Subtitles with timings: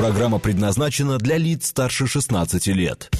[0.00, 3.10] Программа предназначена для лиц старше 16 лет.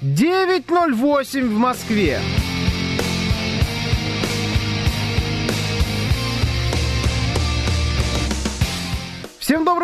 [0.00, 2.20] Девять ноль восемь в Москве.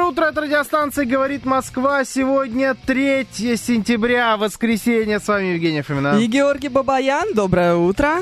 [0.04, 2.04] Доброе утро, это радиостанция «Говорит Москва».
[2.04, 3.26] Сегодня 3
[3.56, 5.18] сентября, воскресенье.
[5.18, 6.20] С вами Евгений Фомина.
[6.20, 7.32] И Георгий Бабаян.
[7.34, 8.20] Доброе утро.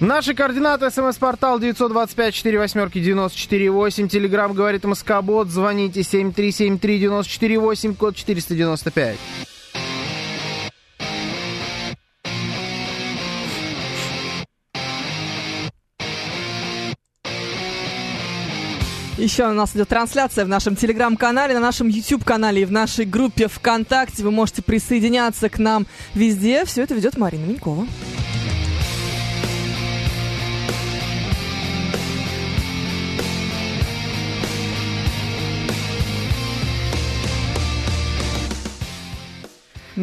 [0.00, 0.90] Наши координаты.
[0.90, 4.08] СМС-портал 925-48-94-8.
[4.08, 5.48] Телеграмм «Говорит Москобот».
[5.48, 9.18] Звоните 7373-94-8, код 495.
[19.28, 23.46] Еще у нас идет трансляция в нашем телеграм-канале, на нашем YouTube-канале и в нашей группе
[23.46, 24.22] ВКонтакте.
[24.22, 26.64] Вы можете присоединяться к нам везде.
[26.64, 27.86] Все это ведет Марина Минькова.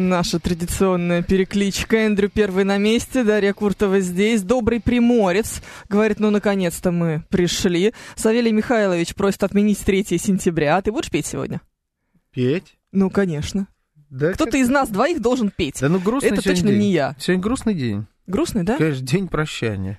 [0.00, 1.96] Наша традиционная перекличка.
[1.96, 4.42] Эндрю первый на месте, Дарья Куртова здесь.
[4.42, 5.62] Добрый приморец.
[5.88, 7.94] Говорит, ну, наконец-то мы пришли.
[8.14, 10.76] Савелий Михайлович просит отменить 3 сентября.
[10.76, 11.62] А ты будешь петь сегодня?
[12.30, 12.76] Петь?
[12.92, 13.68] Ну, конечно.
[14.10, 15.80] Да, Кто-то из нас двоих должен петь.
[15.80, 16.78] Да ну грустный Это точно день.
[16.78, 17.16] не я.
[17.18, 18.06] Сегодня грустный день.
[18.26, 18.76] Грустный, да?
[18.76, 19.98] Конечно, день прощания.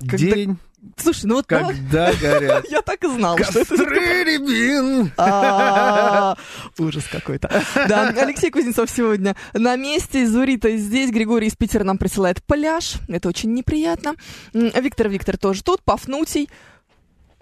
[0.00, 0.56] Когда- День,
[0.96, 1.46] Слушай, ну вот...
[1.46, 3.74] когда горят Я так и знал, что это...
[3.74, 5.12] рябин.
[5.16, 6.36] А,
[6.78, 7.62] Ужас какой-то.
[7.88, 13.28] Да, Алексей Кузнецов сегодня на месте, Зурита здесь, Григорий из Питера нам присылает пляж, это
[13.28, 14.14] очень неприятно.
[14.52, 16.48] Виктор Виктор тоже тут, Пафнутий.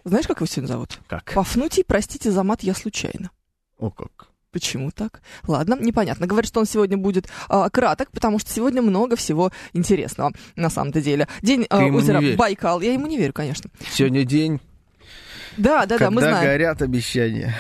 [0.05, 0.99] Знаешь, как его сегодня зовут?
[1.07, 1.33] Как?
[1.35, 3.31] Пафнутий, простите за мат, я случайно.
[3.79, 4.29] О, как.
[4.55, 5.21] Почему так?
[5.49, 6.29] Ладно, непонятно.
[6.29, 11.01] Говорит, что он сегодня будет а, краток, потому что сегодня много всего интересного, на самом-то
[11.03, 11.27] деле.
[11.43, 12.23] День не озера.
[12.37, 12.81] Байкал.
[12.81, 13.69] Я ему не верю, конечно.
[13.91, 14.61] Сегодня день,
[15.57, 16.47] Да, да, да, мы когда знаем.
[16.47, 17.53] горят обещания.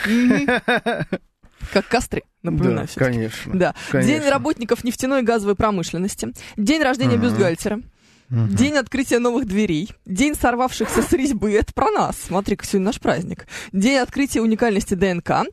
[1.73, 3.53] Как костры, напоминаю Да, конечно.
[3.59, 3.75] Да.
[3.91, 4.13] Конечно.
[4.21, 6.29] День работников нефтяной и газовой промышленности.
[6.57, 7.23] День рождения Мгм.
[7.23, 7.81] бюстгальтера.
[8.29, 8.55] Мгм.
[8.55, 9.91] День открытия новых дверей.
[10.07, 11.53] День сорвавшихся с резьбы.
[11.53, 12.17] Это про нас.
[12.27, 13.47] Смотри-ка, сегодня наш праздник.
[13.73, 15.47] День открытия уникальности ДНК.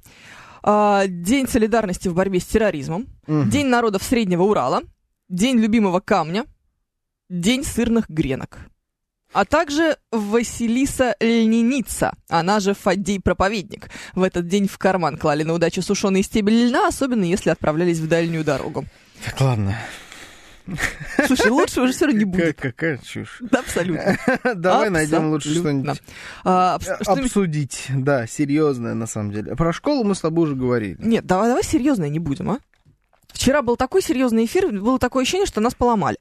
[0.63, 3.07] А, День солидарности в борьбе с терроризмом.
[3.27, 3.49] Мгм.
[3.49, 4.81] День народов Среднего Урала.
[5.29, 6.45] День любимого камня.
[7.29, 8.59] День сырных гренок.
[9.33, 13.89] А также Василиса Льненица, она же Фаддей Проповедник.
[14.13, 18.09] В этот день в карман клали на удачу сушеные стебели льна, особенно если отправлялись в
[18.09, 18.85] дальнюю дорогу.
[19.23, 19.77] Так, ладно.
[21.27, 22.59] Слушай, лучше уже все равно не будет.
[22.59, 23.37] какая чушь.
[23.41, 24.17] Да, абсолютно.
[24.55, 26.01] Давай найдем лучше что-нибудь
[26.43, 27.85] А, абс- что-нибудь- обсудить.
[27.89, 29.55] Да, серьезное на самом деле.
[29.55, 30.97] Про школу мы с тобой уже говорили.
[30.99, 32.59] Нет, давай, давай серьезно не будем, а?
[33.29, 36.17] Вчера был такой серьезный эфир, было такое ощущение, что нас поломали.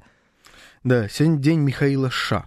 [0.85, 2.47] Да, сегодня день Михаила Ша.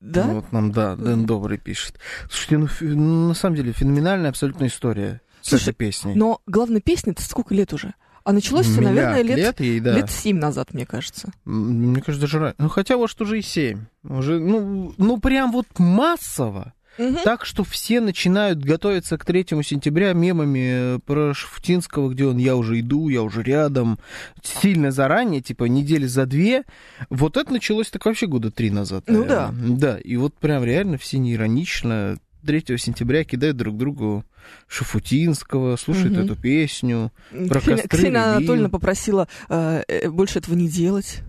[0.00, 0.24] Да?
[0.26, 1.98] Ну, вот нам, да, Дэн Добрый пишет.
[2.30, 6.14] Слушайте, ну, ну, на самом деле, феноменальная абсолютная история с Слушай, этой песней.
[6.14, 7.94] Но главное, песня-то сколько лет уже?
[8.28, 9.94] А началось все, наверное, лет, лет ей, да.
[9.94, 11.32] лет семь назад, мне кажется.
[11.46, 12.56] Мне кажется, даже раньше.
[12.58, 13.86] Ну, хотя что уже и семь.
[14.04, 16.74] Уже, ну, ну, прям вот массово.
[16.98, 17.16] Мгм.
[17.24, 22.54] Так что все начинают готовиться к 3 сентября мемами э, про Шафутинского, где он «я
[22.54, 23.98] уже иду, я уже рядом»,
[24.42, 26.64] сильно заранее, типа недели за две.
[27.08, 29.04] Вот это началось так вообще года три назад.
[29.06, 29.76] Ну наверное.
[29.78, 34.24] Да, и вот прям реально все неиронично 3 сентября кидают друг другу
[34.66, 36.24] Шафутинского, слушают Мгм.
[36.24, 37.12] эту песню.
[37.30, 38.24] Про Ксения, костры Ксения.
[38.36, 41.20] Анатольевна попросила э, э, больше этого не делать,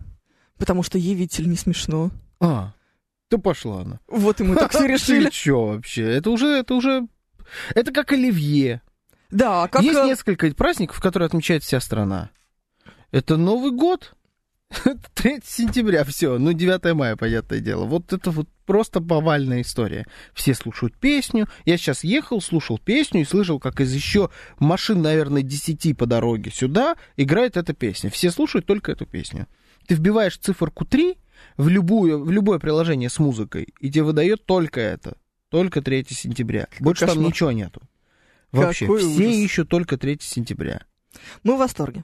[0.57, 2.11] потому что ей, видите ли, не смешно.
[2.39, 2.73] А,
[3.29, 3.99] то пошла она.
[4.07, 5.29] Вот и мы так все решили.
[5.29, 6.03] чё вообще?
[6.03, 7.07] Это уже, это уже...
[7.73, 8.81] Это как оливье.
[9.31, 9.81] Да, как...
[9.83, 12.29] Есть э, несколько праздников, которые отмечает вся страна.
[13.11, 14.13] Это Новый год.
[14.85, 16.37] Это 3 сентября, все.
[16.37, 17.85] Ну, 9 мая, понятное дело.
[17.85, 20.05] Вот это вот просто повальная история.
[20.33, 21.47] Все слушают песню.
[21.65, 24.29] Я сейчас ехал, слушал песню и слышал, как из еще
[24.59, 28.11] машин, наверное, 10 по дороге сюда играет эта песня.
[28.11, 29.47] Все слушают только эту песню.
[29.87, 31.17] Ты вбиваешь циферку 3
[31.57, 35.17] в, любую, в любое приложение с музыкой, и тебе выдает только это.
[35.49, 36.67] Только 3 сентября.
[36.79, 37.27] Больше там кошмар.
[37.27, 37.81] ничего нету.
[38.51, 39.35] Вообще, Какой все ужас.
[39.35, 40.83] ищут только 3 сентября.
[41.41, 42.03] Мы в восторге.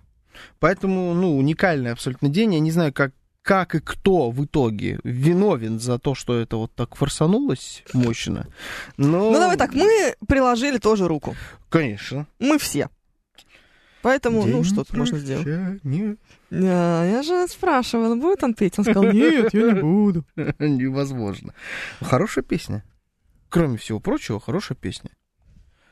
[0.59, 2.53] Поэтому, ну, уникальный абсолютно день.
[2.53, 6.73] Я не знаю, как, как и кто в итоге виновен за то, что это вот
[6.73, 8.47] так форсанулось мощно.
[8.97, 9.31] Но...
[9.31, 11.35] Ну, давай так, мы приложили тоже руку.
[11.69, 12.27] Конечно.
[12.39, 12.89] Мы все.
[14.01, 15.43] Поэтому, ну, День что тут можно сделать?
[15.45, 16.17] прощания.
[16.51, 18.77] Да, я же спрашивала, будет он петь?
[18.77, 20.23] Он сказал, нет, я не буду.
[20.59, 21.55] Невозможно.
[22.01, 22.83] Хорошая песня.
[23.49, 25.09] Кроме всего прочего, хорошая песня.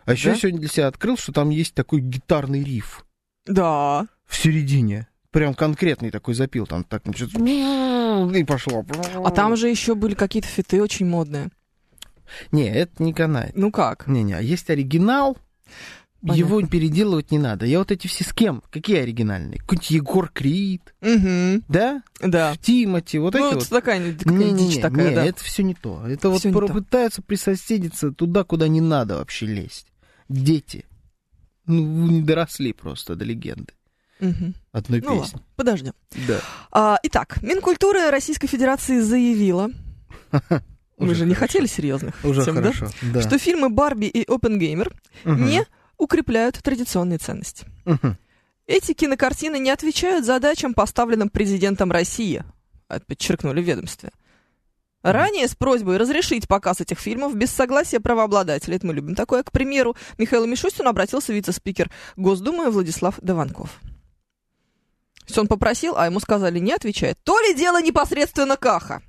[0.06, 0.34] А еще Да?
[0.36, 3.04] я сегодня для себя открыл, что там есть такой гитарный риф
[3.48, 4.08] Да.
[4.34, 5.08] В середине.
[5.32, 6.66] Прям конкретный такой запил.
[6.68, 7.38] Там так начнется...
[7.40, 8.86] И пошло.
[9.24, 11.50] А там же еще были какие-то фиты очень модные.
[12.52, 13.56] Не, это не канает.
[13.56, 14.08] Ну как?
[14.08, 15.38] Не-не, а есть оригинал,
[16.22, 16.40] Понятно.
[16.40, 17.66] его переделывать не надо.
[17.66, 18.64] Я вот эти все с кем?
[18.72, 19.60] Какие оригинальные?
[19.60, 21.64] Какой-нибудь Егор Крид, Угу.
[21.68, 22.02] да?
[22.22, 22.56] Да.
[22.62, 23.70] Тимати, вот ну, эти это вот.
[23.70, 25.26] такая, такая Не-не-не, дичь такая, не, да.
[25.26, 26.04] это все не то.
[26.08, 26.68] Это вот Всё не то.
[26.68, 29.88] пытаются присоседиться туда, куда не надо вообще лезть.
[30.30, 30.86] Дети.
[31.66, 33.74] Ну, вы не доросли просто до легенды
[34.24, 34.56] Мгм.
[34.72, 35.20] одной Ну песни.
[35.36, 35.94] ладно, подождем.
[36.28, 36.40] Да.
[36.72, 39.70] А, итак, Минкультура Российской Федерации заявила,
[40.98, 42.88] мы же не хотели серьезных Уже тем, хорошо.
[43.02, 43.22] Да.
[43.22, 44.92] что фильмы Барби и Опенгеймер
[45.26, 45.46] Мгм.
[45.46, 45.66] не
[45.98, 47.66] укрепляют традиционные ценности.
[48.66, 52.44] Эти кинокартины не отвечают задачам, поставленным президентом России,
[52.88, 54.12] а подчеркнули в ведомстве.
[55.02, 59.52] Ранее с просьбой разрешить показ этих фильмов без согласия правообладателей, это мы любим такое, к
[59.52, 63.82] примеру, Михаилу Мишустину обратился вице-спикер Госдумы Владислав Дованков.
[65.26, 67.18] То есть он попросил, а ему сказали, не отвечает.
[67.24, 69.02] То ли дело непосредственно Каха.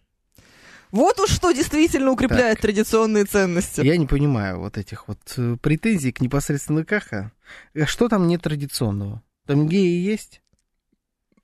[0.90, 3.80] Вот уж что действительно укрепляет традиционные ценности.
[3.80, 7.32] Я не понимаю вот этих вот э, претензий к непосредственно Каха.
[7.74, 9.20] Э, Что там нетрадиционного?
[9.46, 10.40] Там геи есть?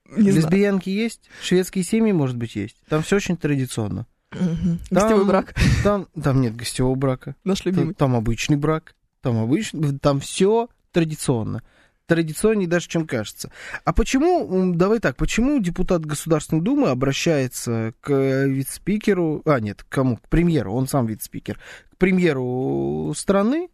[0.08, 0.37] Не знаю.
[0.37, 1.28] Лесбиянки есть?
[1.43, 2.76] Шведские семьи, может быть, есть?
[2.88, 4.06] Там все очень традиционно.
[4.31, 7.34] Гостевой Там- брак, Там, там нет гостевого брака.
[7.43, 7.94] наш Там, любимый.
[7.94, 8.94] там обычный брак.
[9.20, 9.99] Там обычный.
[9.99, 11.62] Там все традиционно.
[12.10, 13.52] Традиционнее даже, чем кажется.
[13.84, 19.88] А почему, давай так, почему депутат Государственной Думы обращается к э, вице-спикеру, а нет, к
[19.88, 20.16] кому?
[20.16, 21.60] К премьеру, он сам вице-спикер,
[21.92, 23.68] к премьеру страны,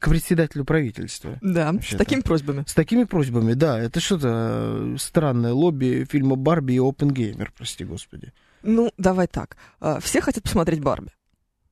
[0.00, 1.38] к председателю правительства?
[1.42, 2.64] Да, с такими просьбами.
[2.66, 4.30] С такими просьбами, да, это что-то
[4.78, 8.32] э, странное лобби фильма «Барби» и «Опенгеймер», прости господи.
[8.64, 9.56] Ну, давай так.
[9.78, 11.12] А, Все хотят посмотреть Барби.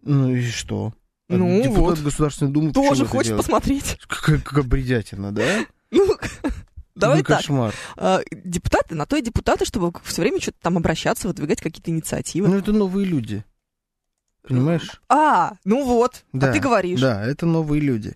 [0.02, 0.92] Ну и что?
[1.28, 1.98] Ну депутат вот.
[2.04, 3.44] Государственной Думы Тоже хочет делает?
[3.44, 3.98] посмотреть.
[4.06, 5.66] Какая, какая бредятина, да?
[5.90, 6.16] Ну,
[6.94, 7.38] давай Ну, так.
[7.38, 7.74] кошмар.
[7.96, 12.48] А, Депутаты, на то и депутаты, чтобы все время что-то там обращаться, выдвигать какие-то инициативы.
[12.48, 13.44] Ну, это новые люди.
[14.46, 15.00] Понимаешь?
[15.08, 17.00] А, ну вот, Да, а ты говоришь.
[17.00, 18.14] Да, это новые люди.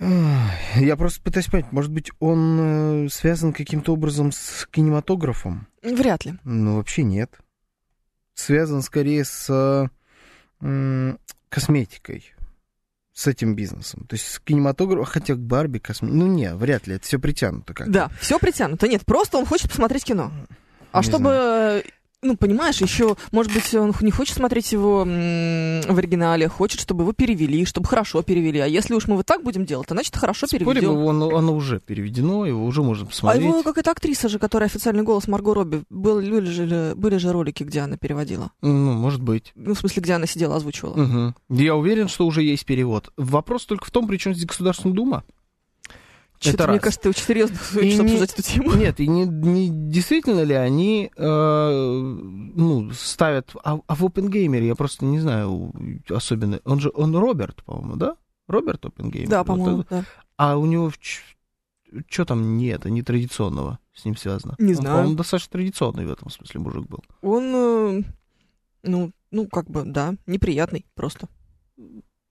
[0.00, 5.68] Я просто пытаюсь понять, может быть, он э, связан каким-то образом с кинематографом?
[5.82, 6.34] Вряд ли.
[6.42, 7.38] Ну, вообще нет.
[8.34, 9.88] Связан скорее с
[10.60, 11.16] э,
[11.48, 12.34] косметикой,
[13.12, 14.06] с этим бизнесом.
[14.08, 16.16] То есть с кинематографом, хотя к Барби, косметика...
[16.16, 18.88] Ну, не, вряд ли, это все притянуто как Да, все притянуто.
[18.88, 20.32] Нет, просто он хочет посмотреть кино.
[20.92, 21.82] А Не чтобы, э,
[22.22, 27.12] ну, понимаешь, еще, может быть, он не хочет смотреть его в оригинале, хочет, чтобы его
[27.12, 28.60] перевели, чтобы хорошо перевели.
[28.60, 30.92] А если уж мы вот так будем делать, то значит хорошо Спорим, переведем.
[30.92, 33.44] его, оно, уже переведено, его уже можно А посмотреть.
[33.44, 37.64] его какая-то актриса же, которая официальный голос Марго Робби, были, были, же, были же ролики,
[37.64, 38.52] где она переводила.
[38.62, 39.52] Ну, может быть.
[39.56, 40.94] Ну, в смысле, где она сидела, озвучивала.
[40.96, 41.34] Мгм.
[41.50, 43.12] Я уверен, что уже есть перевод.
[43.16, 45.24] Вопрос только в том, при чем здесь Государственная Дума.
[46.50, 46.82] Это мне раз.
[46.82, 48.74] кажется, ты очень серьезно хочешь не- обсуждать эту тему.
[48.74, 51.70] Нет, и не, не действительно ли они э,
[52.54, 53.54] ну, ставят...
[53.64, 55.72] А, а в Опенгеймере я просто не знаю
[56.10, 56.60] особенно...
[56.64, 58.16] Он же, он Роберт, по-моему, да?
[58.48, 59.28] Роберт Опенгеймер?
[59.28, 59.88] Да, Вот по-моему, это.
[59.90, 60.04] да.
[60.36, 60.90] А у него
[62.08, 64.54] что там нет, нетрадиционного с ним связано?
[64.58, 64.96] Не Он, знаю.
[64.96, 67.04] по-моему, достаточно традиционный в этом смысле мужик был.
[67.20, 68.02] Он, э,
[68.82, 71.28] ну, ну, как бы, да, неприятный просто.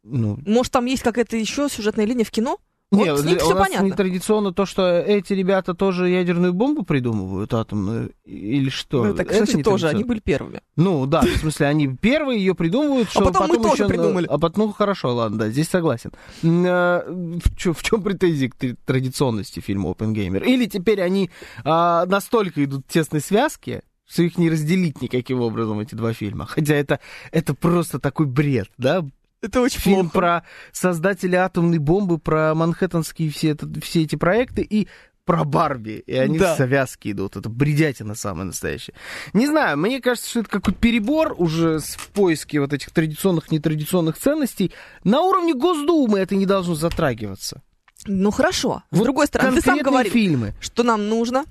[0.04, 2.58] Ну, Может, там есть какая-то еще сюжетная линия в кино?
[2.92, 3.86] Вот Не, с ним у все нас понятно.
[3.86, 9.06] нетрадиционно то, что эти ребята тоже ядерную бомбу придумывают атомную, или что?
[9.06, 10.60] Ну, так, Это значит, тоже, они были первыми.
[10.76, 14.28] Ну, да, в смысле, они первые ее придумывают, А что потом мы тоже ещё- придумали.
[14.30, 16.12] А потом, ну, хорошо, ладно, да, здесь согласен.
[16.44, 20.44] А, В чем, в чем претензии к тр- традиционности фильма Опенгеймер?
[20.44, 21.30] Или теперь они
[21.64, 26.46] а, настолько идут в тесной связке, что их не разделить никаким образом, эти два фильма.
[26.46, 27.00] Хотя это,
[27.32, 29.06] это просто такой бред, да?
[29.42, 30.18] Это очень Фильм плохо.
[30.18, 34.88] про создателя атомной бомбы, про манхэттенские все, это, все эти проекты и
[35.26, 36.04] про Барби.
[36.06, 36.54] И они Да.
[36.54, 37.38] в связке идут.
[37.38, 38.94] Это бредятина самая настоящая.
[39.34, 43.50] Не знаю, мне кажется, что это какой-то перебор уже с- в поиске вот этих традиционных,
[43.52, 44.72] нетрадиционных ценностей.
[45.04, 47.62] На уровне Госдумы это не должно затрагиваться.
[48.08, 48.84] Ну, хорошо.
[48.92, 50.54] С Вот другой стороны, ты сам говорил, фильмы.
[50.60, 51.46] что нам нужно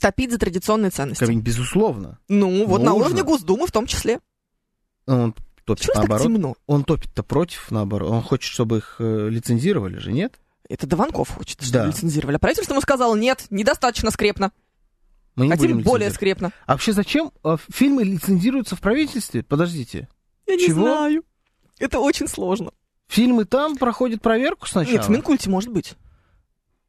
[0.00, 1.24] топить за традиционные ценности.
[1.24, 2.18] Безусловно.
[2.28, 3.04] Ну, вот на Нужно.
[3.06, 4.18] уровне Госдумы в том числе.
[5.64, 6.26] Топит Чего ж так наоборот.
[6.26, 6.54] темно?
[6.66, 8.10] Он топит-то против, наоборот.
[8.10, 10.38] Он хочет, чтобы их э, лицензировали же, нет?
[10.68, 11.86] Это Дованков хочет, чтобы Да.
[11.86, 12.36] лицензировали.
[12.36, 14.52] А правительство ему сказало, нет, недостаточно скрепно.
[15.36, 16.52] Мы не Хотим будем более скрепно.
[16.66, 19.42] А вообще зачем э, фильмы лицензируются в правительстве?
[19.42, 20.08] Подождите.
[20.46, 20.82] Я не Чего?
[20.82, 21.24] знаю.
[21.78, 22.70] Это очень сложно.
[23.08, 24.94] Фильмы там проходят проверку сначала?
[24.94, 25.94] Нет, в Минкульте может быть.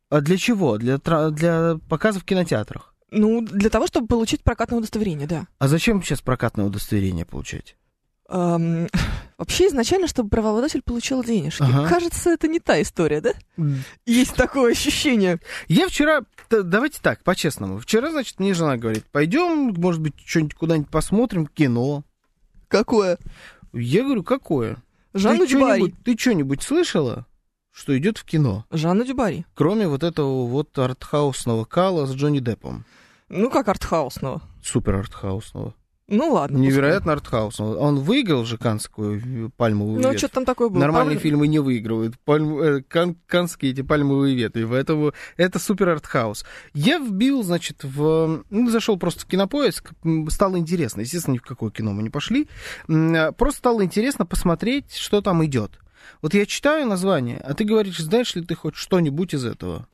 [0.09, 0.77] А для чего?
[0.77, 2.93] Для, для показа в кинотеатрах?
[3.11, 5.47] Ну, для того, чтобы получить прокатное удостоверение, да.
[5.57, 7.75] А зачем сейчас прокатное удостоверение получать?
[8.29, 8.87] Эм,
[9.37, 11.63] вообще, изначально, чтобы правообладатель получил денежки.
[11.63, 11.87] Ага.
[11.87, 13.33] Кажется, это не та история, да?
[14.05, 15.39] Есть такое ощущение.
[15.67, 17.79] Я вчера, давайте так, по-честному.
[17.79, 22.03] Вчера, значит, мне жена говорит, пойдем, может быть, что-нибудь куда-нибудь посмотрим, кино.
[22.67, 23.17] Какое?
[23.73, 24.77] Я говорю, какое?
[25.13, 25.95] Жанна ты Дюбари.
[26.03, 27.25] ты что-нибудь слышала,
[27.71, 28.65] что идет в кино?
[28.71, 29.45] Жанна Дюбари.
[29.53, 32.85] Кроме вот этого вот артхаусного кала с Джонни Деппом.
[33.29, 34.41] Ну, как артхаусного.
[34.63, 35.73] Супер артхаусного.
[36.07, 36.57] Ну, ладно.
[36.57, 37.77] Невероятно артхаусного.
[37.77, 40.01] Он выиграл же канскую пальмовую.
[40.01, 40.19] Ну, ветвь.
[40.19, 40.79] что там такое было?
[40.79, 42.15] Нормальные Павел- фильмы не выигрывают.
[42.25, 44.65] Пальм- э, кан- канские эти пальмовые ветви.
[44.69, 46.45] Поэтому это супер артхаус.
[46.75, 48.43] Я вбил, значит, в...
[48.51, 49.93] Ну, зашел просто в кинопоиск.
[50.29, 51.01] Стало интересно.
[51.01, 52.47] Естественно, ни в какое кино мы не пошли.
[52.87, 55.79] А, Просто стало интересно посмотреть, что там идет.
[56.21, 59.87] Вот я читаю название, а ты говоришь, знаешь ли ты хоть что-нибудь из этого?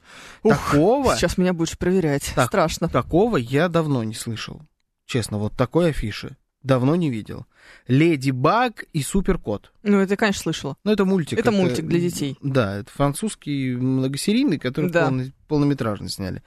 [0.44, 2.34] Ух, такого, Сейчас меня будешь проверять.
[2.36, 2.48] Так.
[2.48, 2.89] Страшно.
[2.89, 4.62] такого я давно не слышал.
[5.05, 6.38] Честно, вот такой афиши.
[6.63, 7.48] Давно не видел.
[7.88, 9.74] Леди Баг и Супер Кот.
[9.81, 10.77] Ну, это конечно, слышала.
[10.84, 11.39] Ну, это мультик.
[11.39, 12.38] Это мультик для детей.
[12.41, 15.08] Да, это французский многосерийный, который Да.
[15.08, 16.43] полный- полнометражный сняли.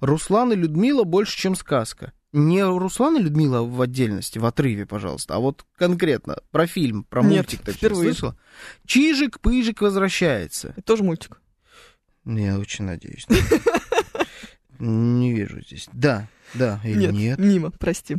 [0.00, 2.12] Руслан и Людмила больше, чем сказка.
[2.32, 7.22] Не Руслан и Людмила в отдельности, в отрыве, пожалуйста, а вот конкретно про фильм, про
[7.22, 7.60] Нет, мультик.
[7.62, 8.10] точнее, впервые.
[8.12, 8.36] Слышала?
[8.86, 10.68] Чижик-пыжик возвращается.
[10.76, 11.40] Это тоже мультик.
[12.24, 13.26] Я очень надеюсь.
[14.78, 15.88] Не вижу здесь.
[15.92, 17.38] Да, да или Нет, нет.
[17.38, 18.16] мимо, прости.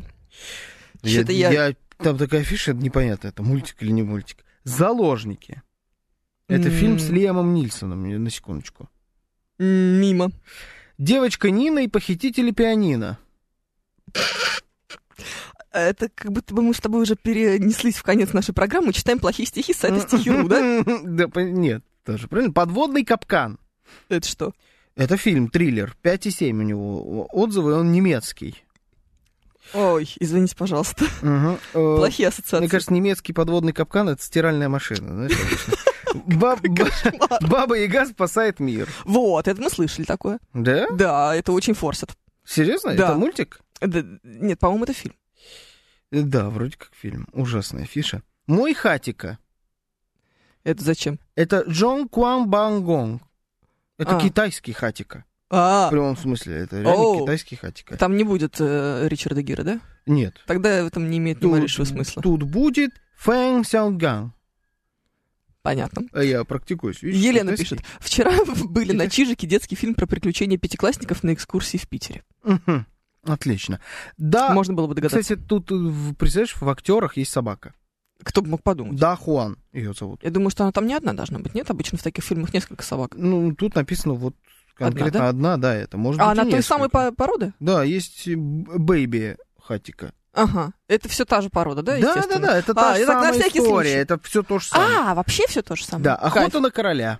[1.03, 4.43] Я, я- я- Там такая фиша, непонятно, это мультик или не мультик.
[4.63, 5.61] Заложники.
[6.47, 6.73] Это М.
[6.73, 8.89] фильм с Лиамом Нильсоном, на секундочку.
[9.59, 10.31] Мимо.
[10.97, 13.17] Девочка Нина и похитители пианино.
[15.71, 19.47] Это как будто бы мы с тобой уже перенеслись в конец нашей программы, читаем плохие
[19.47, 20.83] стихи сайта Стихиру, да?
[21.03, 22.53] Да, нет, тоже правильно.
[22.53, 23.59] Подводный капкан.
[24.09, 24.53] Это что?
[24.97, 25.95] Это фильм, триллер.
[26.03, 28.63] 5,7 у него отзывы, он немецкий.
[29.73, 31.05] Ой, извините, пожалуйста.
[31.21, 32.59] Э, Плохие ассоциации.
[32.59, 35.27] Мне кажется, немецкий подводный капкан— это стиральная машина.
[35.27, 35.37] знаешь.
[36.25, 36.61] Баб-
[37.41, 38.87] Баба Яга спасает мир.
[39.05, 40.39] Вот, это мы слышали такое.
[40.53, 40.87] Да?
[40.91, 42.09] Да, это очень форсит.
[42.45, 42.95] Серьезно?
[42.95, 43.09] Да.
[43.09, 43.59] Это мультик?
[43.81, 45.15] Да, Нет, по-моему, это фильм.
[46.11, 47.27] Да, вроде как фильм.
[47.33, 48.23] Ужасная фиша.
[48.47, 49.37] Мой хатика.
[50.63, 51.19] Это зачем?
[51.35, 53.21] Это Джон Куан Бангонг.
[53.97, 54.21] Это А.
[54.21, 55.25] китайский хатика.
[55.49, 56.55] В А, прямом смысле.
[56.57, 57.21] Это реально Оу.
[57.21, 57.95] китайский хатика.
[57.97, 59.79] там не будет э, Ричарда Гира, да?
[60.05, 60.35] Нет.
[60.45, 62.21] Тогда в этом не имеет ни малейшего смысла.
[62.21, 64.33] тут будет Фэн Сяоган.
[65.61, 66.03] Понятно.
[66.13, 67.01] А я практикуюсь.
[67.01, 67.75] видишь, Елена китайский.
[67.77, 67.85] пишет.
[67.99, 68.31] Вчера
[68.69, 72.23] были на Чижике детский фильм про приключения пятиклассников на экскурсии в Питере.
[73.23, 73.81] Отлично.
[74.17, 75.19] Да, Можно было бы догадаться.
[75.21, 77.73] кстати, тут, э, в- представляешь, в актерах есть собака.
[78.23, 78.99] Кто бы мог подумать?
[78.99, 80.23] Да, Хуан ее зовут.
[80.23, 81.53] Я думаю, что она там не одна должна быть.
[81.53, 83.11] Нет, обычно в таких фильмах несколько собак.
[83.15, 84.35] Ну, тут написано вот
[84.75, 87.53] конкретно Одна, одна, да, это может А быть и она той самой по- породы?
[87.59, 90.13] Да, есть э, Бэйби Хатика.
[90.33, 90.71] Ага.
[90.87, 93.23] Это все та же порода, да, Да, да, да, это А, та же так на
[93.33, 93.89] самая история, случай.
[93.89, 94.97] это все то же самое.
[94.99, 96.03] А, вообще все то же самое.
[96.03, 96.35] Да, Кайф.
[96.35, 97.19] охота на короля.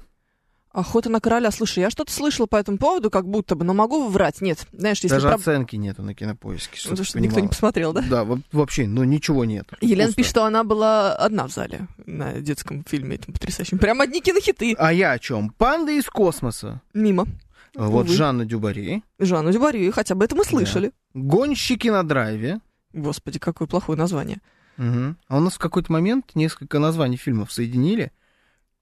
[0.71, 1.49] Охота на короля.
[1.51, 4.41] Слушай, я что-то слышала по этому поводу, как будто бы, но могу врать.
[4.41, 8.01] Нет, знаешь, если Даже про- оценки нету на кинопоиске, Потому что никто не посмотрел, да?
[8.07, 9.67] Да, во- вообще, ну ничего нет.
[9.81, 10.15] Елена Пусто.
[10.17, 13.79] пишет, что она была одна в зале на детском фильме этом потрясающем.
[13.79, 14.75] Прям одни кинохиты.
[14.77, 15.49] А я о чем?
[15.57, 16.81] Панда из космоса.
[16.93, 17.25] Мимо.
[17.73, 18.15] Вот Увы.
[18.15, 19.03] Жанна Дюбари.
[19.19, 20.91] Жанну Дюбарью, хотя бы это мы слышали.
[21.13, 22.59] Гонщики на драйве.
[22.93, 24.39] Господи, какое плохое название.
[24.77, 25.17] Мгм.
[25.27, 28.11] А у нас в какой-то момент несколько названий фильмов соединили.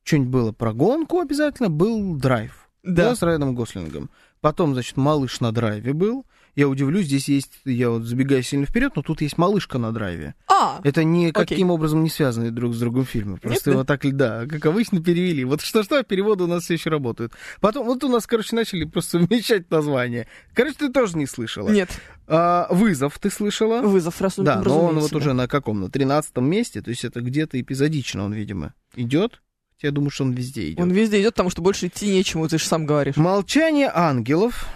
[0.06, 2.70] Что-нибудь было про гонку обязательно, был драйв.
[2.84, 3.16] Да.
[3.16, 4.12] с Райаном Гослингом.
[4.42, 6.26] Потом, значит, малыш на драйве был.
[6.56, 10.36] Я удивлюсь, здесь есть, я вот забегаю сильно вперед, но тут есть малышка на драйве.
[10.48, 11.76] А, Это никаким Окей.
[11.76, 13.38] образом не связанные друг с другом фильмы.
[13.38, 13.72] Просто да?
[13.72, 15.44] его так, да, как обычно перевели.
[15.44, 17.34] Вот что-что, переводы у нас все еще работают.
[17.60, 20.28] Потом, вот у нас, короче, начали просто вмещать названия.
[20.54, 21.70] Короче, ты тоже не слышала.
[21.70, 21.90] нет,
[22.28, 23.82] А, вызов ты слышала?
[23.82, 25.82] вызов, раз Да, но он вот уже на каком?
[25.82, 29.42] На тринадцатом месте, то есть это где-то эпизодично он, видимо, идет.
[29.82, 30.80] Я думаю, что он везде идет.
[30.80, 33.18] Он везде идет, потому что больше идти нечему, ты же сам говоришь.
[33.18, 34.68] Молчание ангелов.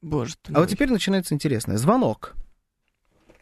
[0.00, 0.68] Боже ты А вот мой.
[0.68, 1.76] теперь начинается интересное.
[1.76, 2.34] Звонок.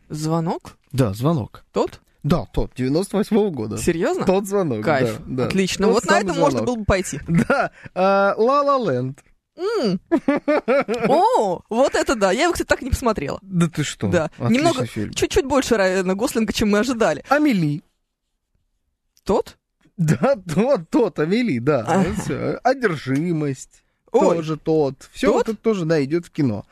[0.09, 0.77] Звонок?
[0.93, 1.65] Да, звонок.
[1.73, 2.01] Тот?
[2.23, 3.79] Да, тот, 98-го года.
[3.79, 4.25] Серьезно?
[4.25, 5.19] Тот звонок, Кайф.
[5.21, 5.47] да, да.
[5.47, 5.87] Отлично.
[5.87, 6.67] Тот вот на это можно звонок.
[6.67, 7.21] было бы пойти.
[7.29, 9.23] Да, а, Ла Ла Ленд.
[11.09, 12.33] О, вот это да.
[12.33, 13.39] Я его, кстати, так не посмотрела.
[13.43, 14.09] Да ты что?
[14.09, 14.31] Да.
[14.39, 14.87] Немного-.
[14.87, 17.25] Чуть-чуть больше Райана Гослинга, чем мы ожидали.
[17.29, 17.83] Амели.
[19.25, 19.57] Тот?
[19.97, 21.85] Да, тот, тот, Амели, да.
[22.07, 22.59] Вот всё.
[22.63, 23.83] Одержимость.
[24.13, 24.37] Ой.
[24.37, 25.09] тоже тот.
[25.13, 25.49] Все Тот?
[25.49, 26.65] это тоже, да, идет в кино.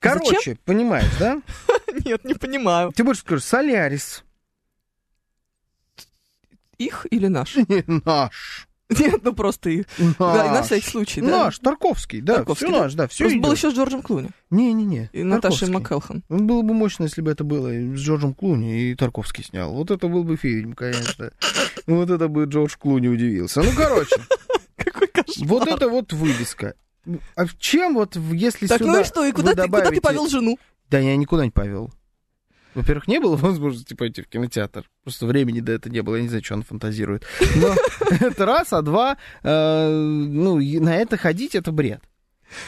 [0.00, 0.20] А зачем?
[0.28, 1.40] Короче, понимаешь, да?
[2.04, 2.92] Нет, не понимаю.
[2.92, 4.24] Ты больше скажешь, Солярис.
[6.78, 7.56] Их или наш?
[7.68, 8.68] Не наш.
[8.90, 9.84] Нет, ну просто их.
[10.18, 11.44] Да, и на всякий случай, да.
[11.44, 12.82] Наш, Тарковский, да, Тарковский, все да?
[12.84, 15.68] наш, да, все Просто был еще с Джорджем Клуни Не-не-не, и Наташей.
[15.68, 16.22] МакКелхан.
[16.30, 19.74] Ну, Было бы мощно, если бы это было с Джорджем Клуни и Тарковский снял.
[19.74, 21.32] Вот это был бы фильм, конечно.
[21.88, 23.62] Вот это бы Джордж Клуни удивился.
[23.62, 24.14] Ну, короче,
[24.76, 25.48] Какой кошмар.
[25.48, 26.74] вот это вот вывеска.
[27.34, 30.28] А чем вот, если Так, сюда ну и что, и куда ты, куда ты повел
[30.28, 30.58] жену?
[30.90, 31.90] Да я никуда не повел.
[32.74, 34.84] Во-первых, не было возможности пойти в кинотеатр.
[35.02, 36.16] Просто времени до этого не было.
[36.16, 37.24] Я не знаю, что он фантазирует.
[37.56, 37.74] Но
[38.20, 42.02] это раз, а два, э, ну, на это ходить, это бред.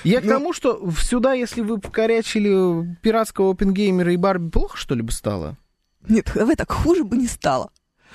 [0.04, 4.94] Я к Ну- тому, что сюда, если вы покорячили пиратского опенгеймера и Барби, плохо, что
[4.94, 5.56] ли, бы стало?
[6.08, 7.70] Нет, давай так, хуже бы не стало.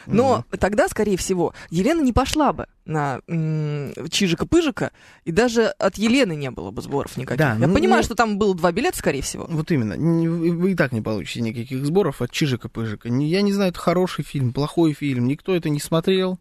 [0.08, 0.58] Но Ну.
[0.58, 4.92] тогда, скорее всего, Елена не пошла бы на м, Чижика-Пыжика,
[5.24, 7.40] и даже от Елены не было бы сборов никаких.
[7.40, 9.46] Да, Я ну, понимаю, ну- что там было два билета, скорее всего.
[9.50, 9.96] Вот именно.
[9.96, 13.08] Вы и так не получите никаких сборов от Чижика-Пыжика.
[13.10, 15.28] Я не знаю, это хороший фильм, плохой фильм.
[15.28, 16.40] Никто это не смотрел.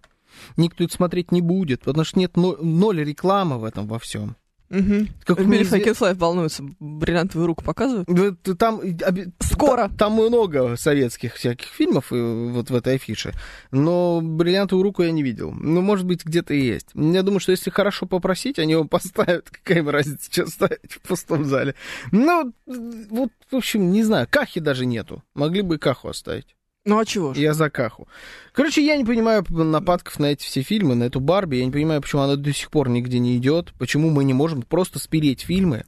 [0.56, 4.36] Никто это смотреть не будет, потому что нет но- ноль рекламы в этом во всем.
[4.74, 5.06] Угу.
[5.24, 8.08] Как мне изве- Хакенслайв волнуется, бриллиантовую руку показывают.
[8.08, 9.88] Вот Там, и оби- Скоро.
[9.88, 13.32] та- Там много советских всяких фильмов э, вот в этой афише,
[13.70, 15.52] но бриллиантовую руку я не видел.
[15.52, 16.88] Ну, может быть, где-то и есть.
[16.94, 19.48] Я думаю, что если хорошо попросить, они его поставят.
[19.50, 21.74] Какая им разница, что ставить в пустом зале.
[22.12, 25.22] Ну, вот, в общем, не знаю, Кахи даже нету.
[25.34, 26.54] Могли бы и Каху оставить.
[26.84, 27.38] Ну а чего ж?
[27.38, 28.08] Я за Каху.
[28.52, 31.56] Короче, я не понимаю нападков на эти все фильмы, на эту Барби.
[31.56, 33.72] Я не понимаю, почему она до сих пор нигде не идет.
[33.78, 35.84] Почему мы не можем просто спереть фильмы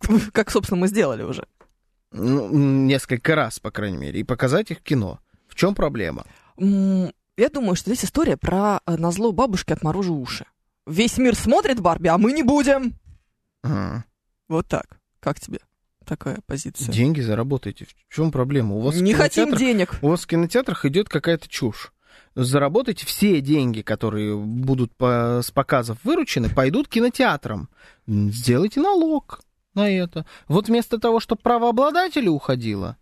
[0.32, 1.46] Как, собственно, мы сделали уже.
[2.12, 5.18] ну, несколько раз, по крайней мере, и показать их в кино.
[5.48, 6.24] В чем проблема?
[6.56, 10.44] Я думаю, что здесь история про э, назло бабушки отморожу уши.
[10.86, 12.94] Весь мир смотрит Барби, а мы не будем.
[13.62, 14.04] Ага.
[14.48, 14.98] Вот так.
[15.20, 15.58] Как тебе
[16.08, 16.90] такая позиция?
[16.92, 17.86] Деньги заработайте.
[18.08, 18.74] В чем проблема?
[18.76, 19.98] У вас Не хотим денег.
[20.02, 21.92] У вас в кинотеатрах идет какая-то чушь.
[22.34, 27.68] Заработайте все деньги, которые будут по- с показов выручены, пойдут кинотеатрам.
[28.06, 29.40] Сделайте налог
[29.74, 30.24] на это.
[30.46, 32.96] Вот вместо того, чтобы правообладателю уходило,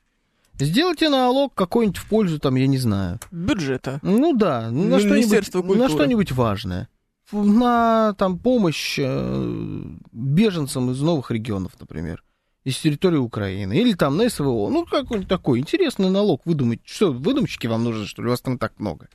[0.58, 3.18] сделайте налог какой-нибудь в пользу, там, я не знаю.
[3.30, 3.98] Бюджета.
[4.02, 6.88] Ну да, на что-нибудь, на что-нибудь важное.
[7.32, 12.22] На там помощь э, беженцам из новых регионов, например,
[12.66, 14.68] из территории Украины, или там на СВО.
[14.70, 16.80] Ну, какой-нибудь такой интересный налог выдумать.
[16.84, 18.26] Что, выдумщики вам нужны, что ли?
[18.28, 19.08] У вас там так много.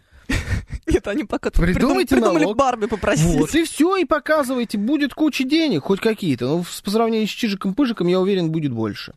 [0.88, 2.56] Нет, они пока придумали налог.
[2.56, 3.26] Барби попросить.
[3.26, 4.78] Вот, и все, и показывайте.
[4.78, 6.46] Будет куча денег, хоть какие-то.
[6.46, 9.14] Но в- по сравнению с Чижиком-Пыжиком, я уверен, будет больше.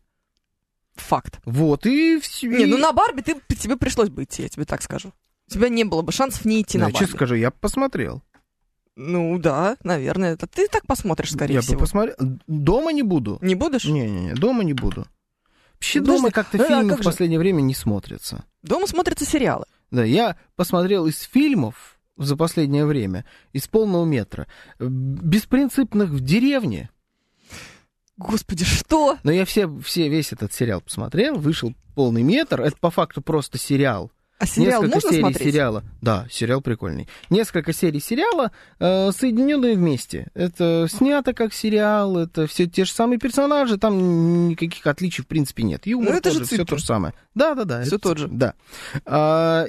[0.96, 1.38] Факт.
[1.44, 2.48] Вот, и все.
[2.48, 5.12] Не, ну на Барби ты, тебе пришлось бы идти, я тебе так скажу.
[5.48, 6.98] У тебя не было бы шансов не идти на я Барби.
[6.98, 8.22] честно скажу, я посмотрел.
[8.96, 10.34] Ну да, наверное.
[10.34, 11.74] Это ты так посмотришь, скорее я всего.
[11.74, 12.16] бы посмотрел.
[12.46, 13.38] Дома не буду.
[13.40, 13.84] Не будешь?
[13.84, 15.06] Не-не-не, дома не буду.
[15.74, 17.08] Вообще Подожди, дома как-то а фильмы как в же?
[17.08, 18.44] последнее время не смотрятся.
[18.62, 19.64] Дома смотрятся сериалы.
[19.90, 24.46] Да, я посмотрел из фильмов за последнее время, из полного метра,
[24.78, 26.90] беспринципных в деревне.
[28.16, 29.18] Господи, что?
[29.24, 32.60] Но я все, все, весь этот сериал посмотрел, вышел полный метр.
[32.60, 34.12] Это по факту просто сериал.
[34.38, 35.52] А сериал Несколько можно серий смотреть?
[35.52, 35.84] сериала.
[36.02, 37.08] Да, сериал прикольный.
[37.30, 40.26] Несколько серий сериала, э, соединенные вместе.
[40.34, 45.62] Это снято как сериал, это все те же самые персонажи, там никаких отличий в принципе
[45.62, 45.86] нет.
[45.86, 47.14] Юмор Ну, это же тоже, все то же самое.
[47.34, 47.82] Да, да, да.
[47.82, 48.28] Это тот же.
[48.28, 48.54] Да.
[49.06, 49.66] А,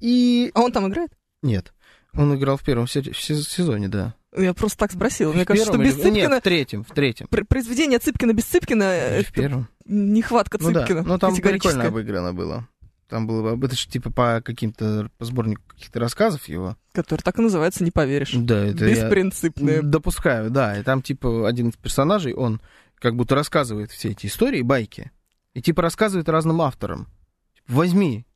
[0.00, 1.10] и, А он там играет?
[1.42, 1.72] Нет.
[2.14, 4.14] Он играл в первом сезоне, да.
[4.36, 5.32] Я просто так спросила.
[5.32, 6.40] Мне В кажется, что без или- Нет, Цыпкина...
[6.40, 7.26] в третьем, в третьем.
[7.28, 8.88] пр- Произведение Цыпкина без Цыпкина в
[9.20, 9.68] это первом.
[9.84, 11.02] нехватка Ну да, Цыпкина.
[11.02, 12.68] ну там прикольно обыграно было.
[13.08, 16.76] Там было, это же типа по каким-то, по сборнику каких-то рассказов его.
[16.92, 18.32] Который так и называется, не поверишь.
[18.34, 19.82] Да, это я Беспринципные.
[19.82, 20.78] допускаю, да.
[20.78, 22.60] И там типа один из персонажей, он
[22.96, 25.10] как будто рассказывает все эти истории, байки.
[25.52, 27.08] И типа рассказывает разным авторам.
[27.54, 28.26] Типа, возьми.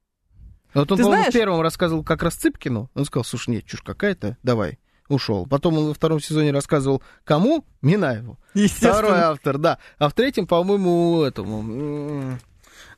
[0.74, 2.90] Вот он, по-моему, первом рассказывал как раз Цыпкину.
[2.94, 4.78] Он сказал, слушай, нет, чушь какая-то, давай.
[5.08, 5.46] Ушел.
[5.46, 7.64] Потом он во втором сезоне рассказывал кому?
[7.80, 8.38] Минаеву.
[8.54, 9.78] Второй автор, да.
[9.96, 12.38] А в третьем, по-моему, этому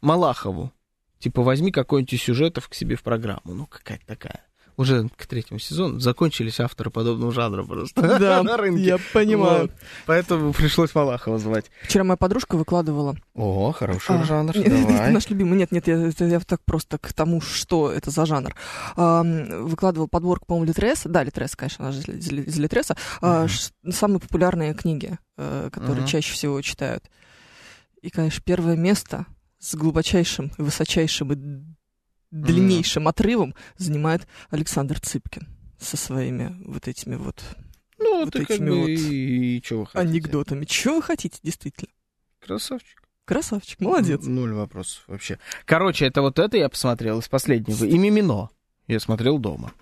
[0.00, 0.72] Малахову.
[1.20, 3.42] Типа, возьми какой-нибудь из сюжетов к себе в программу.
[3.44, 4.40] Ну, какая-то такая.
[4.80, 8.82] Уже к третьему сезону закончились авторы подобного жанра просто Да, на рынке.
[8.82, 9.62] я понимаю.
[9.62, 9.70] Вот.
[10.06, 11.70] Поэтому пришлось Малахова звать.
[11.82, 13.14] Вчера моя подружка выкладывала...
[13.34, 15.12] О, хороший А, жанр, давай.
[15.12, 15.58] наш любимый.
[15.58, 18.54] Нет, нет, я, я так просто к тому, что это за жанр.
[18.96, 21.10] А, выкладывал подборку, по-моему, Литреса.
[21.10, 22.96] Да, Литрес, конечно, она же из, Литреса.
[23.20, 23.48] А,
[23.90, 27.04] самые популярные книги, э, которые чаще всего читают.
[28.00, 29.26] И, конечно, первое место
[29.60, 31.36] с глубочайшим, высочайшим и
[32.30, 35.46] длиннейшим отрывом занимает Александр Цыпкин
[35.78, 37.42] со своими вот этими вот...
[37.98, 40.64] Ну, вот как этими бы, вот и, и чего анекдотами.
[40.64, 41.90] Чего вы хотите, действительно?
[42.40, 43.02] Красавчик.
[43.26, 44.24] Красавчик, молодец.
[44.24, 45.38] Ноль вопросов вообще.
[45.66, 47.84] Короче, это вот это я посмотрел из последнего.
[47.84, 48.48] И «Мимино»
[48.88, 49.72] я смотрел дома.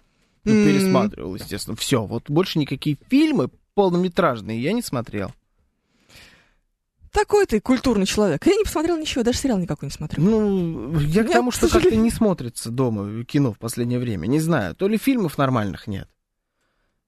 [0.45, 0.65] Ну, М.
[0.67, 1.77] пересматривал, естественно.
[1.77, 5.33] Все, вот больше никакие фильмы полнометражные я не смотрел.
[7.19, 8.47] Такой ты культурный человек.
[8.47, 10.23] Я не посмотрел ничего, даже сериал никакой не смотрю.
[10.23, 14.29] Ну, я к Нет, тому, к что как-то не смотрится дома кино в последнее время.
[14.29, 16.09] Не знаю, то ли фильмов нормальных нет.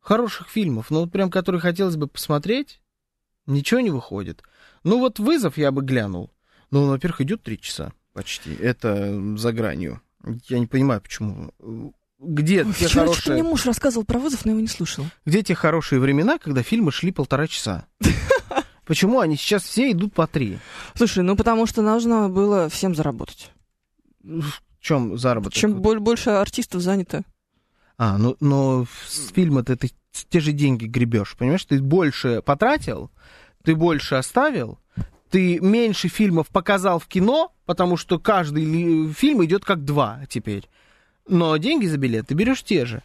[0.01, 2.81] Хороших фильмов, ну вот прям, которые хотелось бы посмотреть,
[3.47, 4.43] ничего не выходит.
[4.83, 6.33] Ну вот «Вызов» я бы глянул.
[6.73, 8.53] Ну, во-первых, идет три часа почти.
[8.55, 10.01] Это за гранью.
[10.49, 11.53] Я не понимаю, почему.
[12.19, 13.35] Где Ой, те Вчера хорошие...
[13.35, 15.09] мне муж рассказывал про вызов, но его не слушала.
[15.25, 17.87] Где те хорошие времена, когда фильмы шли полтора часа?
[18.91, 20.59] Почему они сейчас все идут по три?
[20.97, 23.53] Слушай, ну потому что нужно было всем заработать.
[24.21, 24.51] В
[24.81, 25.55] чем заработок?
[25.55, 27.23] Чем боль- больше артистов занято.
[27.99, 29.93] А, ну, но с фильма-то ты
[30.29, 31.65] те же деньги гребешь, понимаешь?
[31.67, 33.13] Ты больше потратил,
[33.63, 34.81] ты больше оставил,
[35.31, 40.69] ты меньше фильмов показал в кино, потому что каждый фильм идет как два теперь.
[41.29, 43.05] Но деньги за билет ты берешь те же.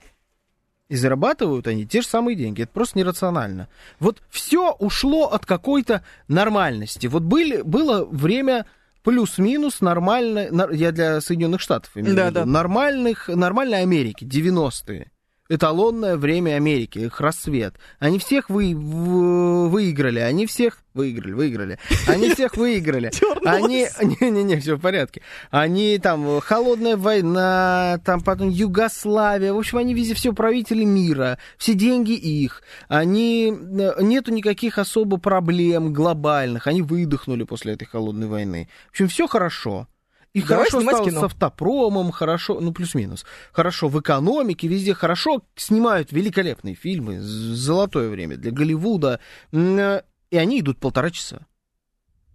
[0.87, 2.61] И зарабатывают они те же самые деньги.
[2.61, 3.67] Это просто нерационально.
[3.99, 7.07] Вот все ушло от какой-то нормальности.
[7.07, 8.65] Вот были, было время
[9.03, 12.45] плюс-минус нормально, я для Соединенных Штатов имею в Да, виду, да.
[12.45, 15.11] нормальных, нормальной Америки, 90-е.
[15.47, 17.75] Эталонное время Америки, их рассвет.
[17.99, 21.79] Они всех вы, в- выиграли, они всех выиграли, выиграли.
[22.08, 23.12] Они всех выиграли.
[23.45, 25.21] Они, не-не-не, все в порядке.
[25.51, 31.75] Они там, холодная война, там потом Югославия, в общем, они везде все правители мира, все
[31.75, 32.63] деньги их.
[32.88, 38.67] Они, э, нету никаких особо проблем глобальных, они выдохнули после этой холодной войны.
[38.88, 39.88] В общем, все хорошо.
[40.35, 41.19] И Давай хорошо снимать стало кино.
[41.21, 43.25] с автопромом, хорошо, ну плюс-минус.
[43.53, 45.43] Хорошо в экономике, везде хорошо.
[45.55, 49.21] Снимают великолепные фильмы, золотое время для Голливуда.
[49.53, 51.47] Э, И они идут полтора часа.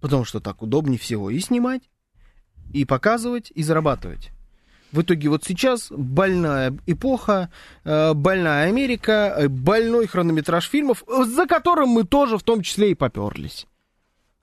[0.01, 1.91] Потому что так удобнее всего и снимать,
[2.73, 4.31] и показывать, и зарабатывать.
[4.93, 7.51] В итоге вот сейчас больная эпоха,
[7.85, 12.95] э, больная Америка, э, больной хронометраж фильмов, за которым мы тоже в том числе и
[12.95, 13.67] поперлись.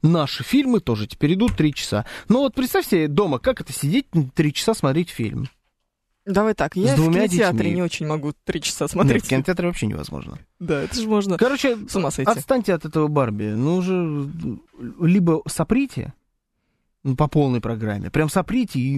[0.01, 2.05] Наши фильмы тоже теперь идут три часа.
[2.29, 5.47] Но вот представь себе дома, как это сидеть три часа смотреть фильм.
[6.25, 7.75] Давай так, я в двумя кинотеатре детьми.
[7.75, 9.25] не очень могу три часа Нет, смотреть.
[9.25, 10.37] в кинотеатре вообще невозможно.
[10.59, 12.29] Да, это же можно Короче, с ума сойти.
[12.29, 13.45] отстаньте от этого Барби.
[13.45, 14.29] Ну уже
[14.99, 16.13] либо соприте
[17.17, 18.97] по полной программе, прям соприте и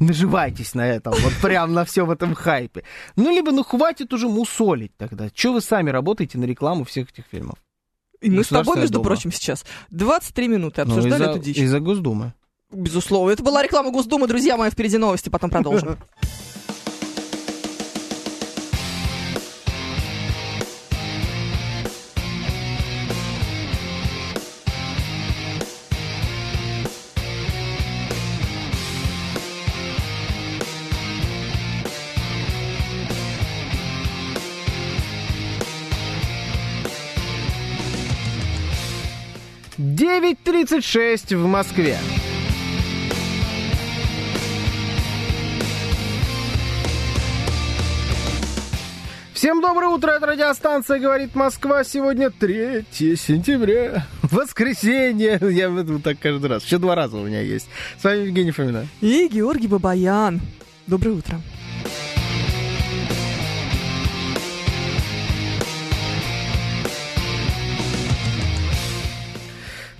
[0.00, 2.84] наживайтесь на этом, вот прям на все в этом хайпе.
[3.16, 5.28] Ну, либо ну хватит уже мусолить тогда.
[5.28, 7.58] Че вы сами работаете на рекламу всех этих фильмов?
[8.24, 9.04] И мы с тобой, между Дума.
[9.04, 11.56] прочим, сейчас 23 минуты Ну, обсуждали из-за- эту дичь.
[11.58, 12.32] Из-за Госдумы.
[12.72, 13.30] Безусловно.
[13.30, 15.96] Это была реклама Госдумы, друзья мои, впереди новости, потом продолжим.
[40.04, 41.96] Девять тридцать шесть в Москве.
[49.32, 51.84] Всем доброе утро, это радиостанция «Говорит Москва».
[51.84, 55.38] Сегодня 3 сентября, воскресенье.
[55.50, 57.70] Я вот так каждый раз, еще два раза у меня есть.
[57.98, 58.86] С вами Евгений Фомина.
[59.00, 60.42] И Георгий Бабаян.
[60.86, 61.40] Доброе утро.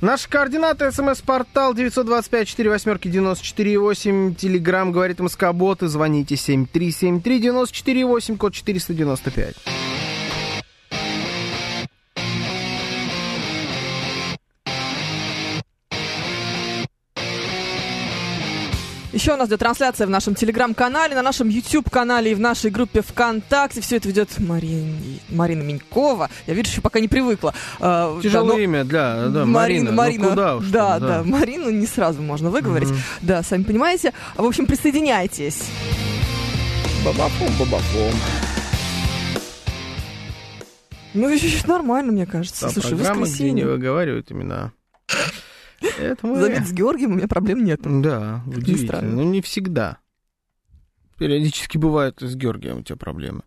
[0.04, 0.92] Наши координаты.
[0.92, 4.34] СМС-портал 925-48-94-8.
[4.34, 5.82] Телеграмм «Говорит Москобот».
[5.82, 9.54] И звоните 7373-94-8, код 495.
[19.14, 23.00] Еще у нас идет трансляция в нашем телеграм-канале, на нашем YouTube-канале и в нашей группе
[23.00, 23.80] ВКонтакте.
[23.80, 24.92] Все это ведет Марина,
[25.28, 26.28] Марина Минькова.
[26.48, 27.54] Я, видишь, еще пока не привыкла.
[27.78, 29.90] А, Тяжелое да, но- имя, да, да, Марина.
[29.92, 30.28] ну Марина.
[30.30, 32.88] куда уж да, там, да, Марину не сразу можно выговорить.
[32.90, 32.98] Мгм.
[33.22, 34.12] Да, сами понимаете.
[34.34, 35.62] В общем, присоединяйтесь.
[37.04, 38.12] Бабафом, бабафом.
[41.14, 42.62] Ну, еще нормально, мне кажется.
[42.62, 43.66] Там Слушай, программы, где не воскресенье.
[43.66, 44.72] выговаривают имена.
[45.98, 46.40] Это мы...
[46.40, 47.80] Заметь, с Георгием у меня проблем нет.
[47.82, 48.86] Да, удивительно.
[48.86, 49.12] странно.
[49.12, 49.98] Ну, не всегда.
[51.18, 53.42] Периодически бывают с Георгием у тебя проблемы.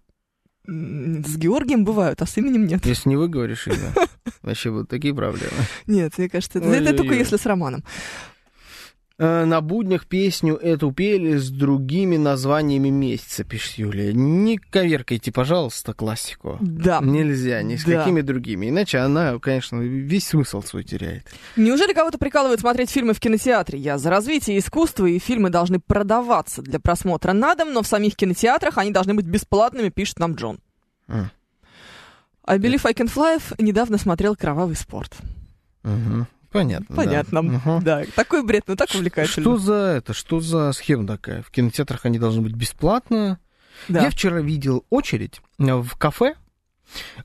[0.65, 2.85] С Георгием бывают, а с именем нет.
[2.85, 3.93] Если не выговоришь имя,
[4.41, 5.53] вообще будут такие проблемы.
[5.85, 7.83] Нет, мне кажется, это, только если с Романом.
[9.19, 14.13] Э, на буднях песню эту пели с другими названиями месяца, пишет Юлия.
[14.13, 16.57] Не коверкайте, пожалуйста, классику.
[16.61, 16.99] Да.
[17.01, 17.99] Нельзя, ни с Да.
[17.99, 18.69] какими другими.
[18.69, 21.25] Иначе она, конечно, весь смысл свой теряет.
[21.55, 23.79] Неужели кого-то прикалывает смотреть фильмы в кинотеатре?
[23.79, 28.15] Я за развитие искусства, и фильмы должны продаваться для просмотра на дом, но в самих
[28.15, 30.59] кинотеатрах они должны быть бесплатными, пишет нам Джон.
[31.07, 31.31] М.
[32.45, 35.13] I Believe I Can Fly недавно смотрел «Кровавый спорт».
[35.83, 36.27] Мгм.
[36.51, 36.95] Понятно.
[36.95, 37.03] да.
[37.03, 37.41] Понятно.
[37.41, 37.83] Мгм.
[37.83, 39.43] Да, такой бред, ну так увлекательно.
[39.43, 40.13] Что за это?
[40.13, 41.41] Что за схема такая?
[41.43, 43.39] В кинотеатрах они должны быть бесплатно.
[43.87, 44.03] Да.
[44.03, 46.35] Я вчера видел очередь э, в кафе.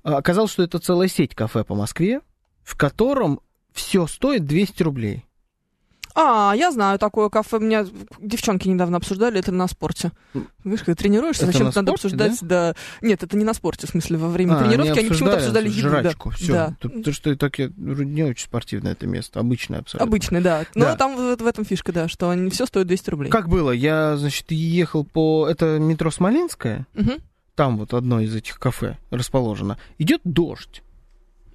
[0.03, 2.21] Оказалось, что это целая сеть кафе по Москве,
[2.63, 3.41] в котором
[3.73, 5.25] все стоит 200 рублей.
[6.15, 7.59] А, я знаю такое кафе.
[7.59, 7.87] Меня
[8.21, 10.13] девчонки недавно обсуждали, это на спорте.
[10.65, 12.75] Видишь, когда тренируешься, на надо спорте, обсуждать, да?
[13.01, 15.91] Нет, это не на спорте, в смысле, во время А, тренировки они почему-то обсуждали еду.
[15.91, 16.03] да.
[16.03, 16.31] жрачку.
[16.31, 16.53] Все.
[16.53, 16.77] Да.
[17.05, 20.07] То, что так я, не очень спортивное это место, обычное абсолютно.
[20.09, 20.65] Обычный, да.
[20.75, 20.97] Но Да.
[20.97, 23.31] там в, в этом фишка, да, что они все стоят 200 рублей.
[23.31, 23.71] Как было?
[23.71, 25.49] Я, значит, ехал по...
[25.49, 26.87] Это метро Смоленская.
[26.95, 27.15] Мгм.
[27.55, 29.79] Там вот одно из этих кафе расположено.
[29.99, 30.83] Идет дождь.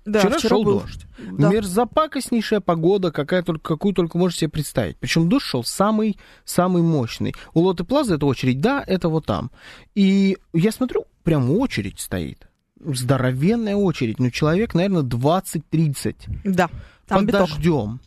[0.08, 0.80] Да, вчера, шел был.
[0.80, 1.06] дождь.
[1.20, 1.50] Да.
[1.50, 4.98] Мерзопакостнейшая погода, какая только, какую только можете себе представить.
[4.98, 7.36] Причем дождь шел самый, самый мощный.
[7.54, 9.52] У Лоты Плаза это очередь, да, это вот там.
[9.96, 12.48] И я смотрю, прям очередь стоит.
[12.80, 14.20] Здоровенная очередь.
[14.20, 16.16] Ну, человек, наверное, 20-30.
[16.46, 16.70] Да,
[17.06, 17.50] там под биток.
[17.50, 18.00] дождем.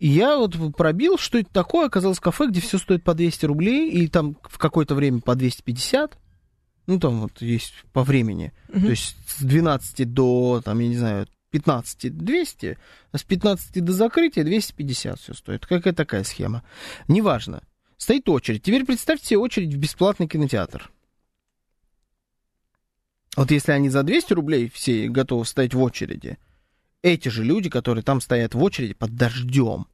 [0.00, 1.86] И я вот пробил, что это такое.
[1.86, 6.18] Оказалось кафе, где все стоит по 200 рублей, и там в какое-то время по 250.
[6.88, 8.54] Ну, там вот есть по времени.
[8.68, 8.84] Мгм.
[8.84, 12.78] То есть с 12 до, там, я не знаю, 15 200,
[13.12, 15.66] а с 15 до закрытия 250 все стоит.
[15.66, 16.64] Какая такая схема?
[17.06, 17.62] Неважно.
[17.98, 18.62] Стоит очередь.
[18.62, 20.90] Теперь представьте себе очередь в бесплатный кинотеатр.
[23.36, 26.38] Вот если они за 200 рублей все готовы стоять в очереди,
[27.02, 29.88] эти же люди, которые там стоят в очереди под дождем,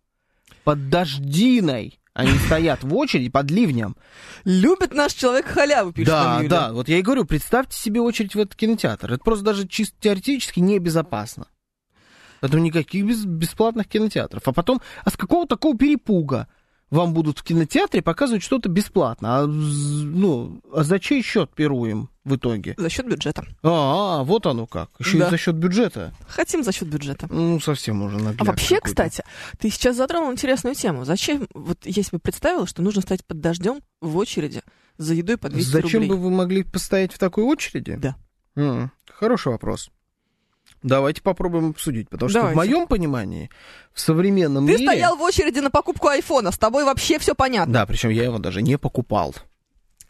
[0.63, 3.97] под дождиной, они стоят в очереди под ливнем.
[4.45, 6.49] Любит наш человек халяву, пишет нам Да, Юля.
[6.49, 9.13] да, вот я и говорю, представьте себе очередь в этот кинотеатр.
[9.13, 11.49] Это просто даже чисто теоретически небезопасно.
[12.41, 14.47] Поэтому никаких без- бесплатных кинотеатров.
[14.47, 16.47] А потом, а с какого такого перепуга
[16.95, 19.41] вам будут в кинотеатре показывать что-то бесплатно?
[19.41, 22.75] А, ну, а за чей счет пируем в итоге?
[22.79, 23.45] За счет бюджета.
[23.63, 24.91] А, а, вот оно как.
[24.99, 25.27] Еще Да.
[25.27, 26.15] и за счет бюджета.
[26.29, 27.27] Хотим за счет бюджета.
[27.31, 29.23] Ну, совсем уже нагляд А вообще, кстати,
[29.59, 31.05] ты сейчас затронул интересную тему.
[31.05, 34.63] Зачем, вот я себе представила, что нужно стоять под дождем в очереди
[34.97, 36.09] за едой по 200 Зачем рублей.
[36.11, 37.97] бы вы могли постоять в такой очереди?
[37.97, 38.17] Да.
[38.57, 39.91] М, хороший вопрос.
[40.85, 42.55] Давайте попробуем обсудить, потому что Давайте.
[42.55, 43.51] в моем понимании
[43.93, 44.85] в современном Ты мире...
[44.85, 47.73] стоял в очереди на покупку айфона, с тобой вообще все понятно.
[47.73, 49.35] Да, причем я его даже не покупал.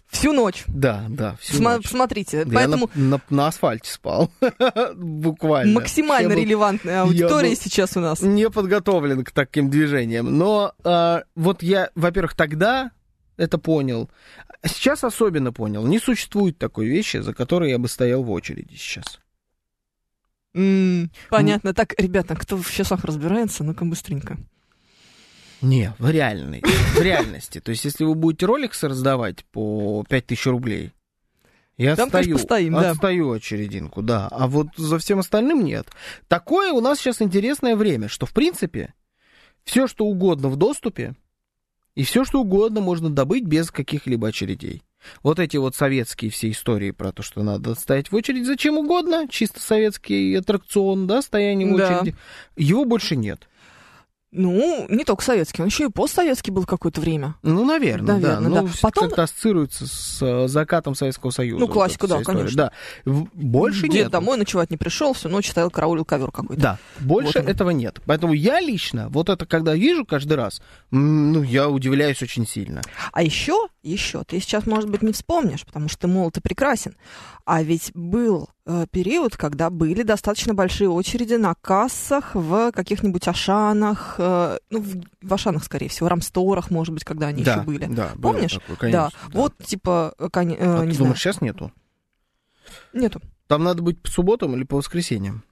[0.09, 0.65] Всю ночь.
[0.67, 1.89] Да, да, всю Сма- ночь.
[1.89, 4.31] Смотрите, Да поэтому я на, на- на асфальте спал.
[4.97, 5.73] Буквально.
[5.75, 8.21] максимально Я был релевантная аудитория был- сейчас у нас.
[8.21, 10.37] Не подготовлен к таким движениям.
[10.37, 12.91] Но а, вот я, во-первых, тогда
[13.37, 14.11] это понял.
[14.63, 15.87] А Сейчас особенно понял.
[15.87, 19.21] Не существует такой вещи, за которой я бы стоял в очереди сейчас.
[20.55, 21.75] М, Понятно.
[21.75, 24.37] Так, ребята, кто в часах разбирается, ну-ка быстренько.
[25.61, 27.61] Не, в реальной, в реальности.
[27.61, 30.93] То есть, если вы будете роликсы раздавать по 5000 рублей,
[31.77, 32.91] я Там, конечно, отстаю, постоим, да.
[32.91, 34.29] отстаю очерединку, да.
[34.31, 35.89] А вот за всем остальным нет.
[36.29, 38.95] Такое у нас сейчас интересное время, что, в принципе,
[39.65, 41.15] все, что угодно в доступе,
[41.97, 44.83] и все, что угодно можно добыть без каких-либо очередей.
[45.23, 48.79] Вот эти вот советские все истории про то, что надо стоять в очередь за чем
[48.79, 51.99] угодно, чисто советский аттракцион, да, стояние в Да.
[52.01, 52.17] очереди,
[52.57, 53.49] его больше нет.
[54.37, 57.37] Ну, не только советский, он еще и постсоветский был какое-то время.
[57.45, 58.41] Ну, наверное, да.
[58.41, 58.73] Наверное, Ну, да.
[58.73, 61.61] всё Потом- как-то ассоциируется с э, закатом Советского Союза.
[61.61, 62.39] Ну, вот классика, эта да, история.
[62.39, 62.73] конечно.
[63.05, 63.13] Да.
[63.33, 64.11] Больше Дед нет.
[64.11, 66.61] домой ночевать не пришел, всю ночь стоял, караулил ковер какой-то.
[66.61, 68.01] Да, больше Вот этого нет.
[68.07, 72.83] Поэтому я лично, вот это когда вижу каждый раз, ну, я удивляюсь очень сильно.
[73.13, 76.97] А еще, еще, ты сейчас, может быть, не вспомнишь, потому что ты молод и прекрасен.
[77.45, 84.17] А ведь был э, период, когда были достаточно большие очереди на кассах в каких-нибудь Ашанах,
[84.19, 87.87] э, ну, в, в Ашанах, скорее всего, Рамсторах, может быть, когда они да, еще были.
[87.87, 88.53] да, Помнишь?
[88.55, 89.39] такое, конечно, да.
[89.39, 91.73] вот, типа, э, коне- э, А не ты знаю, думаешь, сейчас нету?
[92.93, 95.43] нету, Там надо быть по субботам или по воскресеньям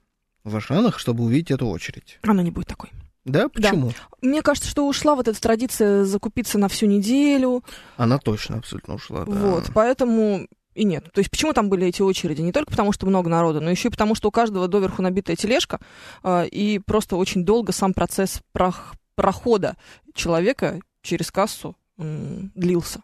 [0.43, 2.19] в Ашанах, чтобы увидеть эту очередь.
[2.23, 2.89] она не будет такой.
[3.25, 3.47] Да?
[3.49, 3.91] Почему?
[4.21, 7.63] Мне кажется, что ушла вот эта традиция закупиться на всю неделю,
[7.97, 9.23] Она точно абсолютно ушла.
[9.25, 9.31] да.
[9.31, 11.11] Вот, поэтому и нет.
[11.13, 12.41] То есть почему там были эти очереди?
[12.41, 15.35] Не только потому, что много народу, но еще и потому, что у каждого доверху набитая
[15.35, 15.79] тележка,
[16.23, 19.75] а, и просто очень долго сам процесс прох- прохода
[20.13, 23.03] человека через кассу длился.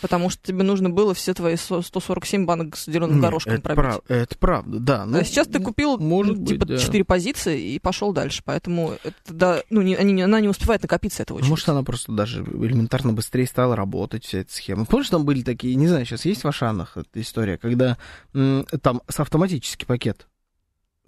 [0.00, 3.82] Потому что тебе нужно было все твои со- 147 банок с Не, горошком это, пробить.
[3.82, 5.04] прав- это правда, да.
[5.06, 6.78] Ну, а сейчас ты купил может быть, типа да.
[6.78, 8.42] 4 позиции и пошел дальше.
[8.44, 11.50] Поэтому это, да, ну, не, они она не успевает накопиться, эта очередь.
[11.50, 14.84] Может, она просто даже элементарно быстрее стала работать, вся эта схема.
[14.86, 17.98] Помнишь, там были такие, не знаю, сейчас есть в Ашанах эта история, когда
[18.34, 20.28] м, там с автоматический пакет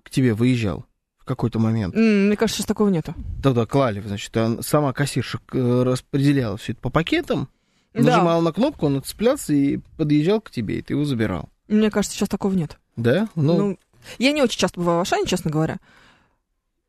[0.02, 0.84] к тебе выезжал
[1.18, 1.94] в какой-то момент.
[1.94, 3.14] Мне кажется, сейчас такого нету.
[3.42, 7.48] Тогда клали, значит, сама кассирша э, распределяла все это по пакетам,
[7.94, 8.00] Да.
[8.02, 11.48] нажимала на кнопку, он отцеплялся и подъезжал к тебе, и ты его забирал.
[11.68, 12.78] Мне кажется, сейчас такого нет.
[12.96, 13.28] Да?
[13.34, 13.78] Ну, Ну,
[14.18, 15.78] я не очень часто бываю в Ашане, честно говоря.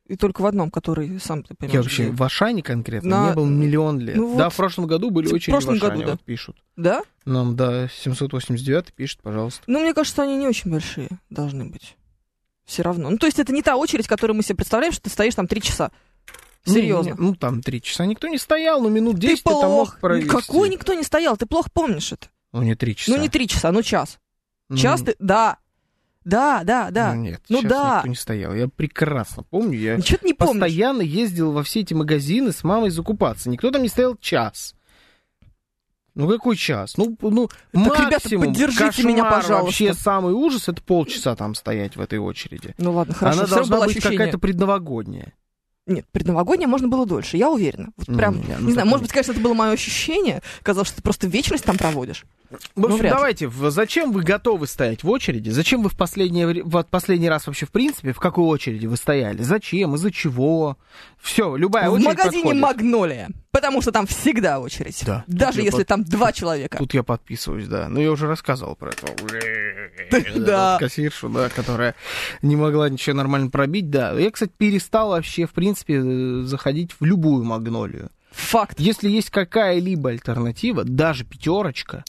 [0.08, 1.74] И только в одном, который сам ты понимаешь.
[1.76, 2.12] я вообще где.
[2.16, 4.18] в Ашане конкретно На- не был миллион лет.
[4.18, 4.54] Ну да, вот.
[4.54, 6.12] в прошлом году были В очереди прошлом в Ашане, году, да.
[6.12, 6.58] вот пишут.
[6.76, 7.04] Да?
[7.26, 9.62] Нам, да, 789 пишет, пожалуйста.
[9.68, 11.96] Ну, мне кажется, они не очень большие должны быть.
[12.66, 13.10] Все равно.
[13.10, 15.48] Ну, то есть это не та очередь, которую мы себе представляем, что ты стоишь там
[15.48, 15.92] три часа.
[16.66, 17.10] Серьезно.
[17.12, 19.72] Не, не, ну, там три часа никто не стоял, но минут 10 ты ты, там
[19.72, 20.30] мог провести.
[20.30, 21.36] Какой никто не стоял?
[21.36, 22.28] Ты плохо помнишь это.
[22.54, 23.12] Ну, не три часа.
[23.12, 24.20] Ну, не три часа, ну час.
[24.70, 25.16] Ну, Час ты...
[25.20, 25.58] Да.
[26.24, 27.14] Да, да, да.
[27.14, 27.98] Ну, нет, Ну да.
[27.98, 28.54] никто не стоял.
[28.54, 30.62] Я прекрасно помню, я Ничего ты не помнишь.
[30.62, 33.50] постоянно ездил во все эти магазины с мамой закупаться.
[33.50, 34.74] Никто там не стоял час.
[36.16, 36.96] Ну какой час?
[36.96, 39.64] Ну, ну Так, ребята, максимум поддержите кошмар, меня, пожалуйста.
[39.64, 42.76] Вообще самый ужас это полчаса там стоять в этой очереди.
[42.78, 43.40] Ну ладно, хорошо.
[43.40, 44.18] Она должна быть ощущение.
[44.20, 45.34] какая-то предновогодняя.
[45.86, 47.90] Нет, предновогоднее можно было дольше, я уверена.
[47.98, 50.42] Вот Не, прям, не, не, ну знаю, такое- может быть, конечно, это было мое ощущение.
[50.62, 52.24] Казалось, что ты просто вечность там проводишь.
[52.50, 53.10] В Ну, общем, ли.
[53.10, 55.50] давайте, в- зачем вы готовы стоять в очереди?
[55.50, 58.96] Зачем вы в последнее, вре- вот последний раз вообще, в принципе, в какой очереди вы
[58.96, 59.42] стояли?
[59.44, 59.96] Зачем?
[59.96, 60.78] Из-за чего?
[61.22, 62.62] Все, любая в очередь магазине подходит.
[62.62, 65.02] «Магнолия», потому что там всегда очередь.
[65.06, 65.24] Да.
[65.28, 66.78] Даже если под- там два человека.
[66.80, 67.88] Тут я подписываюсь, да.
[67.88, 69.08] Ну, я уже рассказывал про это.
[70.36, 70.78] Да.
[70.80, 71.96] Кассиршу, да, которая
[72.42, 74.12] не могла ничего нормально пробить, да.
[74.20, 78.10] Я, кстати, перестал вообще, в принципе, э, заходить в любую магнолию.
[78.32, 78.80] Факт.
[78.80, 82.04] Если есть какая-либо альтернатива, даже пятерочка,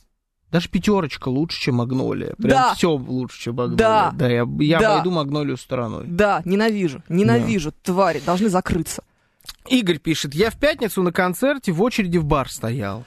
[0.50, 2.34] даже пятерочка лучше, чем магнолия.
[2.38, 2.74] Прям Да.
[2.74, 3.76] все лучше, чем магнолия.
[3.76, 4.12] Да.
[4.14, 4.92] Да, я, я Да.
[4.94, 6.04] обойду магнолию стороной.
[6.06, 7.02] Да, ненавижу.
[7.08, 7.72] Ненавижу.
[7.82, 9.02] Твари должны закрыться.
[9.68, 13.04] Игорь пишет, я в пятницу на концерте в очереди в бар стоял.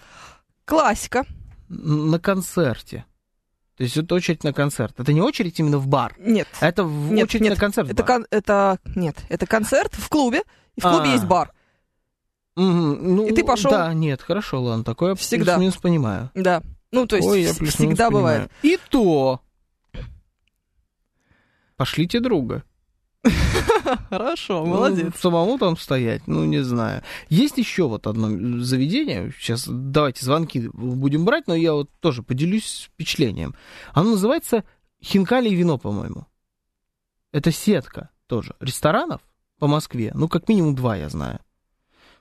[0.66, 1.26] Классика.
[1.70, 3.06] На концерте.
[3.76, 5.00] То есть это очередь на концерт.
[5.00, 6.16] Это не очередь именно в бар.
[6.18, 6.48] Нет.
[6.62, 7.90] Это в Нет, очередь нет, на концерт.
[7.92, 8.80] Это, кон- это...
[8.96, 10.42] Нет, это концерт в клубе.
[10.76, 11.14] И в клубе А.
[11.14, 11.54] есть бар.
[12.56, 13.70] Мгм, ну, И ты пошел?
[13.70, 15.54] Да, нет, хорошо, ладно, такое я Всегда.
[15.54, 16.32] плюс-минус понимаю.
[16.34, 16.64] Да.
[16.92, 18.12] Ну, то есть Ой, я всегда понимаю.
[18.12, 18.52] бывает.
[18.64, 19.42] И то.
[21.76, 22.64] Пошлите друга.
[24.10, 27.04] Хорошо, Ну, самому там стоять, ну, не знаю.
[27.30, 32.90] Есть еще вот одно заведение, сейчас давайте звонки будем брать, но я вот тоже поделюсь
[32.94, 33.56] впечатлением.
[33.94, 34.64] Оно называется
[35.04, 36.26] Хинкали и вино, по-моему.
[37.32, 39.22] Это сетка тоже ресторанов
[39.60, 41.40] по Москве, ну, как минимум два, я знаю.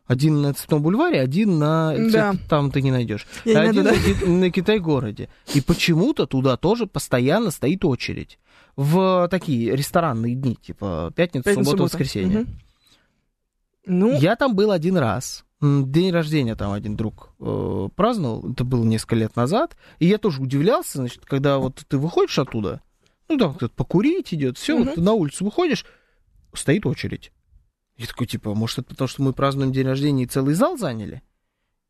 [0.07, 1.93] Один на Цветном бульваре, один на...
[2.13, 2.35] Да.
[2.49, 3.27] Там ты не найдешь.
[3.45, 5.29] Я не один найду, на, Ки- на Китай-городе.
[5.53, 8.39] И почему-то туда тоже постоянно стоит очередь.
[8.77, 11.83] В такие ресторанные дни, типа пятница, Пятница, суббота, суббота.
[11.85, 12.41] воскресенье.
[12.41, 12.59] Мгм.
[13.87, 15.45] Ну, Я там был один раз.
[15.63, 19.77] День рождения там один друг э, праздновал, это было несколько лет назад.
[19.99, 22.83] И я тоже удивлялся, значит, когда вот ты выходишь оттуда,
[23.29, 24.85] ну там кто-то покурить идет, все, Мгм.
[24.85, 25.87] вот ты на улицу выходишь,
[26.53, 27.33] стоит очередь.
[27.97, 31.23] Я такой, типа, может, это потому, что мы празднуем день рождения и целый зал заняли?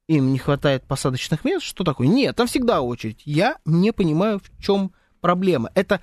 [0.07, 1.65] Им не хватает посадочных мест?
[1.65, 2.07] Что такое?
[2.07, 3.23] Нет, там всегда очередь.
[3.25, 5.73] Я не понимаю, в чем проблема.
[5.75, 6.01] Это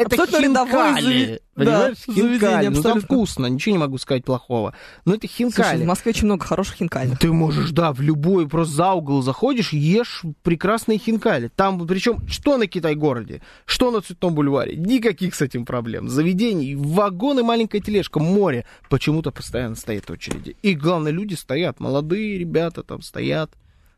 [0.00, 1.96] это Абсолютно хинкали, зави- понимаешь?
[2.06, 2.66] да, хинкали.
[2.68, 4.74] Ну, там вкусно, ничего не могу сказать плохого.
[5.04, 5.82] Но это слушай, хинкали.
[5.82, 7.18] в Москве очень много хороших хинкальных.
[7.18, 11.50] Ты можешь, да, в любой, просто за угол заходишь, ешь прекрасные хинкали.
[11.54, 16.08] Там, причем, что на Китай-городе, что на Цветном бульваре, никаких с этим проблем.
[16.08, 18.64] Заведений, вагон и маленькая тележка, море.
[18.88, 20.56] Почему-то постоянно стоят очереди.
[20.62, 23.50] И, главное, люди стоят, молодые ребята там стоят,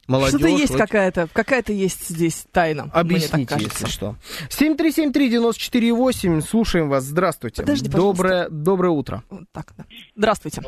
[0.08, 0.30] молодежь.
[0.40, 2.84] Что-то есть очень- какая-то, какая-то есть здесь тайна.
[2.84, 4.16] мне Объясните, если что.
[4.50, 7.62] 7373948, слушаем вас, здравствуйте.
[7.62, 8.22] Подожди, пожалуйста.
[8.22, 9.22] доброе, доброе утро.
[9.30, 9.84] Вот так, да.
[10.16, 10.62] Здравствуйте.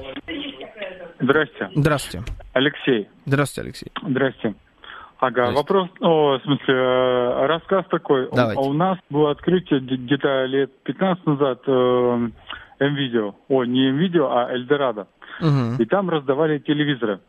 [1.20, 2.24] Здрасте, Здравствуйте.
[2.52, 3.08] Алексей.
[3.24, 3.92] Здравствуйте, Алексей.
[4.06, 4.54] Здрасте.
[5.18, 5.54] Ага, Здрасте.
[5.56, 8.26] вопрос, о, в смысле, э, рассказ такой.
[8.26, 8.60] У- Давайте.
[8.60, 12.28] У, нас было открытие где- где-то лет 15 назад э,
[12.80, 13.34] М-видео.
[13.48, 15.06] О, не М-видео, а Эльдорадо.
[15.40, 15.76] Мгм.
[15.78, 17.20] И там раздавали телевизоры.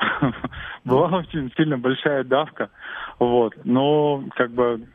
[0.84, 2.70] Была очень сильно большая давка.
[3.18, 3.54] Вот.
[3.64, 4.86] Но, как бы,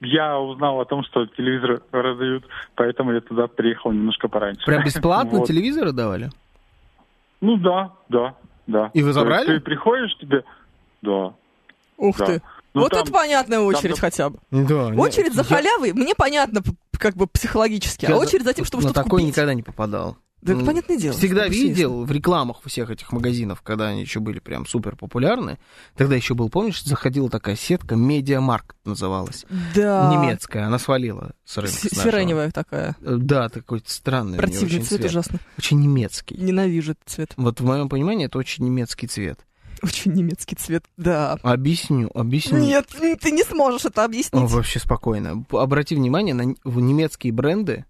[0.00, 4.64] я узнал о том, что телевизоры раздают, поэтому я туда приехал немножко пораньше.
[4.66, 5.48] Прям бесплатно Вот.
[5.48, 6.30] телевизоры давали?
[7.40, 8.34] Ну да, да,
[8.66, 8.90] да.
[8.94, 9.46] И вы забрали?
[9.58, 10.42] Ты приходишь, тебе...
[11.02, 11.34] Да.
[11.98, 12.26] Ух Да.
[12.26, 12.42] ты.
[12.74, 14.38] Ну, вот там- это понятная очередь там- хотя бы.
[14.50, 14.88] Да.
[15.00, 16.60] Очередь за я- халявой, мне понятно,
[16.98, 18.04] как бы психологически.
[18.06, 19.28] я А за- очередь за тем, чтобы на что-то такой купить.
[19.34, 20.16] никогда не попадал.
[20.42, 21.16] Да это понятное дело.
[21.16, 25.58] Всегда видел в рекламах всех этих магазинов, когда они еще были прям супер популярны.
[25.96, 29.44] Тогда еще был, помнишь, заходила такая сетка, Медиамаркт называлась.
[29.74, 30.12] Да.
[30.14, 31.76] Немецкая, она свалила с рынка.
[31.76, 32.02] С-.
[32.02, 32.96] Сиреневая такая.
[33.00, 34.38] Э, Да, такой странный.
[34.38, 35.40] Противный очень цвет, ужасно.
[35.58, 36.36] Очень немецкий.
[36.36, 37.32] Ненавижу этот цвет.
[37.36, 39.40] Вот в моем понимании это очень немецкий цвет.
[39.82, 41.38] Очень немецкий цвет, да.
[41.42, 42.58] Объясню, объясню.
[42.58, 42.86] Нет,
[43.20, 44.42] ты не сможешь это объяснить.
[44.42, 45.44] О, вообще спокойно.
[45.50, 47.84] Обрати внимание на немецкие бренды.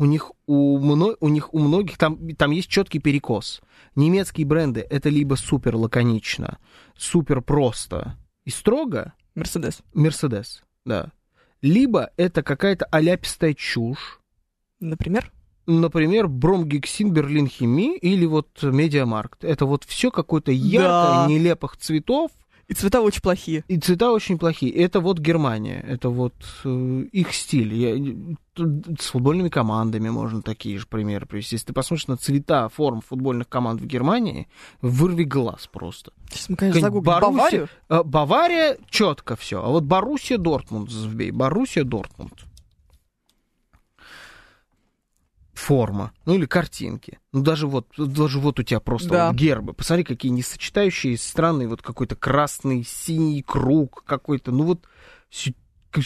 [0.00, 3.60] У них у, мно- у них у многих там, там есть четкий перекос.
[3.96, 6.56] Немецкие бренды это либо супер лаконично,
[6.96, 9.80] супер просто и строго, Мерседес.
[9.92, 11.12] Мерседес, да.
[11.60, 14.20] Либо это какая-то аляпистая чушь,
[14.80, 15.30] Например?
[15.66, 19.44] например, Бромгексин, Берлин Хими или вот Медиамаркт.
[19.44, 21.26] Это вот все какое-то яркое, Да.
[21.28, 22.30] нелепых цветов,
[22.68, 23.64] И цвета очень плохие.
[23.68, 24.72] И цвета очень плохие.
[24.72, 26.34] Это вот Германия, это вот
[26.64, 27.74] э, их стиль.
[27.74, 27.96] Я,
[28.98, 31.56] с футбольными командами можно такие же примеры привести.
[31.56, 34.48] Если ты посмотришь на цвета форм футбольных команд в Германии,
[34.82, 36.12] вырви глаз просто.
[36.30, 37.12] Сейчас мы, конечно, загуглим.
[37.14, 37.68] Боруссия- Баварию?
[37.88, 41.30] э, Бавария четко все, а вот Боруссия Дортмунд вбей.
[41.30, 42.44] Боруссия Дортмунд.
[45.52, 47.18] Форма, ну или картинки.
[47.32, 49.26] Ну даже вот, даже вот у тебя просто Да.
[49.28, 49.74] вот гербы.
[49.74, 54.86] Посмотри, какие несочетающие странные, вот какой-то красный, синий круг какой-то, ну вот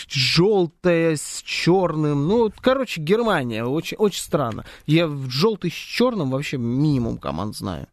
[0.09, 2.26] желтое с черным.
[2.28, 4.64] Ну, короче, Германия, очень, очень странно.
[4.87, 7.87] Я в желтый с черным вообще минимум команд знаю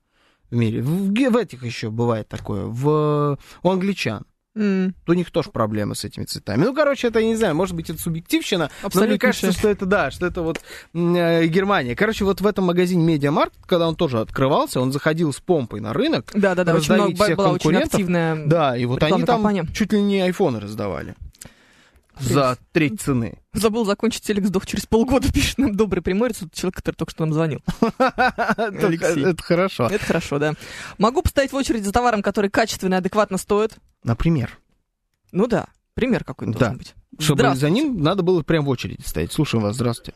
[0.50, 0.82] в мире.
[0.82, 2.66] В, в этих еще бывает такое.
[2.66, 4.24] В, у англичан.
[4.54, 6.66] М, У них тоже проблемы с этими цветами.
[6.66, 9.86] Ну, короче, это, я не знаю, может быть, это субъективщина, но мне кажется, что это,
[9.86, 10.60] да, что это вот
[10.94, 11.96] э, Германия.
[11.96, 15.94] Короче, вот в этом магазине Медиамаркт, когда он тоже открывался, он заходил с помпой на
[15.94, 18.46] рынок, Да-да-да, очень много, всех была очень активная.
[18.46, 19.66] да, и вот они там кампания.
[19.74, 21.16] чуть ли не айфоны раздавали
[22.22, 23.40] за треть цены.
[23.54, 27.26] Забыл закончить, телек сдох через полгода, пишет нам добрый прямой тут человек, который только что
[27.26, 27.60] нам звонил.
[28.58, 29.26] Алексей.
[29.26, 29.88] Это хорошо.
[29.88, 30.54] Это хорошо, да.
[30.98, 33.72] Могу постоять в очередь за товаром, который качественно и адекватно стоит?
[34.04, 34.58] Например,
[35.32, 36.60] Ну да, пример какой-то Да.
[36.60, 36.96] должен быть.
[37.20, 39.32] чтобы за ним надо было прям в очереди стоять.
[39.32, 40.14] Слушаем вас, здравствуйте.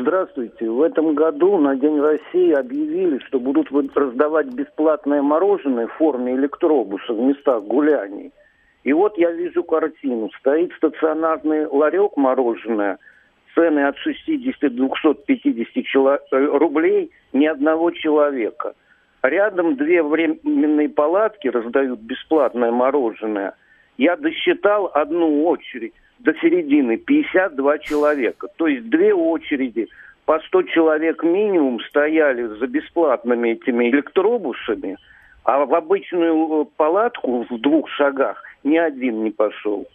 [0.00, 0.70] Здравствуйте.
[0.70, 7.12] В этом году на День России объявили, что будут раздавать бесплатное мороженое в форме электробуса
[7.12, 8.32] в местах гуляний.
[8.86, 10.30] И вот я вижу картину.
[10.38, 12.98] Стоит стационарный ларек мороженое,
[13.52, 18.74] цены от 60 до 250 чело- э, рублей ни одного человека.
[19.24, 23.54] Рядом две временные палатки раздают бесплатное мороженое.
[23.98, 28.46] Я досчитал одну очередь до середины 52 человека.
[28.56, 29.88] То есть две очереди
[30.26, 34.96] по 100 человек минимум стояли за бесплатными этими электробусами,
[35.42, 39.86] а в обычную э, палатку в двух шагах ни один не пошел.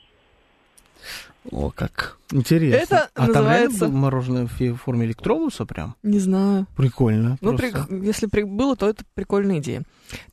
[1.52, 2.78] О, как интересно.
[2.96, 5.96] Это а там называется- реально было мороженое в форме электробуса прям?
[6.04, 6.68] Не знаю.
[6.78, 7.40] Прикольно.
[7.42, 7.88] Ну, просто.
[7.90, 9.82] при- если при- было, то это прикольная идея.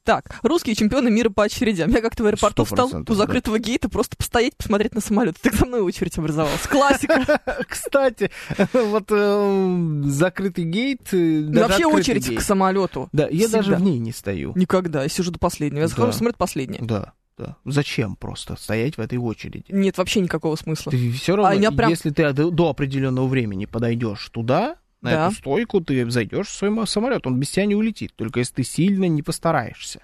[0.04, 1.88] Так, русские чемпионы мира по очередям.
[1.90, 5.36] Я как-то в аэропорту встал 100%, у закрытого гейта просто постоять, посмотреть на самолет.
[5.40, 6.66] Так за мной очередь образовалась.
[6.66, 7.24] Классика.
[7.68, 8.30] Кстати,
[8.74, 11.08] вот э, закрытый гейт...
[11.14, 13.08] э, Да Вообще очередь к самолету.
[13.12, 14.52] Да, я даже в ней не стою.
[14.56, 15.04] Никогда.
[15.04, 15.80] Я сижу до последнего.
[15.80, 16.12] Я захожу, Да.
[16.18, 16.82] смотрю последнее.
[16.82, 17.56] Да, да.
[17.64, 19.64] Зачем просто стоять в этой очереди?
[19.68, 20.90] Нет вообще никакого смысла.
[20.90, 25.26] Ты все равно, А прям- если ты до, до определенного времени подойдешь туда, на Да.
[25.28, 28.54] эту стойку, ты зайдешь в свой мо- самолет, он без тебя не улетит, только если
[28.54, 30.00] ты сильно не постараешься.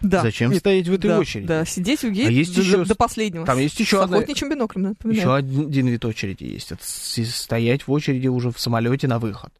[0.00, 0.20] Да.
[0.22, 1.46] Зачем Нет, стоять в этой да, очереди?
[1.46, 3.44] Да, сидеть у гейта А есть до, еще до- последнего.
[3.46, 5.18] Там есть еще одна- охотничьим биноклем, напоминаю.
[5.20, 6.70] Еще один, вид очереди есть.
[6.70, 9.52] Это стоять в очереди уже в самолете на выход.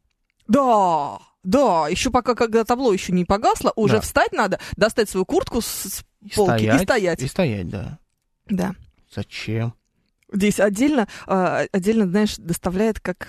[0.47, 4.01] Да, да, еще пока, когда табло еще не погасло, уже Да.
[4.01, 7.22] встать надо, достать свою куртку с, с И полки стоять, и стоять.
[7.22, 7.99] И стоять, да.
[8.49, 8.74] Да.
[9.14, 9.72] Зачем?
[10.32, 13.28] Здесь отдельно, а, отдельно, знаешь, доставляет как,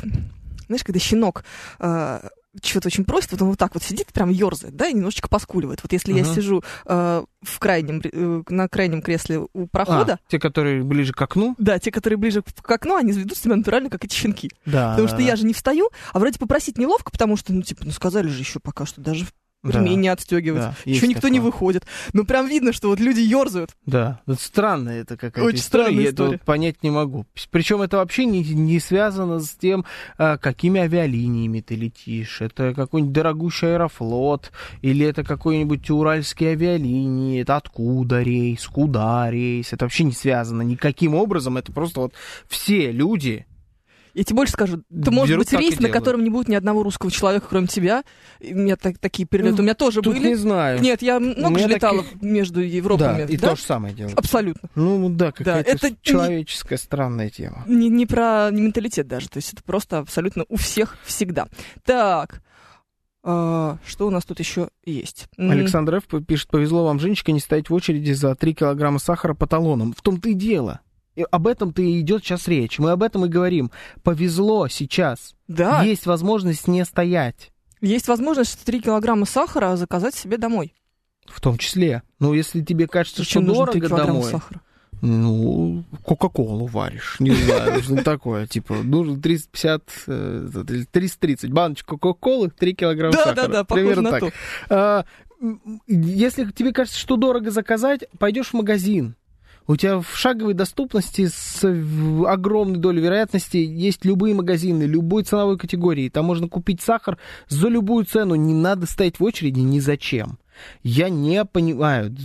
[0.65, 1.45] знаешь, когда щенок
[1.77, 2.27] а,
[2.61, 5.81] чего-то очень просит, вот он вот так вот сидит, прям ерзает, да, и немножечко поскуливает.
[5.83, 6.33] Вот если я Мгм.
[6.33, 11.21] сижу а, в крайнем, э, на крайнем кресле у прохода, А, те, которые ближе к
[11.21, 11.55] окну?
[11.57, 14.51] да, те, которые ближе к к окну, они ведут себя натурально, как эти щенки.
[14.65, 14.91] Да.
[14.91, 17.91] Потому что я же не встаю, а вроде попросить неловко, потому что, ну, типа, ну,
[17.91, 19.25] сказали же еще пока что даже
[19.71, 19.79] Да.
[19.79, 20.61] ремень не отстегивать.
[20.61, 21.85] Да, еще никто не выходит.
[22.13, 23.71] Ну, прям видно, что вот люди ерзают.
[23.85, 26.31] Да, вот странно это какая-то Очень история, странная я это история.
[26.31, 27.25] вот понять не могу.
[27.51, 29.85] Причем это вообще не, не связано с тем,
[30.17, 32.41] а, какими авиалиниями ты летишь.
[32.41, 34.51] Это какой-нибудь дорогущий аэрофлот,
[34.81, 39.73] или это какой-нибудь уральские авиалинии, это откуда рейс, куда рейс.
[39.73, 41.57] Это вообще не связано никаким образом.
[41.57, 42.13] Это просто вот
[42.47, 43.45] все люди,
[44.17, 46.81] Я тебе больше скажу, это может Берут быть рейс, на котором не будет ни одного
[46.81, 48.03] русского человека, кроме тебя.
[48.39, 50.29] И у меня так- такие перелеты, у меня тоже Тут были.
[50.29, 50.81] не знаю.
[50.81, 53.27] Нет, я много же летала таких- между да, Европами.
[53.29, 53.49] и да?
[53.51, 54.17] то же самое делают.
[54.17, 54.69] Абсолютно.
[54.73, 57.63] Ну да, какая-то это не- человеческая странная тема.
[57.67, 61.47] Не, не про менталитет даже, то есть это просто абсолютно у всех всегда.
[61.85, 62.41] Так,
[63.23, 65.27] а, что у нас тут еще есть?
[65.37, 66.05] Александр Ф.
[66.25, 69.93] пишет, повезло вам, Женечка, не стоять в очереди за 3 килограмма сахара по талонам.
[69.93, 70.79] В том-то и дело.
[71.17, 72.77] И об этом-то и идет сейчас речь.
[72.77, 73.71] Мы об этом и говорим.
[74.03, 75.33] Повезло сейчас.
[75.47, 75.89] Да, есть.
[75.89, 77.51] Есть возможность не стоять.
[78.07, 80.75] возможность 3 килограмма сахара заказать себе домой.
[81.25, 82.03] В том числе.
[82.19, 84.61] Ну, если тебе кажется, Зачем что нужно 3 дорого килограмма домой, сахара?
[85.01, 87.15] ну, Кока-Колу варишь.
[87.19, 88.45] Не знаю, что такое.
[88.45, 93.35] Типа, нужно 350, э, 330 баночек Кока-Колы, 3 килограмма Да, сахара.
[93.35, 94.29] да, да, похоже Примерно на так.
[94.29, 94.31] то.
[94.69, 95.05] А,
[95.87, 99.15] Если тебе кажется, что дорого заказать, пойдешь в магазин.
[99.69, 106.07] У тебя в шаговой доступности с огромной долей вероятности есть любые магазины, любой ценовой категории.
[106.07, 107.17] Там можно купить сахар
[107.49, 108.35] за любую цену.
[108.35, 110.39] Не надо стоять в очереди ни зачем.
[110.83, 112.15] Я не понимаю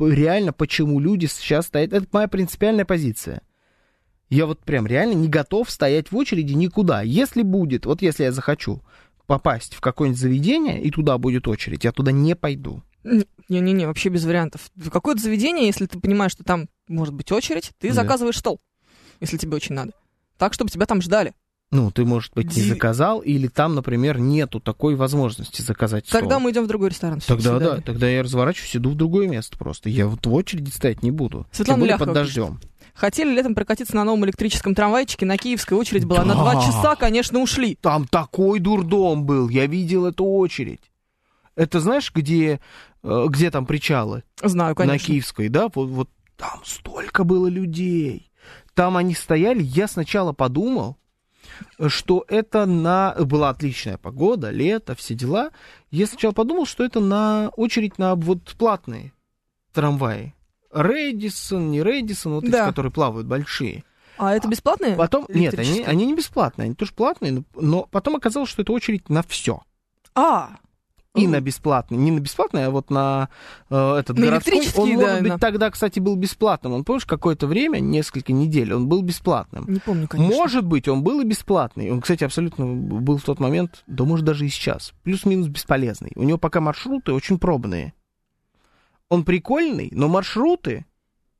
[0.00, 1.92] реально, почему люди сейчас стоят.
[1.92, 3.42] Это моя принципиальная позиция.
[4.30, 7.02] Я вот прям реально не готов стоять в очереди никуда.
[7.02, 8.82] Если будет, вот если я захочу
[9.26, 12.82] попасть в какое-нибудь заведение, и туда будет очередь, я туда не пойду.
[13.04, 14.70] Не-не-не, вообще без вариантов.
[14.76, 17.94] В какое-то заведение, если ты понимаешь, что там может быть очередь, ты Да.
[17.94, 18.60] заказываешь стол,
[19.20, 19.92] если тебе очень надо.
[20.36, 21.32] Так, чтобы тебя там ждали.
[21.70, 26.20] Ну, ты, может быть, не Ди- заказал, или там, например, нету такой возможности заказать стол.
[26.20, 27.20] Тогда мы идем в другой ресторан.
[27.20, 29.90] Тогда да, тогда я разворачиваюсь, иду в другое место просто.
[29.90, 31.46] Я вот в очереди стоять не буду.
[31.52, 32.60] Светлана Ляхова под дождем.
[32.94, 36.40] Хотели летом прокатиться на новом электрическом трамвайчике, на Киевской очередь была на Да.
[36.40, 37.76] два часа, конечно, ушли.
[37.82, 40.87] Там такой дурдом был, я видел эту очередь.
[41.58, 42.60] Это знаешь, где,
[43.02, 44.22] э, где там причалы?
[44.40, 44.92] Знаю, конечно.
[44.92, 45.66] На Киевской, да?
[45.74, 48.30] Вот, вот там столько было людей.
[48.74, 50.98] Там они стояли, я сначала подумал,
[51.88, 53.16] что это на...
[53.18, 55.50] Была отличная погода, лето, все дела.
[55.90, 59.12] Я сначала подумал, что это на очередь на вот платные
[59.72, 60.36] трамваи.
[60.70, 62.62] Рэдисон, не Рэдисон, вот Да.
[62.62, 63.82] эти, которые плавают, большие.
[64.16, 64.94] А это бесплатные?
[64.94, 69.08] Потом, нет, они, они не бесплатные, они тоже платные, но потом оказалось, что это очередь
[69.08, 69.60] на все.
[70.14, 70.58] А,
[71.14, 73.28] И на бесплатный, не на бесплатный, а вот на
[73.70, 74.52] э, этот На городской.
[74.52, 76.74] Он, электрический, может да, быть, на- тогда, кстати, был бесплатным.
[76.74, 79.64] Он, помнишь, какое-то время, несколько недель, он был бесплатным.
[79.68, 80.36] не помню, конечно.
[80.36, 81.90] Может быть, он был и бесплатный.
[81.90, 86.12] Он, кстати, абсолютно был в тот момент, да может даже и сейчас, плюс-минус бесполезный.
[86.14, 87.94] У него пока маршруты очень пробные.
[89.08, 90.84] Он прикольный, но маршруты,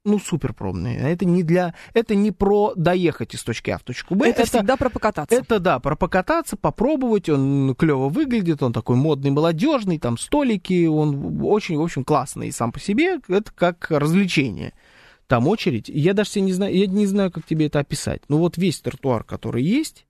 [0.09, 0.99] ну, супер пробные.
[0.99, 4.29] Это не для, это не про доехать из точки А в точку Б.
[4.29, 5.35] это, всегда про покататься.
[5.35, 11.41] Это да, про покататься, попробовать, он клево выглядит, он такой модный, молодежный, там столики, он
[11.45, 14.73] очень, в общем, классный сам по себе, это как развлечение.
[15.27, 18.23] Там очередь, я даже себе не знаю, я не знаю, как тебе это описать.
[18.29, 20.07] Ну вот весь тротуар, который есть,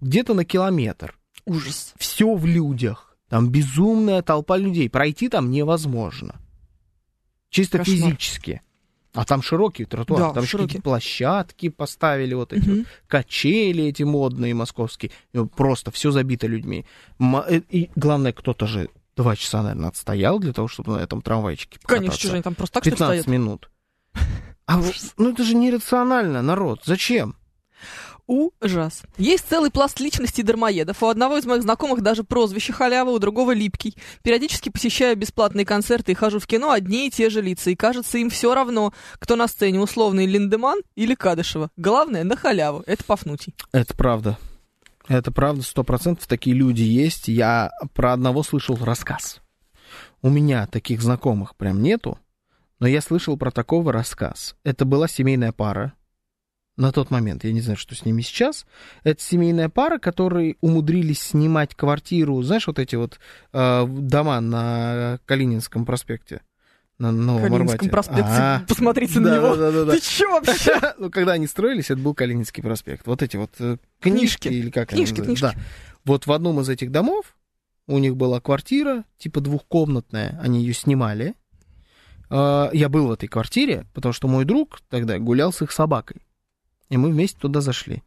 [0.00, 1.18] где-то на километр.
[1.44, 1.92] Ужас.
[1.98, 3.16] Все в людях.
[3.28, 4.88] Там безумная толпа людей.
[4.90, 6.36] Пройти там невозможно.
[7.50, 7.96] Чисто Кошмар.
[7.96, 8.62] физически.
[9.14, 12.78] А там широкий тротуар, Да, там какие-то площадки поставили, вот эти Мгм.
[12.78, 15.10] вот качели эти модные московские.
[15.54, 16.86] Просто все забито людьми.
[17.20, 21.78] Э, И главное, кто-то же два часа, наверное, отстоял для того, чтобы на этом трамвайчике
[21.82, 22.18] Конечно, покататься.
[22.18, 23.26] что же они там просто так, что ли, 15 стоят?
[23.38, 23.70] минут.
[24.66, 24.80] А
[25.18, 26.80] ну это же нерационально, народ.
[26.86, 27.36] Зачем?
[28.26, 29.02] Ужас.
[29.18, 31.02] Есть целый пласт личностей дармоедов.
[31.02, 33.96] У одного из моих знакомых даже прозвище халява, у другого липкий.
[34.22, 37.70] Периодически посещаю бесплатные концерты и хожу в кино одни и те же лица.
[37.70, 41.70] И кажется, им все равно, кто на сцене, условный Линдеман или Кадышева.
[41.76, 42.82] Главное, на халяву.
[42.86, 43.54] Это Пафнутий.
[43.72, 44.38] Это правда.
[45.08, 47.28] Это правда, сто процентов такие люди есть.
[47.28, 49.40] Я про одного слышал рассказ.
[50.22, 52.18] У меня таких знакомых прям нету,
[52.78, 54.54] но я слышал про такого рассказ.
[54.62, 55.94] Это была семейная пара.
[56.82, 58.66] На тот момент, я не знаю, что с ними сейчас.
[59.04, 63.20] Это семейная пара, которые умудрились снимать квартиру, знаешь, вот эти вот
[63.52, 66.40] э, дома на Калининском проспекте.
[66.98, 67.90] На Новом Калининском Арбате.
[67.90, 68.32] проспекте.
[68.32, 69.54] А, Посмотрите на да, него.
[69.54, 69.92] да, да, да.
[69.92, 70.74] Ты чё вообще?
[70.98, 73.06] Ну, когда они строились, это был Калининский проспект.
[73.06, 74.48] Вот эти вот э, книжки, Книжки.
[74.48, 75.42] или как Книжки, они книжки.
[75.42, 75.54] Да.
[76.04, 77.36] Вот в одном из этих домов
[77.86, 81.34] у них была квартира, типа двухкомнатная, они ее снимали.
[82.28, 86.22] А, Я был в этой квартире, потому что мой друг тогда гулял с их собакой.
[86.92, 88.02] И мы вместе туда зашли.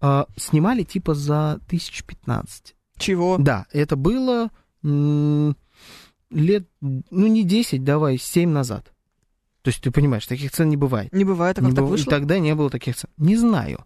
[0.00, 2.74] А, Снимали типа за 1015.
[2.98, 3.36] Чего?
[3.38, 4.50] Да, это было
[4.82, 5.56] м,
[6.30, 8.92] лет, ну не 10, давай, 7 назад.
[9.62, 11.12] То есть ты понимаешь, таких цен не бывает.
[11.12, 12.10] Не бывает, а как Не так быв- вышло?
[12.10, 13.10] И тогда не было таких цен.
[13.18, 13.84] Не знаю.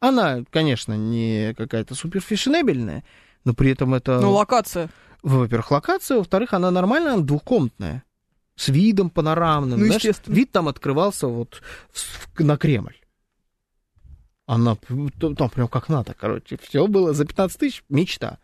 [0.00, 3.02] Она, конечно, не какая-то суперфешенебельная,
[3.44, 4.90] но при этом это, Ну, локация.
[5.22, 8.02] во-первых, локация, во-вторых, она нормальная, она двухкомнатная.
[8.56, 9.80] С видом панорамным.
[9.80, 11.62] Ну, знаешь, вид там открывался вот
[11.92, 12.94] в- на Кремль.
[14.46, 16.58] Она там прям как надо, короче.
[16.62, 18.38] Все было за 15 тысяч, мечта.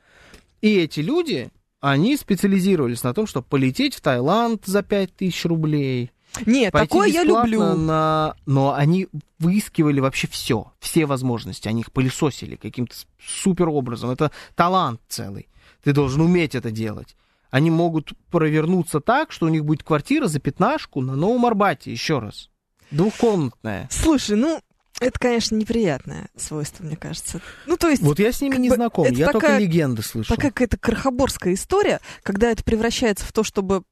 [0.63, 6.11] И эти люди, они специализировались на том, чтобы полететь в Таиланд за 5 тысяч рублей.
[6.47, 7.75] Нет, такое я люблю.
[7.75, 8.35] На...
[8.47, 11.69] Но они выискивали вообще все, все возможности.
[11.69, 14.11] Они их пылесосили каким-то супер образом.
[14.11, 15.49] Это талант целый.
[15.83, 17.17] Ты должен уметь это делать.
[17.51, 22.21] Они могут провернуться так, что у них будет квартира за пятнашку на Новом Арбате, еще
[22.21, 22.49] раз.
[22.91, 23.89] Двухкомнатная.
[23.91, 24.61] Слушай, ну,
[25.01, 27.41] это, конечно, неприятное свойство, мне кажется.
[27.67, 28.03] Ну, то есть...
[28.03, 30.35] Вот я с ними не знаком, это я только такая- легенды слышу.
[30.35, 33.83] такая какая-то крохоборская история, когда это превращается в то, чтобы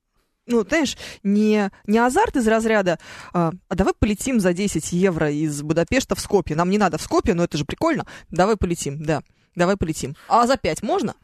[0.46, 2.98] ну, знаешь, не, не азарт из разряда,
[3.34, 6.56] а, а давай полетим за 10 евро из Будапешта в Скопье.
[6.56, 8.06] Нам не надо в Скопье, но это же прикольно.
[8.30, 9.22] Давай полетим, да.
[9.54, 10.16] Давай полетим.
[10.26, 11.14] А за 5 можно?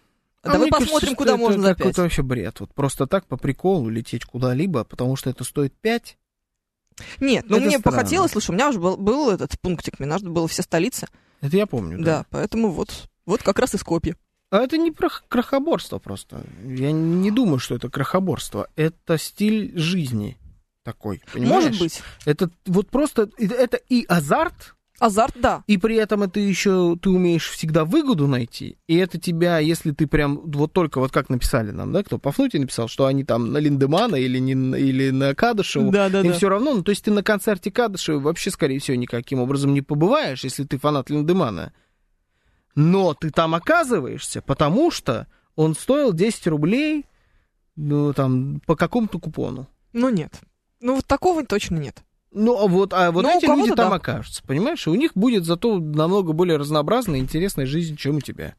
[0.42, 1.78] А давай кажется, посмотрим, что куда это можно за 5.
[1.78, 2.60] какой-то вообще бред.
[2.60, 6.18] Вот просто так по приколу лететь куда-либо, потому что это стоит 5.
[7.20, 7.98] Нет, ну Это мне странно.
[7.98, 11.06] похотелось, слушай, у меня уже был, был этот пунктик, мне нужно было все столицы.
[11.40, 12.26] Это я помню, Да, да.
[12.30, 14.16] поэтому вот, вот как раз и Скопье.
[14.50, 16.44] А это не про крохоборство просто.
[16.64, 18.68] Я не думаю, что это крохоборство.
[18.76, 20.38] Это стиль жизни
[20.84, 21.64] такой, понимаешь?
[21.64, 22.02] Может быть.
[22.24, 25.64] Это вот просто, это и азарт, Азарт, да.
[25.66, 30.06] и при этом это еще ты умеешь всегда выгоду найти, и это тебя, если ты
[30.06, 33.58] прям вот только вот как написали нам, да, кто Пафнутий написал, что они там на
[33.58, 36.32] Линдемана или, не, или на Кадышеву, Да, да, им да.
[36.34, 39.82] все равно, ну то есть ты на концерте Кадышева вообще, скорее всего, никаким образом не
[39.82, 41.72] побываешь, если ты фанат Линдемана.
[42.76, 47.06] Но ты там оказываешься, потому что он стоил 10 рублей,
[47.76, 49.68] ну, там, по какому-то купону.
[49.92, 50.40] Ну нет.
[50.80, 52.02] Ну вот такого точно нет.
[52.34, 53.96] Ну, а вот, а вот Ну, эти люди там да.
[53.96, 54.86] окажутся, понимаешь?
[54.86, 58.54] И у них будет зато намного более разнообразная и интересная жизнь, чем у тебя.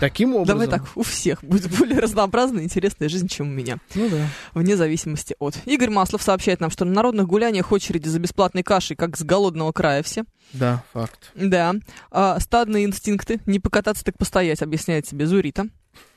[0.00, 0.58] Таким образом.
[0.58, 3.78] Давай так, у всех будет более разнообразная и интересная жизнь, чем у меня.
[3.94, 4.28] Ну да.
[4.54, 5.56] Вне зависимости от.
[5.66, 9.72] Игорь Маслов сообщает нам, что на народных гуляниях очереди за бесплатной кашей, как с голодного
[9.72, 10.24] края все.
[10.52, 11.32] Да, факт.
[11.34, 11.74] Да.
[12.10, 13.40] А, стадные инстинкты.
[13.46, 15.66] Не покататься, так постоять, объясняет себе Зурита.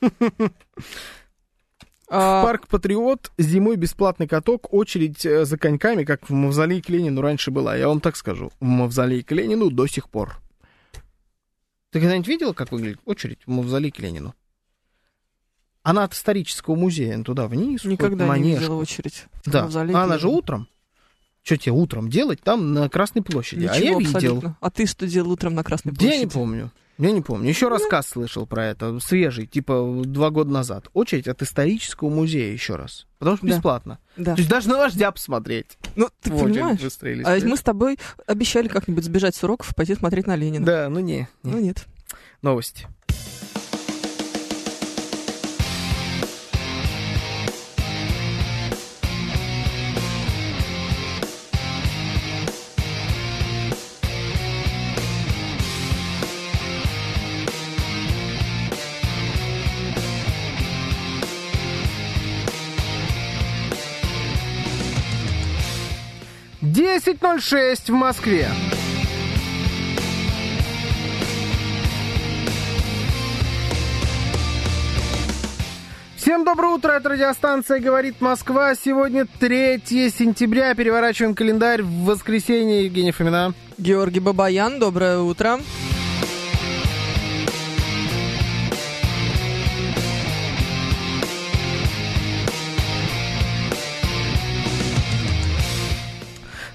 [2.14, 7.22] А, Парк Патриот, зимой бесплатный каток, очередь э, за коньками, как в Мавзолее к Ленину
[7.22, 7.74] раньше была.
[7.74, 8.52] Я вам так скажу.
[8.60, 10.36] В Мавзолее к Ленину до сих пор.
[11.90, 14.34] Ты когда-нибудь видела, как выглядит очередь в Мавзолее к Ленину?
[15.82, 19.24] Она от исторического музея туда вниз, Никогда входит, не видела очередь.
[19.44, 20.68] в Да, мавзолее а она же утром.
[21.42, 23.64] Что тебе утром делать там на Красной площади?
[23.66, 24.16] а я Ничего видел.
[24.16, 24.56] абсолютно.
[24.60, 26.20] А ты что делал утром на Красной Я площади?
[26.20, 26.70] не помню.
[27.02, 27.48] Я не помню.
[27.48, 30.88] Еще рассказ слышал про это, свежий, типа два года назад.
[30.92, 33.06] Очередь от исторического музея еще раз.
[33.18, 33.52] Потому что Да.
[33.54, 33.98] бесплатно.
[34.16, 34.34] Да.
[34.34, 35.78] То есть даже на вождя посмотреть.
[35.96, 36.80] Ну, ты в понимаешь?
[37.24, 40.64] А ведь мы с тобой обещали как-нибудь сбежать с уроков и пойти смотреть на Ленина.
[40.64, 41.52] Да, ну не, не.
[41.52, 41.86] Ну нет.
[42.40, 42.86] Новости.
[66.94, 68.50] Десять ноль шесть в Москве.
[76.16, 78.74] Всем доброе утро, это радиостанция «Говорит Москва».
[78.74, 82.84] Сегодня 3 сентября, переворачиваем календарь в воскресенье.
[82.84, 83.54] Евгения Фомина.
[83.78, 85.60] Георгий Бабаян, доброе утро.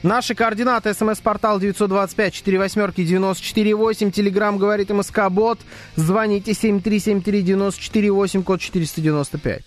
[0.04, 0.94] Наши координаты.
[0.94, 4.12] СМС-портал 925-48-94-8.
[4.12, 5.60] Телеграмм «Говорит МСК Бот».
[5.96, 9.64] Звоните 7373-94-8, код 495.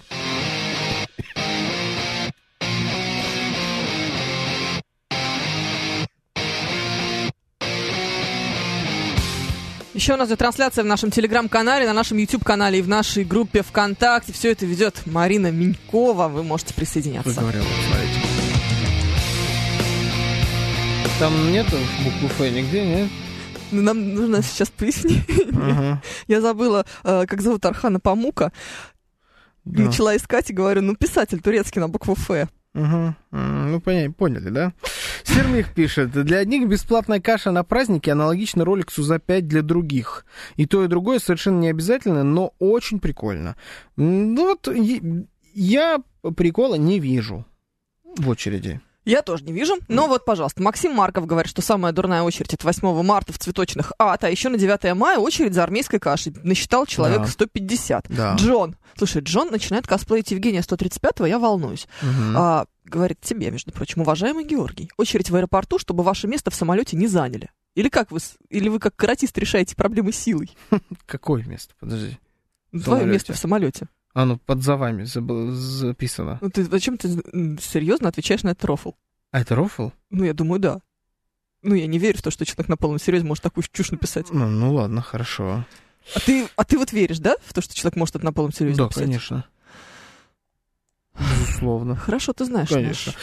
[10.00, 13.62] Еще у нас идет трансляция в нашем телеграм-канале, на нашем YouTube-канале и в нашей группе
[13.62, 14.32] ВКонтакте.
[14.32, 16.28] Все это ведет Марина Минькова.
[16.28, 17.38] Вы можете присоединяться.
[17.38, 18.29] Говорил, смотрите.
[21.20, 23.08] Там нету буквы Ф нигде, нет?
[23.72, 25.22] Ну, нам нужно сейчас пояснить.
[25.52, 26.02] Ага.
[26.26, 28.52] Я забыла, э, как зовут Архана Памука.
[29.64, 29.82] Да.
[29.82, 32.48] Начала искать и говорю, ну, писатель турецкий на букву Ф.
[32.74, 34.72] М, Ну, поня- поняли, да?
[35.24, 40.24] Сермих пишет, для одних бесплатная каша на празднике аналогично роликсу за 5 для других.
[40.56, 43.56] И то, и другое совершенно не обязательно, но очень прикольно.
[43.96, 44.68] Ну вот,
[45.54, 45.98] я
[46.36, 47.44] прикола не вижу
[48.16, 48.80] в очереди.
[49.04, 49.76] Я тоже не вижу.
[49.88, 53.92] Но вот, пожалуйста, Максим Марков говорит, что самая дурная очередь это 8 марта в цветочных
[53.98, 56.34] ад, а еще на 9 мая очередь за армейской кашей.
[56.42, 57.26] Насчитал человек Да.
[57.26, 58.06] 150.
[58.08, 58.34] Да.
[58.36, 58.76] Джон.
[58.96, 61.88] Слушай, Джон начинает косплеить Евгения 135-го, я волнуюсь.
[62.02, 62.36] Мгм.
[62.36, 66.96] А, говорит тебе, между прочим, уважаемый Георгий, очередь в аэропорту, чтобы ваше место в самолете
[66.96, 67.50] не заняли.
[67.74, 68.18] Или как вы,
[68.50, 70.50] или вы как каратист решаете проблемы силой?
[71.06, 71.74] Какое место?
[71.80, 72.18] Подожди.
[72.84, 73.88] Твое место в самолете.
[74.12, 76.38] Оно под за вами забыл- записано.
[76.40, 77.08] Ну ты зачем ты
[77.60, 78.92] серьезно отвечаешь на этот рофл?
[79.30, 79.90] А это рофл?
[80.10, 80.80] Ну, я думаю, да.
[81.62, 84.30] Ну, я не верю в то, что человек на полном серьезе может такую чушь написать.
[84.32, 85.64] Ну, ну ладно, хорошо.
[86.14, 88.52] А ты, а ты вот веришь, да, в то, что человек может это на полном
[88.52, 89.04] серьезе Да, написать?
[89.04, 89.44] конечно.
[91.18, 91.96] Безусловно.
[91.96, 92.68] Хорошо, ты знаешь.
[92.68, 93.12] Конечно.
[93.12, 93.20] наш.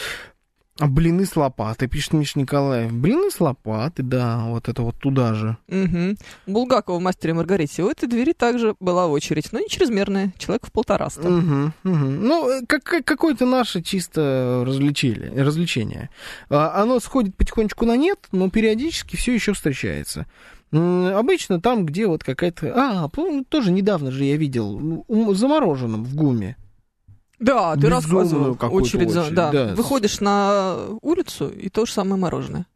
[0.80, 2.92] А блины с лопатой, пишет Миша Николаев.
[2.92, 5.56] Блины с лопаты, да, вот это вот туда же.
[5.66, 6.16] Мгм.
[6.46, 10.66] У Булгакова в «Мастере Маргарите» у этой двери также была очередь, но не чрезмерная, человек
[10.66, 11.28] в полтораста.
[11.28, 12.22] Мгм, мгм.
[12.24, 15.32] Ну, э, как, как- какое-то наше чисто развлечение.
[15.42, 16.10] развлечение.
[16.48, 20.26] Оно сходит потихонечку на нет, но периодически все еще встречается.
[20.70, 22.72] Обычно там, где вот какая-то...
[22.76, 23.08] А,
[23.48, 25.04] тоже недавно же я видел
[25.34, 26.56] замороженным в ГУМе.
[27.38, 28.56] Да, ты рассказывал.
[28.72, 29.52] Очередь, за- очередь, да.
[29.52, 29.74] да.
[29.74, 32.66] Выходишь на улицу, и то же самое мороженое.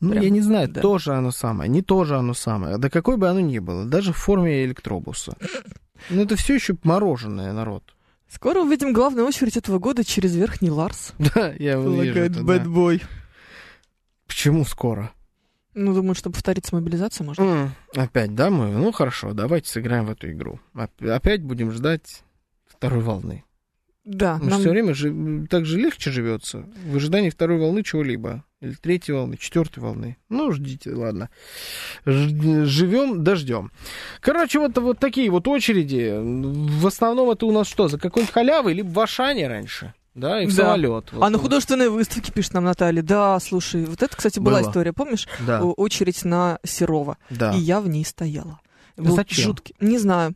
[0.00, 0.80] Ну, Прям, я не знаю, да.
[0.80, 2.78] тоже оно самое, не тоже оно самое.
[2.78, 5.36] Да какой бы оно ни было, даже в форме электробуса.
[6.10, 7.82] Ну, это все еще мороженое, народ.
[8.28, 11.12] Скоро увидим главную очередь этого года через Верхний Ларс.
[11.34, 12.42] Да, я вижу это, да.
[12.42, 13.02] бэтбой.
[14.26, 15.10] Почему скоро?
[15.74, 17.40] Ну, думаю, чтобы повторить мобилизацию, может.
[17.40, 18.68] М, Опять, да, мы?
[18.70, 20.60] Ну, хорошо, давайте сыграем в эту игру.
[20.74, 22.22] Оп- Опять будем ждать
[22.78, 23.44] второй волны.
[24.04, 28.42] Да, Ну, нам- все время же так же легче живется в ожидании второй волны чего-либо.
[28.60, 30.16] Или третьей волны, четвертой волны.
[30.30, 31.28] Ну, ждите, ладно.
[32.06, 33.70] Живем, дождем.
[34.20, 36.14] Короче, вот, вот такие вот очереди.
[36.20, 39.94] В основном это у нас что, за какой-нибудь халявой, либо в Ашане раньше.
[40.14, 40.64] Да, и в Да.
[40.64, 41.10] самолет.
[41.20, 43.02] А на художественной выставке, пишет нам Наталья.
[43.02, 44.68] Да, слушай, вот это, кстати, была Было.
[44.68, 45.28] история, помнишь?
[45.46, 47.18] Да, Очередь на Серова.
[47.30, 47.54] да.
[47.54, 48.58] И я в ней стояла.
[48.96, 49.44] Был Зачем?
[49.44, 49.76] жуткий.
[49.80, 50.34] Не знаю.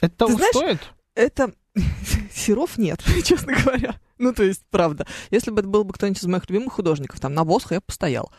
[0.00, 0.78] Это того знаешь, стоит?
[1.16, 1.52] Это
[2.32, 3.98] Серов нет, честно говоря.
[4.18, 5.06] Ну, то есть, правда.
[5.30, 7.86] Если бы это был бы кто-нибудь из моих любимых художников, там, на Босха я бы
[7.86, 8.30] постоял.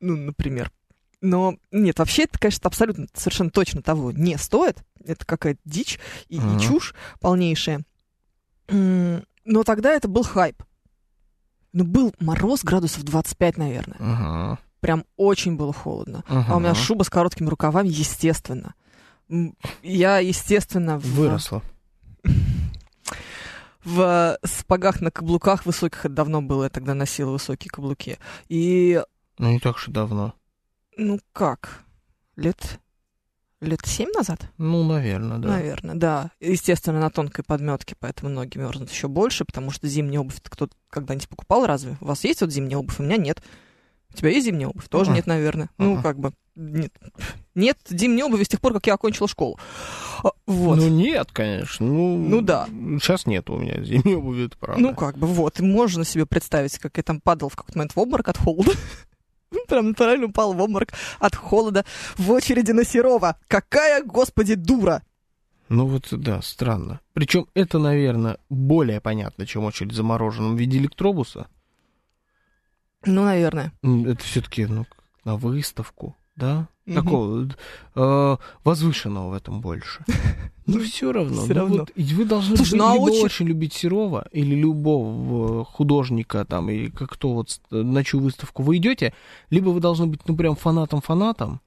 [0.00, 0.72] Ну, например.
[1.20, 4.82] Но нет, вообще это, конечно, абсолютно, совершенно точно того не стоит.
[5.04, 6.58] Это какая-то дичь и, и Ага.
[6.60, 7.84] чушь полнейшая.
[8.68, 10.62] Но тогда это был хайп.
[11.72, 13.96] Ну, был мороз градусов 25, наверное.
[14.00, 14.58] Ага.
[14.80, 16.24] Прям очень было холодно.
[16.26, 18.74] А у меня шуба с короткими рукавами, естественно.
[19.82, 21.62] Я, естественно, в, Выросла.
[23.84, 28.18] в сапогах на каблуках высоких, это давно было, я тогда носила высокие каблуки.
[28.48, 29.02] И,
[29.38, 30.34] Ну, не так уж и давно.
[30.96, 31.82] ну как,
[32.36, 32.78] лет,
[33.60, 34.50] лет семь назад?
[34.58, 35.48] Ну, наверное, да.
[35.48, 36.30] Наверное, да.
[36.40, 41.28] Естественно, на тонкой подметке, поэтому ноги мерзнут еще больше, потому что зимняя обувь кто-то когда-нибудь
[41.28, 41.96] покупал разве?
[42.00, 43.00] У вас есть вот зимняя обувь?
[43.00, 43.42] У меня нет.
[44.12, 44.88] У тебя есть зимняя обувь?
[44.88, 45.16] Тоже Ага.
[45.16, 45.70] нет, наверное.
[45.78, 46.02] Ну, Ага.
[46.02, 46.92] как бы, нет.
[47.54, 49.58] Нет зимней обуви с тех пор, как я окончила школу.
[50.22, 50.76] А, Вот.
[50.78, 51.86] Ну, нет, конечно.
[51.86, 52.66] Ну, Ну да.
[53.00, 54.80] Сейчас нет у меня зимней обуви, это правда.
[54.80, 55.60] Ну, как бы, вот.
[55.60, 58.72] Можно себе представить, как я там падал в какой-то момент в обморок от холода.
[59.68, 61.84] Прям натурально упал в обморок от холода
[62.16, 63.36] в очереди на Серова.
[63.48, 65.02] Какая, господи, дура!
[65.68, 67.00] Ну вот, да, странно.
[67.14, 71.46] Причем это, наверное, более понятно, чем очередь за мороженым в виде электробуса.
[73.04, 73.72] Ну, наверное.
[73.82, 74.86] Это все-таки, ну,
[75.24, 76.68] на выставку, да?
[76.86, 76.96] Мгм.
[76.96, 77.48] Такого
[77.94, 80.04] э, возвышенного в этом больше.
[80.64, 81.42] Ну, все равно.
[81.42, 81.76] Всё ну, равно.
[81.78, 85.62] вот, и вы должны Слушай, быть ну, а либо очередь- очень любить Серова, или любого
[85.62, 89.12] э, художника, там, или как кто вот с- на чью выставку вы идете,
[89.50, 91.60] либо вы должны быть, ну, прям фанатом-фанатом,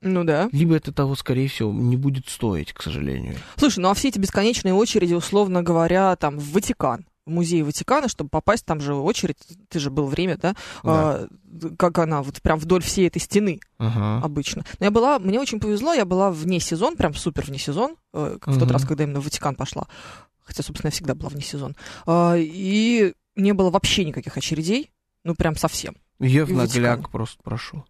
[0.00, 0.48] Ну да.
[0.52, 3.34] либо это того, скорее всего, не будет стоить, к сожалению.
[3.56, 8.08] Слушай, ну а все эти бесконечные очереди, условно говоря, там, в Ватикан, в музей Ватикана,
[8.08, 9.36] чтобы попасть, там же очередь,
[9.68, 10.54] ты же был время, да?
[10.84, 11.26] А,
[11.76, 14.24] как она, вот прям вдоль всей этой стены Ага.
[14.24, 14.64] обычно.
[14.78, 18.38] Но я была, мне очень повезло, я была вне сезон, прям супер вне сезон, э,
[18.40, 18.70] в тот Мгм.
[18.70, 19.88] раз, когда именно в Ватикан пошла.
[20.44, 21.74] Хотя, собственно, я всегда была вне сезон.
[22.06, 24.92] А, и не было вообще никаких очередей,
[25.24, 25.96] ну прям совсем.
[26.20, 27.10] Я в И в нагляк Ватикан.
[27.12, 27.84] просто прошу.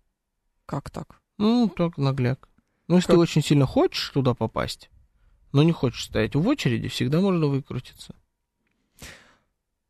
[0.64, 1.20] Как так?
[1.38, 2.48] Ну, так нагляк.
[2.88, 3.16] Ну, если Как?
[3.16, 4.88] ты очень сильно хочешь туда попасть,
[5.52, 8.14] но не хочешь стоять в очереди, всегда можно выкрутиться.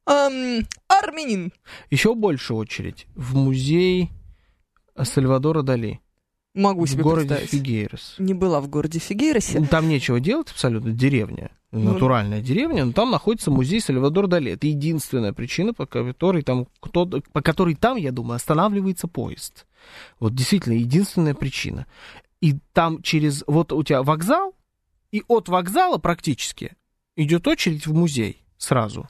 [0.07, 1.53] Ам, армянин.
[1.91, 4.11] Еще больше очередь в музей
[4.97, 6.01] Сальвадора Дали
[6.55, 7.51] Могу в себе городе представить.
[7.51, 8.15] Фигейрос.
[8.19, 9.61] Не была в городе Фигейросе.
[9.67, 11.93] Там нечего делать абсолютно, деревня, Ну.
[11.93, 14.53] натуральная деревня, но там находится музей Сальвадор Дали.
[14.53, 19.67] Это единственная причина, по которой там, кто, по которой там, я думаю, останавливается поезд.
[20.19, 21.87] Вот действительно, единственная причина.
[22.41, 24.55] И там через, вот у тебя вокзал,
[25.13, 26.73] и от вокзала практически
[27.17, 29.09] идет очередь в музей сразу.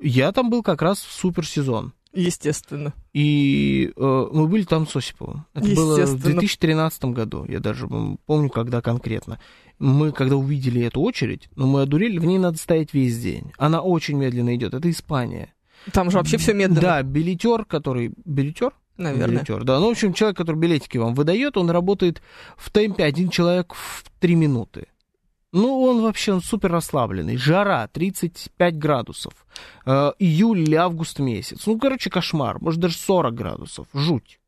[0.00, 1.92] Я там был как раз в суперсезон.
[2.14, 2.94] Естественно.
[3.12, 5.46] И э, мы были там с Осиповым.
[5.52, 6.32] Это было в Естественно.
[6.32, 7.44] 2013 году.
[7.48, 7.88] Я даже
[8.26, 9.40] помню, когда конкретно.
[9.78, 13.52] Мы, когда увидели эту очередь, ну, мы одурели, в ней надо стоять весь день.
[13.58, 14.74] Она очень медленно идет.
[14.74, 15.52] Это Испания.
[15.92, 16.80] Там же вообще все медленно.
[16.80, 18.12] Да, билетер, который...
[18.24, 18.70] Билетер?
[18.96, 19.38] Наверное.
[19.38, 19.80] Билетер, да.
[19.80, 22.22] Ну, в общем, человек, который билетики вам выдает, он работает
[22.56, 24.86] в темпе один человек в 3 минуты.
[25.54, 27.36] Ну, он вообще он супер расслабленный.
[27.36, 29.46] Жара 35 градусов.
[29.86, 31.64] Э, июль или август месяц.
[31.66, 32.60] Ну, короче, кошмар.
[32.60, 33.86] Может, даже 40 градусов.
[33.94, 34.40] Жуть.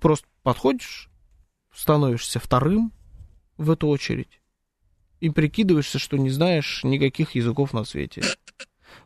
[0.00, 1.08] Просто подходишь,
[1.72, 2.92] становишься вторым
[3.56, 4.40] в эту очередь
[5.20, 8.22] и прикидываешься, что не знаешь никаких языков на свете.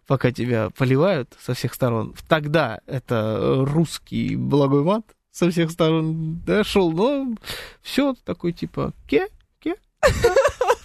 [0.06, 2.14] Пока тебя поливают со всех сторон.
[2.28, 7.34] Тогда это русский благой мат со всех сторон дошел, но
[7.82, 9.28] все такой типа ке,
[9.60, 9.76] ке,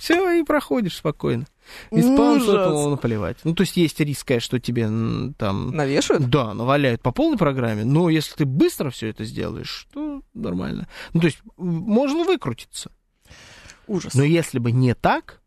[0.03, 1.45] все, и проходишь спокойно.
[1.91, 2.55] Испанцу Ужас.
[2.55, 3.37] этому наплевать.
[3.45, 4.89] Ну, то есть есть риск, конечно, что тебе
[5.37, 5.71] там...
[5.71, 6.29] Навешивают?
[6.29, 10.89] Да, наваляют по полной программе, но если ты быстро все это сделаешь, то нормально.
[11.13, 12.91] Ну, то есть можно выкрутиться.
[13.87, 14.13] Ужас.
[14.13, 15.41] Но если бы не так,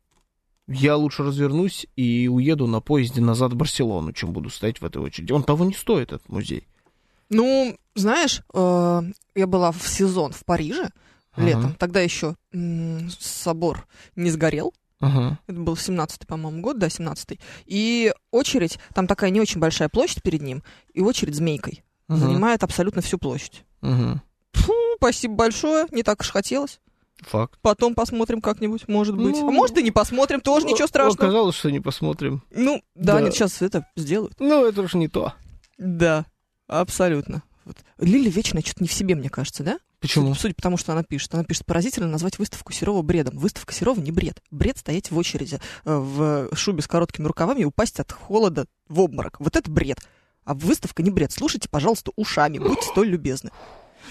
[0.68, 5.02] я лучше развернусь и уеду на поезде назад в Барселону, чем буду стоять в этой
[5.02, 5.32] очереди.
[5.32, 6.66] Он того не стоит, этот музей.
[7.28, 9.02] Ну, знаешь, э,
[9.34, 10.92] я была в сезон в Париже
[11.37, 11.47] Ага.
[11.47, 11.74] летом.
[11.74, 14.74] Тогда еще м, собор не сгорел.
[15.01, 15.39] Ага.
[15.47, 17.39] Это был 17-й, по-моему, год, да, 17-й.
[17.66, 20.62] И очередь, там такая не очень большая площадь перед ним,
[20.95, 21.84] и очередь змейкой.
[22.09, 22.20] Ага.
[22.20, 23.64] Занимает абсолютно всю площадь.
[23.82, 24.22] Ага.
[24.53, 26.80] Фу, спасибо большое, не так уж хотелось.
[27.20, 27.59] Факт.
[27.62, 29.37] Потом посмотрим как-нибудь, может быть.
[29.37, 31.14] Ну, а может и не посмотрим, тоже ничего страшного.
[31.28, 32.43] Оказалось, что не посмотрим.
[32.51, 33.18] Ну, да, Да.
[33.18, 34.34] они сейчас это сделают.
[34.39, 35.32] Ну, это уж не то.
[35.78, 36.26] Да,
[36.68, 37.43] абсолютно.
[37.64, 37.76] Вот.
[37.99, 39.78] Лили вечно что-то не в себе, мне кажется, да?
[40.01, 40.28] Почему?
[40.28, 41.34] Судя, судя по тому, что она пишет.
[41.34, 43.38] Она пишет, поразительно назвать выставку Серова бредом.
[43.38, 44.40] Выставка Серова не бред.
[44.51, 49.01] Бред стоять в очереди э, в шубе с короткими рукавами и упасть от холода в
[49.01, 49.40] обморок.
[49.40, 49.99] Вот это бред.
[50.44, 51.32] А выставка не бред.
[51.32, 52.59] Слушайте, пожалуйста, ушами.
[52.59, 53.51] Будьте столь любезны.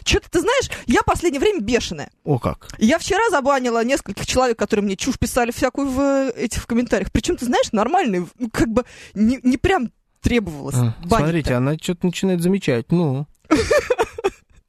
[0.04, 2.10] Что-то, ты знаешь, я последнее время бешеная.
[2.24, 2.68] О, как.
[2.78, 7.12] Я вчера забанила нескольких человек, которые мне чушь писали всякую в э, этих в комментариях.
[7.12, 8.84] Причем, ты знаешь, нормальные, ну, как бы
[9.14, 10.76] не, не прям требовалось.
[10.76, 11.18] А, банить-то.
[11.18, 12.92] Смотрите, она что-то начинает замечать.
[12.92, 13.28] Ну,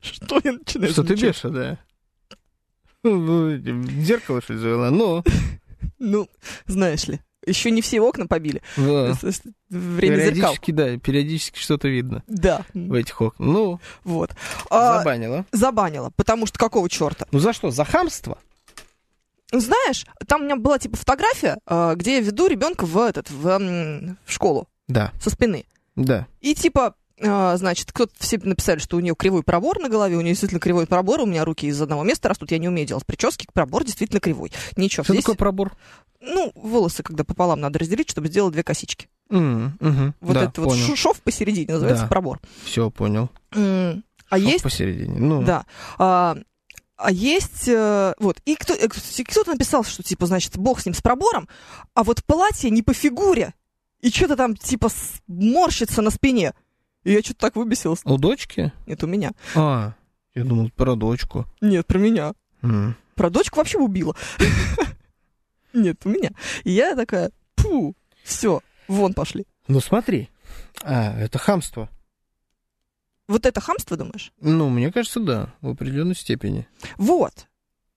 [0.07, 1.37] Что я начинаю что ты замечать?
[1.37, 1.79] бешеная.
[3.03, 3.57] Ну,
[4.03, 4.91] Зеркало, что ли, завела?
[4.91, 5.23] Ну,
[5.99, 6.29] Ну,
[6.67, 8.63] знаешь ли, еще не все окна побили.
[8.77, 9.15] да.
[9.71, 10.55] Время зеркал.
[10.55, 13.47] Периодически, да, периодически что-то видно Да, в этих окнах.
[13.49, 14.35] Ну, вот.
[14.71, 15.45] А, забанила.
[15.53, 17.27] забанила, потому что какого черта?
[17.31, 17.71] Ну, за что?
[17.71, 18.39] За хамство?
[19.53, 23.45] Знаешь, там у меня была типа фотография, а, где я веду ребенка в этот в,
[23.45, 25.67] в школу Да, со спины.
[25.95, 26.27] да.
[26.41, 30.31] И типа, значит, кто-то все написали, что у нее кривой пробор на голове, у нее
[30.33, 33.47] действительно кривой пробор, у меня руки из одного места растут, я не умею делать прически,
[33.53, 34.53] пробор действительно кривой.
[34.77, 35.73] Ничего, Что здесь, такое пробор?
[36.21, 39.09] ну, волосы, когда пополам надо разделить, чтобы сделать две косички.
[39.31, 40.15] М, мгм.
[40.21, 40.85] Вот да, это вот понял.
[40.87, 42.09] шу- шов посередине называется Да.
[42.09, 42.41] пробор.
[42.65, 43.31] Все, понял.
[43.53, 45.19] М, А Шов есть посередине.
[45.19, 45.67] Ну, Да.
[45.99, 46.37] А,
[46.97, 50.95] а есть, э, вот, и кто, э, кто-то написал, что, типа, значит, бог с ним,
[50.95, 51.49] с пробором,
[51.95, 53.55] а вот платье не по фигуре,
[54.01, 54.89] и что-то там, типа,
[55.29, 56.55] морщится на спине.
[57.07, 58.01] И я что-то так выбесилась.
[58.03, 58.73] У дочки?
[58.85, 59.31] Нет, у меня.
[59.55, 59.95] А,
[60.35, 61.47] я думал, про дочку.
[61.61, 62.33] Нет, про меня.
[62.63, 62.97] М.
[63.15, 64.17] Про дочку вообще убила.
[65.73, 66.31] Нет, у меня.
[66.65, 67.95] И я такая, пу,
[68.25, 69.47] все, вон пошли.
[69.69, 70.31] Ну, смотри.
[70.83, 71.89] А, это хамство.
[73.29, 74.33] Вот это хамство, думаешь?
[74.41, 76.67] Ну, мне кажется, да, в определенной степени.
[76.97, 77.47] Вот.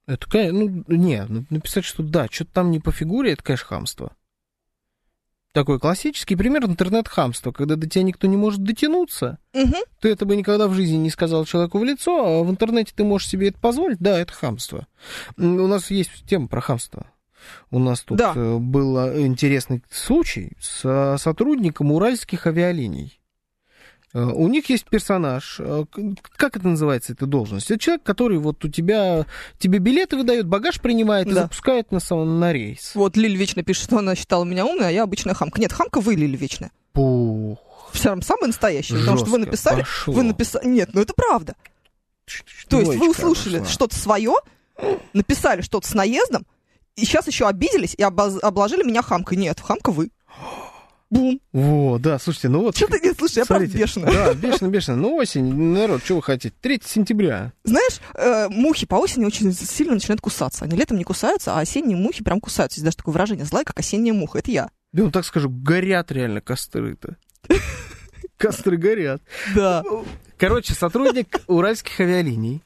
[0.05, 4.15] Это, ну, не, ну, написать, что да, что-то там не по фигуре, это, конечно, хамство.
[5.51, 9.39] Такой классический пример интернет-хамства, когда до тебя никто не может дотянуться.
[9.53, 9.73] Мгм.
[9.99, 13.03] Ты это бы никогда в жизни не сказал человеку в лицо, а в интернете ты
[13.03, 13.97] можешь себе это позволить.
[13.99, 14.87] Да, это хамство.
[15.37, 17.07] У нас есть тема про хамство.
[17.71, 18.33] У нас тут Да.
[18.35, 23.18] э, был э, интересный случай с сотрудником уральских авиалиний.
[24.13, 25.85] Э, У них есть персонаж, э,
[26.35, 27.69] как это называется, эта должность?
[27.69, 29.25] Это человек, который вот у тебя,
[29.59, 31.43] тебе билеты выдает, багаж принимает и Да.
[31.43, 32.91] запускает на, самом, на рейс.
[32.95, 35.61] Вот Лиль вечно пишет, что она считала меня умной, а я обычная хамка.
[35.61, 36.71] Нет, хамка вы, Лиль, вечная.
[36.93, 37.59] Пух,
[37.93, 38.99] Все самое настоящее.
[38.99, 40.13] Потому что вы жестко написали, пошло.
[40.13, 40.67] вы написали...
[40.67, 41.55] Нет, ну это правда.
[42.67, 44.33] То есть вы Двоечка услышали что-то свое,
[45.13, 46.45] написали что-то с наездом,
[46.95, 49.37] и сейчас еще обиделись и обоз- обложили меня хамкой.
[49.37, 50.09] Нет, хамка вы.
[51.09, 51.41] Бум.
[51.53, 52.77] Во, да, слушайте, ну вот...
[52.77, 54.13] Что ты, нет, слушай, я правда Смотрите, бешеная.
[54.13, 54.97] Да, бешено, бешено.
[54.97, 56.53] Ну, осень, народ, что вы хотите?
[56.61, 57.51] 3 сентября.
[57.63, 60.65] Знаешь, э, мухи по осени очень сильно начинают кусаться.
[60.65, 62.77] Они летом не кусаются, а осенние мухи прям кусаются.
[62.77, 64.37] Есть даже такое выражение, злая, как осенняя муха.
[64.37, 64.69] Это я.
[64.91, 67.17] Да, ну так скажу, горят реально костры-то.
[68.37, 69.21] Костры горят.
[69.55, 69.83] Да.
[70.37, 72.61] Короче, сотрудник уральских авиалиний,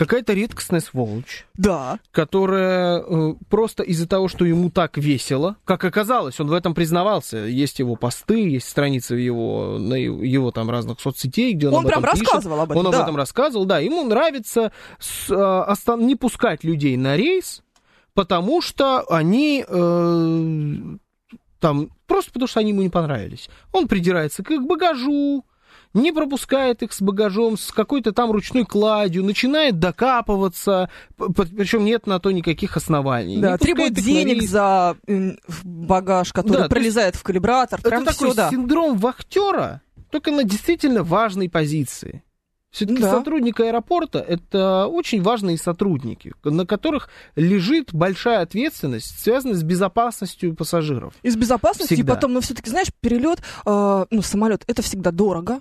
[0.00, 1.98] какая-то редкостная сволочь, Да.
[2.10, 7.36] которая э, просто из-за того, что ему так весело, как оказалось, он в этом признавался,
[7.44, 11.80] есть его посты, есть страницы его, на его, его там разных соцсетей, где он, Он
[11.84, 12.26] об этом прям пишет.
[12.28, 13.02] рассказывал об этом, Он об да.
[13.02, 13.78] этом рассказывал, да.
[13.80, 17.62] Ему нравится с- а, остан- не пускать людей на рейс,
[18.14, 20.96] потому что они э,
[21.60, 23.50] там просто потому что они ему не понравились.
[23.72, 25.44] Он придирается к их багажу,
[25.94, 32.20] не пропускает их с багажом, с какой-то там ручной кладью, начинает докапываться, причем нет на
[32.20, 33.38] то никаких оснований.
[33.38, 34.96] Да, требует денег за
[35.64, 37.80] багаж, который да, пролезает в калибратор.
[37.82, 38.50] Это такой да.
[38.50, 42.22] синдром вахтера, только на действительно важной позиции.
[42.70, 43.10] Все-таки да.
[43.10, 51.14] сотрудник аэропорта это очень важные сотрудники, на которых лежит большая ответственность, связанная с безопасностью пассажиров.
[51.22, 52.12] И с безопасностью, всегда.
[52.12, 55.58] и потом, ну, все-таки, знаешь, перелет, э, ну, самолет, это всегда дорого.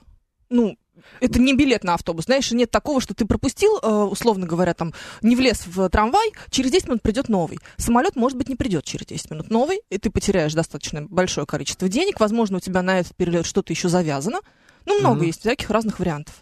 [0.50, 0.78] Ну,
[1.20, 2.26] это не билет на автобус.
[2.26, 6.72] Знаешь, нет такого, что ты пропустил, э, условно говоря, там, не влез в трамвай, через
[6.72, 7.60] 10 минут придет новый.
[7.78, 11.88] Самолет, может быть, не придет через 10 минут новый, и ты потеряешь достаточно большое количество
[11.88, 12.20] денег.
[12.20, 14.40] Возможно, у тебя на этот перелет что-то еще завязано.
[14.86, 15.28] Ну, много mm-hmm.
[15.28, 16.34] есть всяких разных вариантов.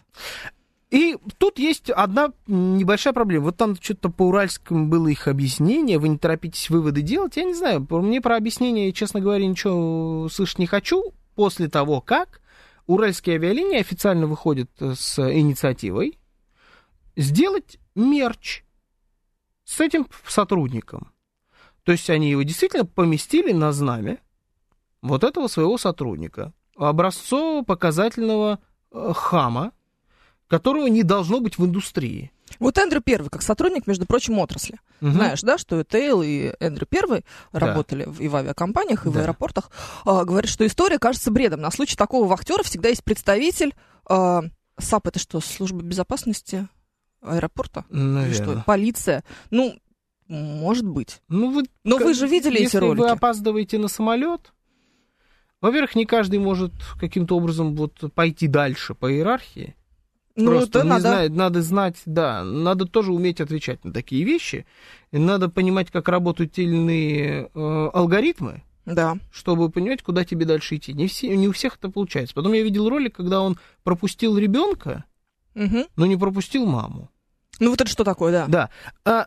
[0.90, 3.46] И тут есть одна небольшая проблема.
[3.46, 7.36] Вот там что-то по уральскому было их объяснение, вы не торопитесь выводы делать.
[7.36, 11.12] Я не знаю, мне про объяснение, честно говоря, ничего слышать не хочу.
[11.34, 12.40] После того, как
[12.88, 16.18] уральские авиалинии официально выходят с инициативой
[17.16, 18.64] сделать мерч
[19.64, 21.12] с этим сотрудником.
[21.84, 24.18] То есть они его действительно поместили на знамя
[25.02, 28.58] вот этого своего сотрудника, образцово-показательного
[28.90, 29.72] э, хама,
[30.46, 32.32] которого не должно быть в индустрии.
[32.58, 34.78] Вот Эндрю Первый, как сотрудник, между прочим, отрасли.
[35.00, 35.10] Угу.
[35.10, 37.60] Знаешь, да, что Тейл и Эндрю Первый да.
[37.60, 39.18] работали и в авиакомпаниях, и да.
[39.18, 39.70] в аэропортах.
[40.04, 41.60] А, говорит, что история кажется бредом.
[41.60, 43.74] На случай такого вахтера всегда есть представитель.
[44.08, 44.42] А,
[44.78, 46.68] САБ это что, служба безопасности
[47.22, 47.84] аэропорта?
[47.90, 48.34] Наверное.
[48.34, 49.24] Что, полиция?
[49.50, 49.78] Ну,
[50.28, 51.22] может быть.
[51.28, 52.98] Ну, вы, Но вы же видели эти ролики.
[52.98, 54.52] Если вы опаздываете на самолет,
[55.60, 59.74] во-первых, не каждый может каким-то образом вот пойти дальше по иерархии.
[60.40, 61.00] Ну, Просто не надо...
[61.00, 64.66] Знает, надо знать, да, надо тоже уметь отвечать на такие вещи.
[65.10, 69.16] И надо понимать, как работают те или иные э, алгоритмы, да.
[69.32, 70.92] чтобы понимать, куда тебе дальше идти.
[70.92, 72.36] Не, все, не у всех это получается.
[72.36, 75.06] Потом я видел ролик, когда он пропустил ребенка,
[75.56, 75.86] угу.
[75.96, 77.10] но не пропустил маму.
[77.58, 78.46] Ну вот это что такое, да?
[78.46, 78.70] Да.
[79.04, 79.26] А,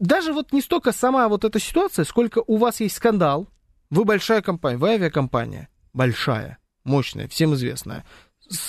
[0.00, 3.48] даже вот не столько сама вот эта ситуация, сколько у вас есть скандал.
[3.88, 5.70] Вы большая компания, вы авиакомпания.
[5.94, 8.04] Большая, мощная, всем известная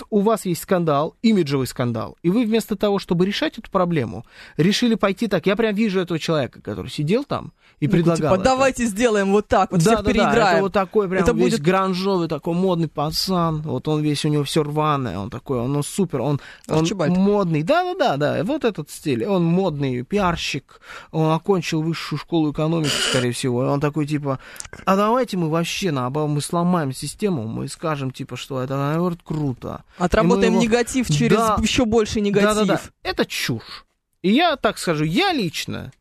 [0.09, 4.25] у вас есть скандал, имиджевый скандал, и вы вместо того, чтобы решать эту проблему,
[4.57, 5.45] решили пойти так.
[5.45, 8.35] Я прям вижу этого человека, который сидел там и ну, предлагал.
[8.35, 10.35] Типа, давайте сделаем вот так, вот да, всех да, переиграем.
[10.35, 11.61] Да, это вот такой прям это весь будет...
[11.61, 13.61] гранжовый, такой модный пацан.
[13.61, 17.63] Вот он весь, у него все рваное, он такой, он ну, супер, он, он модный.
[17.63, 19.25] Да-да-да, да, вот этот стиль.
[19.25, 20.79] Он модный пиарщик,
[21.11, 23.59] он окончил высшую школу экономики, скорее всего.
[23.59, 24.39] Он такой, типа,
[24.85, 29.72] а давайте мы вообще, наоборот, мы сломаем систему, мы скажем, типа, что это, наоборот, круто
[29.97, 30.63] Отработаем его...
[30.63, 32.49] негатив через да, еще больше негатив.
[32.49, 32.81] Да, да, да.
[33.03, 33.85] Это чушь.
[34.21, 35.91] И я так скажу, я лично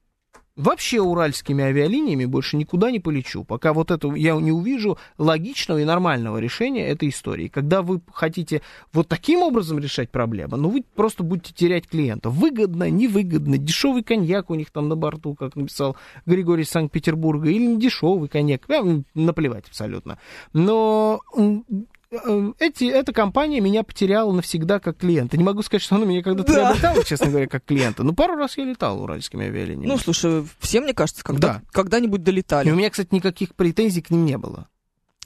[0.56, 5.84] вообще уральскими авиалиниями больше никуда не полечу, пока вот это я не увижу логичного и
[5.84, 7.48] нормального решения этой истории.
[7.48, 8.62] Когда вы хотите
[8.92, 12.34] вот таким образом решать проблему, ну вы просто будете терять клиентов.
[12.34, 15.96] Выгодно, невыгодно, дешевый коньяк у них там на борту, как написал
[16.26, 18.62] Григорий Санкт-Петербурга, или не дешевый коньяк,
[19.14, 20.18] наплевать абсолютно.
[20.52, 21.20] Но
[22.58, 25.36] эти, эта компания меня потеряла навсегда как клиента.
[25.36, 26.66] Не могу сказать, что она меня когда-то да.
[26.66, 28.02] приобретала, честно говоря, как клиента.
[28.02, 29.86] Но пару раз я летал уральскими авиалиниями.
[29.86, 31.62] Ну, слушай, все, мне кажется, когда, да.
[31.72, 32.68] когда-нибудь долетали.
[32.68, 34.68] И у меня, кстати, никаких претензий к ним не было.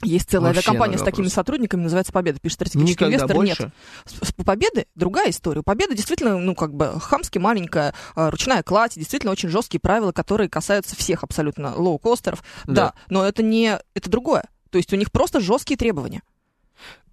[0.03, 1.33] Есть целая Вообще авиакомпания с такими вопрос.
[1.33, 3.35] сотрудниками, называется Победа, пишет стратегический Никогда инвестор.
[3.35, 3.63] Больше?
[3.63, 3.73] Нет.
[4.05, 5.61] С, с Победы другая история.
[5.61, 10.11] У Победы действительно, ну, как бы хамски маленькая, а, ручная кладь, действительно очень жесткие правила,
[10.11, 12.43] которые касаются всех абсолютно лоу-костеров.
[12.65, 12.73] Да.
[12.73, 14.43] да, но это не, это другое.
[14.69, 16.21] То есть у них просто жесткие требования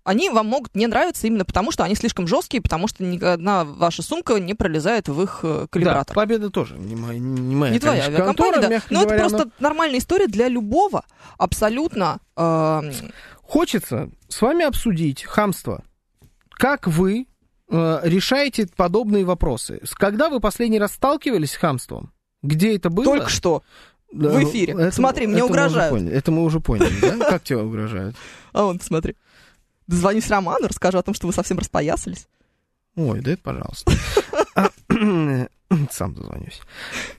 [0.05, 3.65] они вам могут не нравиться именно потому, что они слишком жесткие, потому что ни одна
[3.65, 6.15] ваша сумка не пролезает в их э, калибратор.
[6.15, 8.83] Да, победа тоже не моя, не моя не твоя авиакомпания, да.
[8.91, 9.53] Но говоря, это просто но...
[9.59, 11.05] нормальная история для любого
[11.39, 12.21] абсолютно.
[12.37, 12.83] Э...
[13.43, 15.83] Хочется с вами обсудить хамство.
[16.51, 17.27] Как вы
[17.71, 19.81] э, решаете подобные вопросы?
[19.95, 22.13] Когда вы последний раз сталкивались с хамством?
[22.43, 23.05] Где это было?
[23.05, 23.63] Только что.
[24.13, 24.75] Да, в эфире.
[24.75, 26.01] Это, смотри, мне это угрожают.
[26.01, 27.31] Мы это мы уже поняли, да?
[27.31, 28.17] Как тебе угрожают?
[28.53, 29.17] А он, смотри.
[29.87, 32.27] Дозвонюсь Роману, расскажу о том, что вы совсем распоясались.
[32.97, 33.93] Ой, да это пожалуйста.
[34.55, 34.71] А,
[35.91, 36.61] сам дозвонюсь.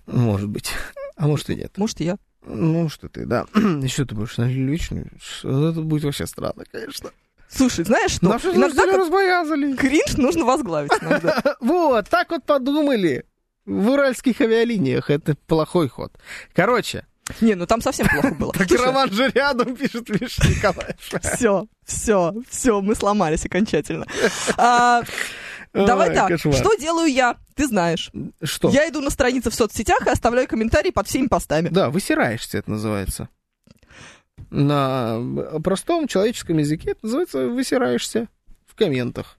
[0.05, 0.71] Может быть.
[1.17, 1.77] А может и нет.
[1.77, 2.17] Может, я.
[2.45, 3.45] Ну, что ты, да.
[3.53, 5.09] И что ты будешь на личную?
[5.43, 7.11] Это будет вообще странно, конечно.
[7.49, 8.29] Слушай, знаешь что?
[8.29, 8.97] Наши иногда как...
[8.97, 9.75] разбоязали.
[9.75, 11.41] Кринж нужно возглавить иногда.
[11.59, 13.25] Вот, так вот подумали.
[13.65, 16.13] В уральских авиалиниях это плохой ход.
[16.53, 17.05] Короче,
[17.41, 18.53] не, ну там совсем плохо было.
[18.53, 20.95] Так Роман же рядом пишет, Миша Николаев.
[21.35, 24.05] Все, все, все, мы сломались окончательно.
[24.57, 25.01] А,
[25.73, 27.37] давай так, что делаю я?
[27.55, 28.11] Ты знаешь.
[28.43, 28.69] Что?
[28.69, 31.69] Я иду на страницы в соцсетях и оставляю комментарии под всеми постами.
[31.69, 33.29] Да, высираешься, это называется.
[34.49, 35.19] На
[35.63, 38.27] простом человеческом языке это называется высираешься
[38.67, 39.37] в комментах.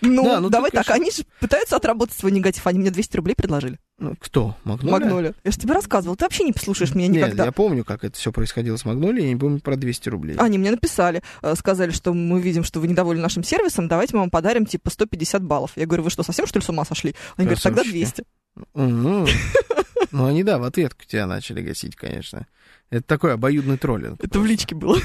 [0.00, 2.90] Ну, Да, ну ты, давай конечно- так, они же пытаются отработать свой негатив, они мне
[2.90, 3.78] 200 рублей предложили.
[4.00, 4.56] Ну, Кто?
[4.64, 4.98] Магнолия?
[4.98, 5.34] Магнолия.
[5.44, 7.44] Я же тебе рассказывал, ты вообще не послушаешь меня Нет, никогда.
[7.44, 10.36] я помню, как это все происходило с Магнолией, я не помню про 200 рублей.
[10.38, 14.20] Они мне написали, э, сказали, что мы видим, что вы недовольны нашим сервисом, давайте мы
[14.20, 15.72] вам подарим типа 150 баллов.
[15.76, 17.14] Я говорю, вы что, совсем что ли с ума сошли?
[17.36, 18.04] Они говорят, тогда Красавчики.
[18.04, 18.24] 200.
[18.74, 19.26] Ну,
[20.12, 22.46] ну, они, да, в ответку тебя начали гасить, конечно.
[22.88, 24.24] Это такой обоюдный троллинг.
[24.24, 24.98] Это в личке было.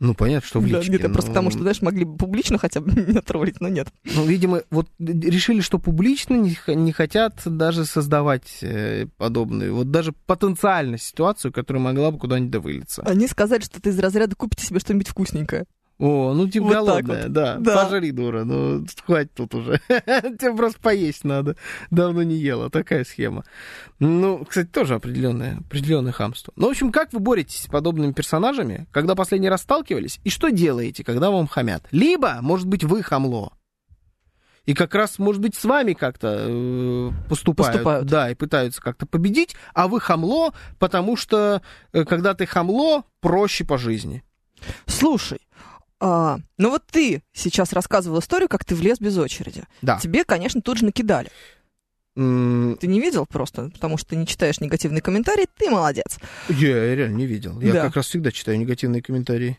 [0.00, 0.92] Ну, понятно, что в Да, личке.
[0.92, 3.68] нет, я просто но- потому что, знаешь, могли бы публично хотя бы меня троллить, но
[3.68, 3.88] нет.
[4.04, 10.12] Ну, видимо, вот решили, что публично не, не хотят даже создавать э, подобную, вот даже
[10.26, 13.02] потенциально ситуацию, которая могла бы куда-нибудь довылиться.
[13.02, 15.66] Они сказали, что ты из разряда купите себе что-нибудь вкусненькое.
[16.00, 17.32] О, ну типа Вот голодная, вот.
[17.32, 17.56] да.
[17.58, 17.84] Да.
[17.84, 19.80] Пожри, дура, ну хватит тут уже.
[19.88, 21.56] Тебе просто поесть надо.
[21.90, 23.44] Давно не ела, такая схема.
[23.98, 26.54] Ну, кстати, тоже определенное, определенное хамство.
[26.56, 30.48] Ну, в общем, как вы боретесь с подобными персонажами, когда последний раз сталкивались, и что
[30.48, 31.84] делаете, когда вам хамят?
[31.90, 33.52] Либо, может быть, вы хамло.
[34.64, 38.06] И как раз, может быть, с вами как-то э, поступают, Поступают.
[38.06, 41.60] да, и пытаются как-то победить, а вы хамло, потому что,
[41.92, 44.22] э, когда ты хамло, проще по жизни.
[44.86, 45.40] Слушай,
[46.00, 49.64] а, ну вот ты сейчас рассказывал историю, как ты влез без очереди.
[49.82, 49.98] Да.
[50.00, 51.28] Тебе, конечно, тут же накидали.
[52.16, 56.18] М, Ты не видел просто, потому что ты не читаешь негативные комментарии, ты молодец.
[56.48, 57.60] Я реально не видел.
[57.60, 57.82] Я Да.
[57.84, 59.58] как раз всегда читаю негативные комментарии.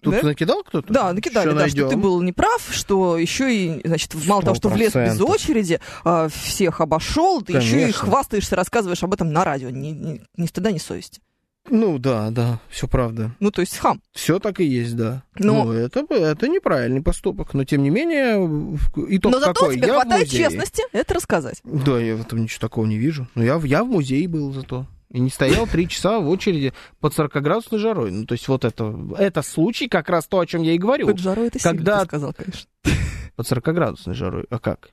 [0.00, 0.22] Тут Да?
[0.22, 0.90] накидал кто-то?
[0.90, 1.88] Да, накидали, Ща да, что найдем.
[1.90, 5.28] ты был неправ, что еще и, значит, мало того, что влез без 100%.
[5.28, 8.06] очереди, а, всех обошел, ты еще и Конечно.
[8.06, 9.68] хвастаешься, рассказываешь об этом на радио.
[9.68, 11.20] Ни, ни- ни стыда, ни совести.
[11.68, 13.32] Ну да, да, все правда.
[13.38, 14.00] Ну, то есть хам.
[14.12, 15.22] Все так и есть, да.
[15.38, 19.76] Но- Ну, это, это неправильный поступок, но тем не менее, итог Но зато какой?
[19.76, 21.60] тебе я хватает честности это рассказать.
[21.64, 23.28] Да, я в этом ничего такого не вижу.
[23.34, 24.86] Но я, в- я в музее был зато.
[25.12, 28.10] И не стоял три часа в очереди под 40-градусной жарой.
[28.12, 31.06] Ну, то есть вот это, это случай, как раз то, о чем я и говорю.
[31.08, 32.70] Под жарой это сильно Когда- ты сказал, конечно.
[33.36, 34.46] Под 40-градусной жарой.
[34.50, 34.90] А как?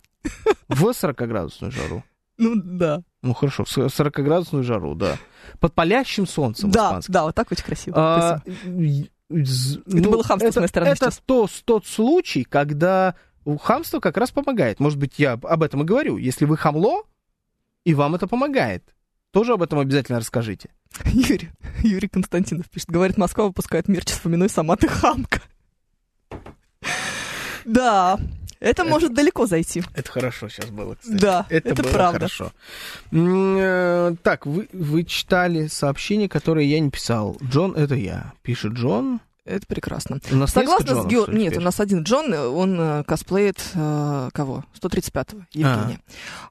[0.67, 2.03] В 40-градусную жару.
[2.37, 3.01] Ну, да.
[3.23, 5.17] Ну хорошо, в 40-градусную жару, да.
[5.59, 7.13] Под палящим солнцем Да, испанским.
[7.13, 7.95] да, вот так очень красиво.
[7.97, 9.07] А, Спасибо.
[9.29, 11.21] з- ну, было хамство с это- моей стороны Это сейчас.
[11.25, 13.15] то, тот случай, когда
[13.61, 14.79] хамство как раз помогает.
[14.79, 16.17] Может быть, я об этом и говорю.
[16.17, 17.03] Если вы хамло,
[17.85, 18.83] и вам это помогает,
[19.31, 20.69] тоже об этом обязательно расскажите.
[21.05, 21.49] Юрий,
[21.83, 25.41] Юрий Константинов пишет, говорит, Москва выпускает мерч с Фоминой, сама ты хамка.
[27.65, 28.17] Да,
[28.59, 29.83] это может далеко зайти.
[29.93, 31.21] Это хорошо сейчас было, кстати.
[31.21, 32.19] Да, это, было правда.
[32.19, 32.51] хорошо.
[33.11, 37.37] Э, Так, вы, вы читали сообщение, которое я не писал.
[37.43, 38.33] Джон, это я.
[38.41, 39.19] Пишет Джон.
[39.47, 40.19] Это прекрасно.
[40.29, 41.23] У нас несколько с Джонов, Гео...
[41.23, 44.65] что ли, Нет, у нас один Джон, он э, косплеит э, кого?
[44.77, 46.01] 135-го, Евгения.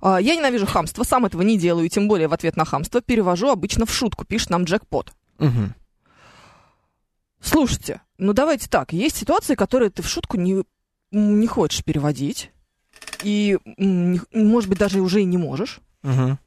[0.00, 3.02] А, я ненавижу хамство, сам этого не делаю, и тем более в ответ на хамство
[3.02, 5.12] перевожу обычно в шутку, пишет нам Джекпот.
[5.38, 5.74] Мгм.
[7.42, 10.64] Слушайте, ну давайте так, есть ситуации, которые ты в шутку не,
[11.10, 12.50] не хочешь переводить,
[13.22, 13.58] и,
[14.32, 16.38] может быть, даже уже и не можешь, Мгм.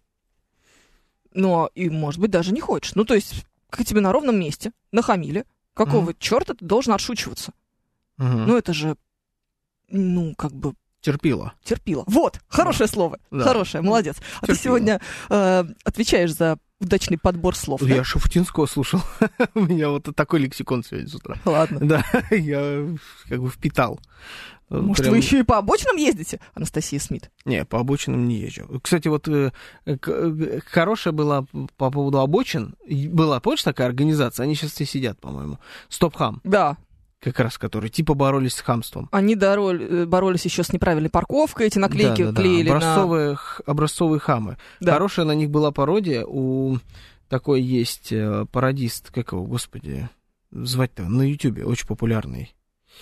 [1.34, 2.96] но и, может быть, даже не хочешь.
[2.96, 7.54] Ну, то есть, как тебе на ровном месте, нахамили, какого черта ты должен отшучиваться?
[8.18, 8.48] Мгм.
[8.48, 8.96] Ну, это же,
[9.90, 11.54] ну, как бы Терпила.
[11.64, 12.04] терпила.
[12.08, 13.44] Вот, хорошее слово, Да.
[13.44, 14.18] хорошее, молодец.
[14.42, 14.58] А ты Терпила.
[14.64, 17.88] сегодня э, отвечаешь за удачный подбор слов, да?
[17.96, 19.02] Я Шафутинского слушал.
[19.54, 21.38] У меня вот такой лексикон сегодня с утра.
[21.46, 21.80] Ладно.
[21.82, 22.88] Да, я
[23.28, 24.00] как бы впитал.
[24.70, 27.32] Может, Прям- вы еще и по обочинам ездите, Анастасия Смит?
[27.44, 28.80] Не, по обочинам не езжу.
[28.84, 29.52] Кстати, вот э,
[29.84, 32.76] к- э, хорошая была по поводу обочин.
[32.88, 34.44] Была, помнишь, такая организация?
[34.44, 35.58] Они сейчас все сидят, по-моему.
[35.90, 36.78] Стопхам, Да,
[37.22, 39.10] как раз, которые типа боролись с хамством.
[39.12, 42.76] они дороль- э, боролись еще с неправильной парковкой, эти наклейки Да-да-да, клеили на...
[42.78, 44.58] Образцовые, х- образцовые хамы.
[44.80, 44.94] Да.
[44.94, 46.24] Хорошая на них была пародия.
[46.26, 46.78] У
[47.28, 50.08] такой есть э, пародист, как его, господи,
[50.52, 52.56] звать-то, на Ютубе, очень популярный.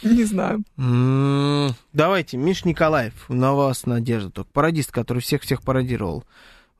[0.03, 0.63] Не знаю.
[0.77, 4.51] М, Давайте, Миш Николаев, на вас надежда только.
[4.51, 6.23] Пародист, который всех-всех пародировал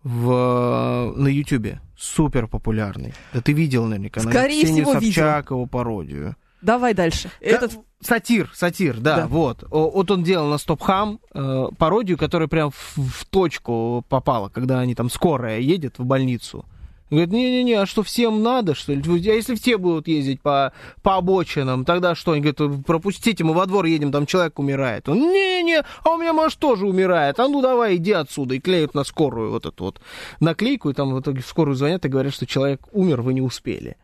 [0.03, 1.81] в, на Ютубе.
[1.97, 3.13] Супер популярный.
[3.33, 4.21] Да ты видел наверняка.
[4.23, 5.13] на Скорее Ксению всего, видел.
[5.13, 6.35] Собчак его пародию.
[6.61, 7.29] Давай дальше.
[7.39, 7.73] Этот...
[7.99, 9.27] Сатир, сатир, да, Да.
[9.27, 9.63] вот.
[9.71, 14.79] О- Вот он делал на Стопхам э, пародию, которая прям в, в точку попала, когда
[14.79, 16.63] они там скорая едет в больницу.
[17.09, 19.01] Говорит, не-не-не, а что, всем надо, что ли?
[19.01, 22.33] А если все будут ездить по, по обочинам, тогда что?
[22.33, 25.07] Они говорят, пропустите, мы во двор едем, там человек умирает.
[25.09, 27.39] Он, не-не, а у меня муж тоже умирает.
[27.39, 28.55] А ну давай, иди отсюда.
[28.55, 30.01] И клеют на скорую вот эту вот
[30.39, 33.41] наклейку, и там в итоге в скорую звонят и говорят, что человек умер, вы не
[33.41, 33.95] успели.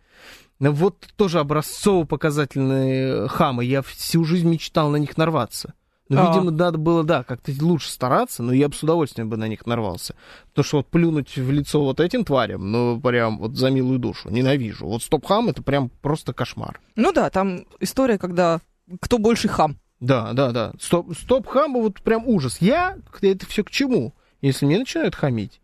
[0.59, 3.65] Ну, Вот тоже образцово-показательные хамы.
[3.65, 5.73] Я всю жизнь мечтал на них нарваться.
[6.09, 6.27] Ну, А.
[6.27, 9.65] видимо, надо было, да, как-то лучше стараться, но я бы с удовольствием бы на них
[9.65, 10.15] нарвался.
[10.49, 14.29] Потому что вот плюнуть в лицо вот этим тварям, ну, прям вот за милую душу,
[14.29, 14.85] ненавижу.
[14.85, 16.79] Вот стоп-хам— это прям просто кошмар.
[16.95, 18.59] Ну да, там история, когда
[18.99, 19.77] кто больше хам.
[20.01, 20.73] Да, да, да.
[20.79, 22.57] Стоп, стоп хам, вот прям ужас.
[22.59, 24.13] Я, это все к чему?
[24.41, 25.61] Если мне начинают хамить,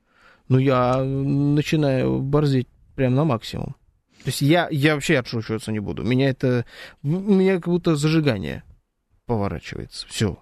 [0.47, 3.75] ну, я начинаю борзеть прям на максимум.
[4.23, 6.03] То есть я, я вообще отшучиваться не буду.
[6.03, 6.65] Меня это...
[7.03, 8.63] У меня как будто зажигание
[9.25, 10.05] поворачивается.
[10.09, 10.37] Все.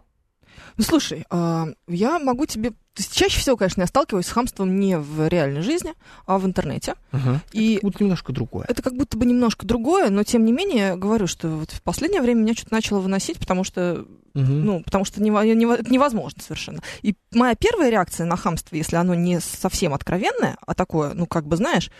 [0.77, 2.73] Ну, слушай, а, я могу тебе...
[3.11, 5.93] Чаще всего, конечно, я сталкиваюсь с хамством не в реальной жизни,
[6.25, 6.95] а в интернете.
[7.11, 7.41] Ага.
[7.51, 8.65] И Вот немножко другое.
[8.67, 12.21] это как будто бы немножко другое, но тем не менее, говорю, что вот в последнее
[12.23, 14.65] время меня что-то начало выносить, потому что, Мгм.
[14.65, 16.81] ну, потому что нево- это невозможно совершенно.
[17.03, 21.45] И моя первая реакция на хамство, если оно не совсем откровенное, а такое, ну, как
[21.47, 21.91] бы, знаешь,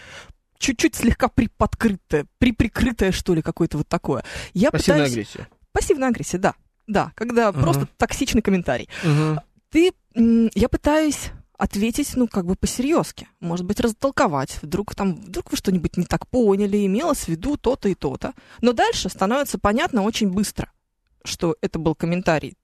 [0.58, 4.24] чуть-чуть слегка приподкрытое, приприкрытое, что ли, какое-то вот такое.
[4.54, 5.14] Я Пассивная пытаюсь...
[5.14, 5.48] агрессия.
[5.72, 6.56] Пассивная агрессия, да.
[6.88, 7.62] Да, когда Ага.
[7.62, 8.88] просто токсичный комментарий.
[9.04, 9.42] Мгм.
[9.70, 9.92] Ты,
[10.56, 13.28] я пытаюсь ответить, ну, как бы по-серьезки.
[13.40, 14.60] Может быть, растолковать.
[14.62, 18.34] Вдруг там, вдруг вы что-нибудь не так поняли, имелось в виду то-то и то-то.
[18.62, 20.72] Но дальше становится понятно очень быстро,
[21.24, 22.56] что это был комментарий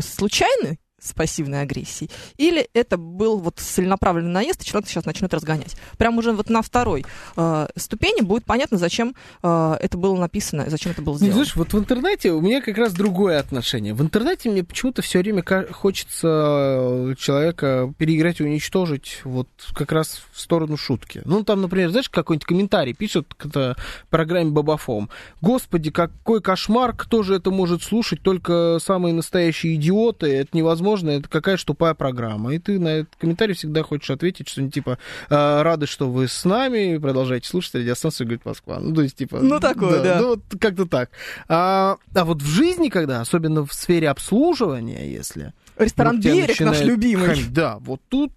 [0.00, 5.76] случайный, с пассивной агрессией, или это был вот целенаправленный наезд, и человек сейчас начнет разгонять.
[5.96, 7.04] Прям уже вот на второй
[7.36, 11.34] э, ступени будет понятно, зачем э, это было написано, зачем это было сделано.
[11.34, 13.94] знаешь, вот в интернете у меня как раз другое отношение.
[13.94, 20.40] В интернете мне почему-то все время хочется человека переиграть и уничтожить вот как раз в
[20.40, 21.22] сторону шутки.
[21.24, 23.76] Ну, там, например, знаешь, какой-нибудь комментарий пишут к
[24.10, 25.10] программе Бабафом.
[25.40, 28.22] Господи, какой кошмар, кто же это может слушать?
[28.22, 30.26] Только самые настоящие идиоты.
[30.26, 32.54] Это невозможно, это какая ж тупая программа.
[32.54, 34.98] И ты на этот комментарий всегда хочешь ответить что-нибудь типа
[35.30, 38.78] «Э, рады, что вы с нами, продолжайте слушать радиостанцию «Говорит Москва».
[38.80, 39.40] Ну, то есть, типа...
[39.40, 40.20] Ну, такое, да.
[40.20, 41.10] Ну, вот как-то так.
[41.48, 45.52] А, а вот в жизни, когда, особенно в сфере обслуживания, если...
[45.76, 47.28] Ресторан тебя «Берег» наш любимый.
[47.28, 48.32] хамить, Да, вот тут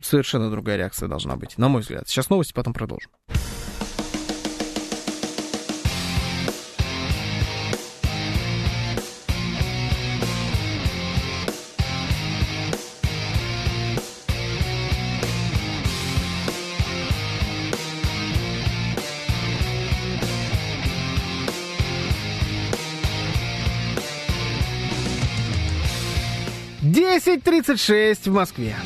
[0.00, 2.08] совершенно другая реакция должна быть, на мой взгляд.
[2.08, 3.10] Сейчас новости, потом продолжим.
[26.82, 28.76] Десять тридцать шесть в Москве.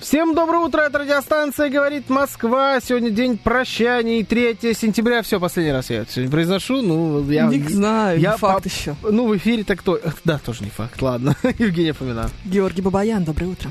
[0.00, 2.80] Всем доброе утро, это радиостанция «Говорит Москва».
[2.80, 5.22] Сегодня день прощаний, 3 сентября.
[5.22, 6.82] Все, последний раз я это сегодня произношу.
[6.82, 8.94] Ну, я, Не знаю, я не факт по- еще.
[9.02, 9.98] Ну, в эфире так то...
[10.24, 11.34] Да, тоже не факт, ладно.
[11.58, 12.28] Евгения Фомина.
[12.44, 13.70] Георгий Бабаян, доброе утро.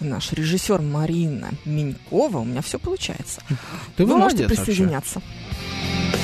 [0.00, 2.38] наш режиссер Марина Минькова.
[2.38, 3.42] У меня все получается.
[3.96, 6.23] Ты Вы можете молодец вообще.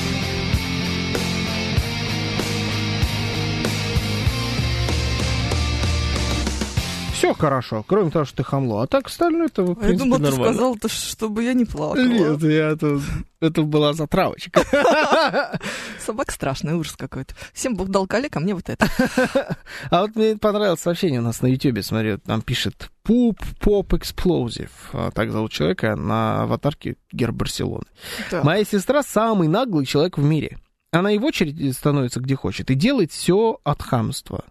[7.20, 8.82] Все хорошо, кроме того, что ты хамло.
[8.82, 10.55] А так остальное это, в Я принципе, думала, ты нормально.
[10.55, 12.02] сказал, то, чтобы я не плакала.
[12.02, 13.02] Нет, я тут...
[13.40, 14.62] Это была затравочка.
[15.98, 17.34] Собака страшная, ужас какой-то.
[17.52, 18.86] Всем Бог дал коллег, а мне вот это.
[19.90, 24.70] А вот мне понравилось сообщение у нас на Ютьюбе, смотрю, там пишет Poop Pop Explosive.
[24.94, 27.84] А, Так зовут человека на аватарке герб Барселоны.
[28.30, 28.42] Да.
[28.44, 30.56] Моя сестра самый наглый человек в мире.
[30.90, 34.44] Она и в очередь становится где хочет и делает все от хамства.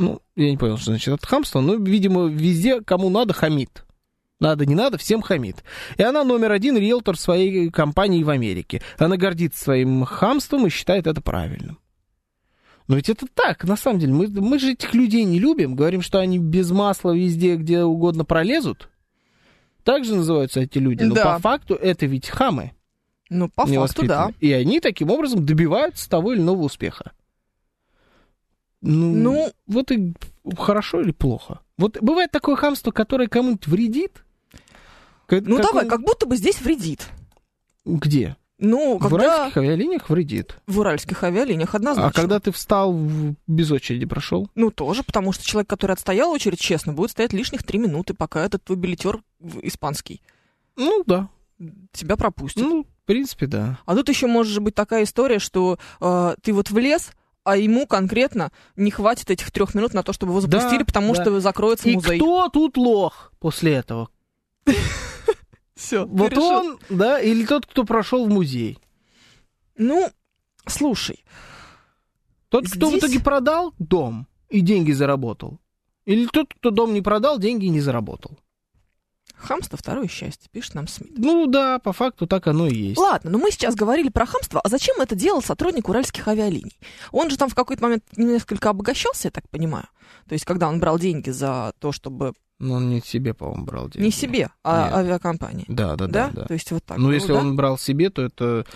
[0.00, 3.84] Ну, я не понял, что значит от хамства, но, видимо, везде, кому надо, хамит.
[4.40, 5.62] Надо, не надо, всем хамит.
[5.98, 8.80] И она номер один риэлтор своей компании в Америке.
[8.96, 11.78] Она гордится своим хамством и считает это правильным.
[12.88, 14.14] Но ведь это так, на самом деле.
[14.14, 15.76] Мы, мы же этих людей не любим.
[15.76, 18.88] Говорим, что они без масла везде, где угодно пролезут.
[19.84, 21.02] Так же называются эти люди.
[21.02, 21.34] Но Да.
[21.34, 22.72] по факту это ведь хамы.
[23.28, 24.32] Ну, по факту, да.
[24.40, 27.12] И они таким образом добиваются того или иного успеха.
[28.82, 30.14] Ну, Ну- вот и
[30.56, 31.60] хорошо или плохо.
[31.76, 34.24] Вот бывает такое хамство, которое кому-нибудь вредит?
[35.26, 37.08] Как- Ну, какое- давай, как будто бы здесь вредит.
[37.84, 38.36] Где?
[38.58, 39.16] Ну, В когда...
[39.16, 40.58] уральских авиалиниях вредит.
[40.66, 42.10] В уральских авиалиниях однозначно.
[42.10, 44.50] А когда ты встал, в- без очереди прошел?
[44.54, 48.44] Ну, тоже, потому что человек, который отстоял очередь, честно, будет стоять лишних три минуты, пока
[48.44, 50.20] этот твой билетер в- испанский
[50.76, 51.28] Ну, да.
[51.92, 52.62] тебя пропустит.
[52.62, 53.78] Ну, в принципе, да.
[53.86, 57.12] А тут еще может быть такая история, что э, ты вот влез,
[57.44, 61.14] а ему конкретно не хватит этих трех минут на то, чтобы его Да, запустили, потому
[61.14, 61.22] да.
[61.22, 62.18] что закроется И музей.
[62.18, 64.08] кто тут лох после этого?
[65.74, 66.04] Все.
[66.06, 68.78] Вот он, да, или тот, кто прошел в музей.
[69.76, 70.10] Ну,
[70.66, 71.24] слушай,
[72.50, 75.58] Тот, кто в итоге продал дом и деньги заработал.
[76.04, 78.38] Или тот, кто дом не продал, деньги не заработал.
[79.40, 81.12] Хамство второе счастье, пишет нам Смит.
[81.16, 82.98] Ну да, по факту так оно и есть.
[82.98, 86.78] Ладно, но мы сейчас говорили про хамство, а зачем это делал сотрудник уральских авиалиний?
[87.12, 89.86] Он же там в какой-то момент несколько обогащался, я так понимаю.
[90.28, 93.88] То есть, когда он брал деньги за то, чтобы Но он не себе, по-моему, брал
[93.88, 94.04] деньги.
[94.06, 94.94] не себе, а Нет.
[94.94, 95.64] авиакомпании.
[95.68, 96.30] Да, да, Да?
[96.34, 96.44] да.
[96.44, 96.98] То есть вот так.
[96.98, 97.38] Ну, было, если да?
[97.38, 98.66] он брал себе, то это,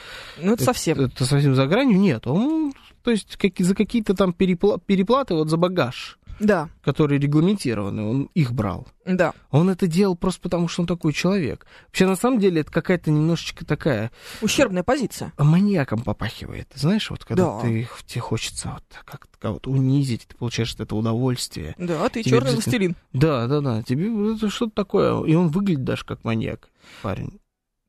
[0.41, 0.99] Ну, это совсем.
[1.01, 1.99] это совсем за гранью.
[1.99, 2.73] Нет, он,
[3.03, 8.23] то есть, как, за какие-то там перепла- переплаты вот за багаж, Да, которые регламентированы, он
[8.35, 8.87] их брал.
[9.07, 9.33] да.
[9.51, 11.67] Он это делал просто потому, что он такой человек.
[11.87, 14.11] Вообще, на самом деле, это какая-то немножечко такая
[14.43, 15.33] Ущербная позиция.
[15.39, 16.69] маньяком попахивает.
[16.75, 17.61] Знаешь, вот когда Да.
[17.61, 21.75] ты, тебе хочется вот как-то кого-то унизить, ты получаешь от этого удовольствие.
[21.79, 22.97] Да, ты черный обязательно- властелин.
[23.13, 25.23] Да, да, да, тебе это что-то такое.
[25.25, 26.69] И он выглядит даже как маньяк,
[27.03, 27.39] парень.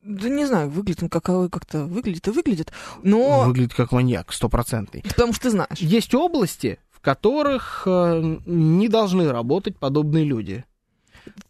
[0.04, 5.02] Да не знаю, выглядит он как, как-то выглядит и выглядит, но Выглядит как маньяк, стопроцентный.
[5.02, 5.80] потому что ты знаешь.
[5.80, 10.66] Есть области, которых э, не должны работать подобные люди.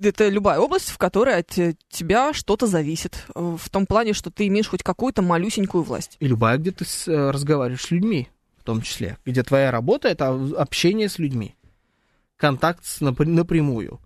[0.01, 3.25] Это любая область, в которой от э, тебя что-то зависит.
[3.33, 6.17] э, В том плане, что ты имеешь хоть какую-то малюсенькую власть.
[6.19, 8.27] И любая, где ты разговариваешь с людьми,
[8.57, 9.17] в том числе.
[9.25, 10.27] Где твоя работа— это
[10.57, 11.55] общение с людьми.
[12.35, 14.01] Контакт напрямую.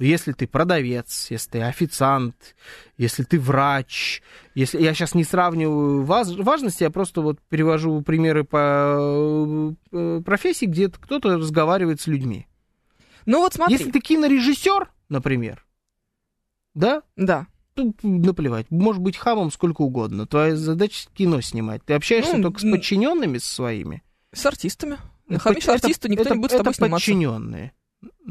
[0.00, 2.56] Если ты продавец, если ты официант,
[2.96, 4.22] если ты врач,
[4.54, 10.64] если я сейчас не сравниваю ваз- важности, я просто вот перевожу примеры по э, профессии,
[10.64, 12.46] где кто-то разговаривает с людьми.
[13.26, 13.76] Ну вот смотри.
[13.76, 15.66] Если ты кинорежиссер, например,
[16.74, 17.46] да, Да.
[18.02, 18.70] наплевать.
[18.70, 20.26] Может быть хамом сколько угодно.
[20.26, 21.84] Твоя задача кино снимать.
[21.84, 24.02] Ты общаешься Ну, только с подчиненными своими.
[24.32, 24.96] С артистами.
[25.28, 27.06] Это- артисту, никто это- не будет с тобой это сниматься.
[27.06, 27.72] подчиненные.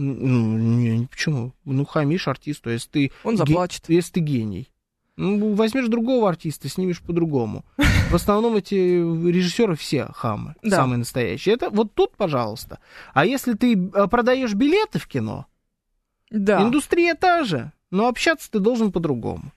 [0.02, 1.54] Ну, не, почему?
[1.66, 3.84] Ну, хамишь артисту, если ты, Он ге- заплачет.
[3.90, 4.70] если ты гений.
[5.18, 7.66] Ну, возьмешь другого артиста, снимешь по-другому.
[8.10, 10.78] В основном эти режиссеры все хамы, Да.
[10.78, 11.56] самые настоящие.
[11.56, 12.80] Это вот тут, пожалуйста.
[13.14, 15.46] А если ты э, продаешь билеты в кино,
[16.32, 16.62] Да.
[16.64, 19.52] индустрия та же, но общаться ты должен по-другому.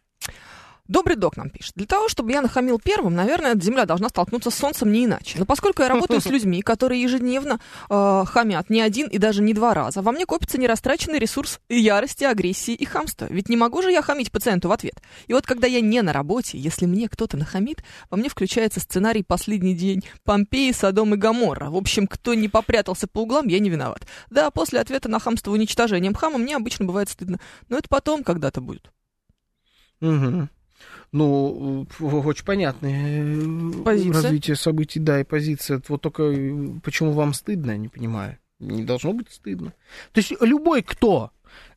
[0.88, 1.74] Добрый док нам пишет.
[1.76, 5.38] Для того, чтобы я нахамил первым, наверное, Земля должна столкнуться с Солнцем не иначе.
[5.38, 9.54] Но поскольку я работаю с людьми, которые ежедневно э, хамят не один и даже не
[9.54, 13.26] два раза, во мне копится нерастраченный ресурс ярости, агрессии и хамства.
[13.30, 15.00] Ведь не могу же я хамить пациенту в ответ.
[15.28, 19.22] И вот когда я не на работе, если мне кто-то нахамит, во мне включается сценарий
[19.22, 21.70] «Последний день Помпеи, Содом и Гоморра».
[21.70, 24.04] В общем, кто не попрятался по углам, я не виноват.
[24.30, 27.38] Да, после ответа на хамство уничтожением хама мне обычно бывает стыдно.
[27.68, 28.90] Но это потом когда-то будет.
[30.00, 30.50] Мгм.
[31.12, 34.22] Ну, э, очень понятное э, Позиция.
[34.22, 35.82] развитие событий, да, и позиция.
[35.88, 38.38] Вот только э, почему вам стыдно, я не понимаю.
[38.58, 39.74] Не должно быть стыдно.
[40.12, 41.30] То есть любой, кто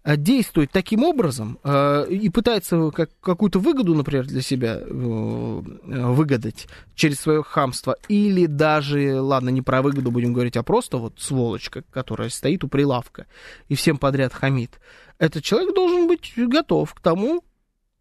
[0.05, 7.19] действует таким образом э, и пытается как, какую-то выгоду, например, для себя э, выгадать через
[7.19, 12.29] свое хамство, или даже, ладно, не про выгоду будем говорить, а просто вот сволочка, которая
[12.29, 13.25] стоит у прилавка
[13.67, 14.79] и всем подряд хамит,
[15.17, 17.43] этот человек должен быть готов к тому,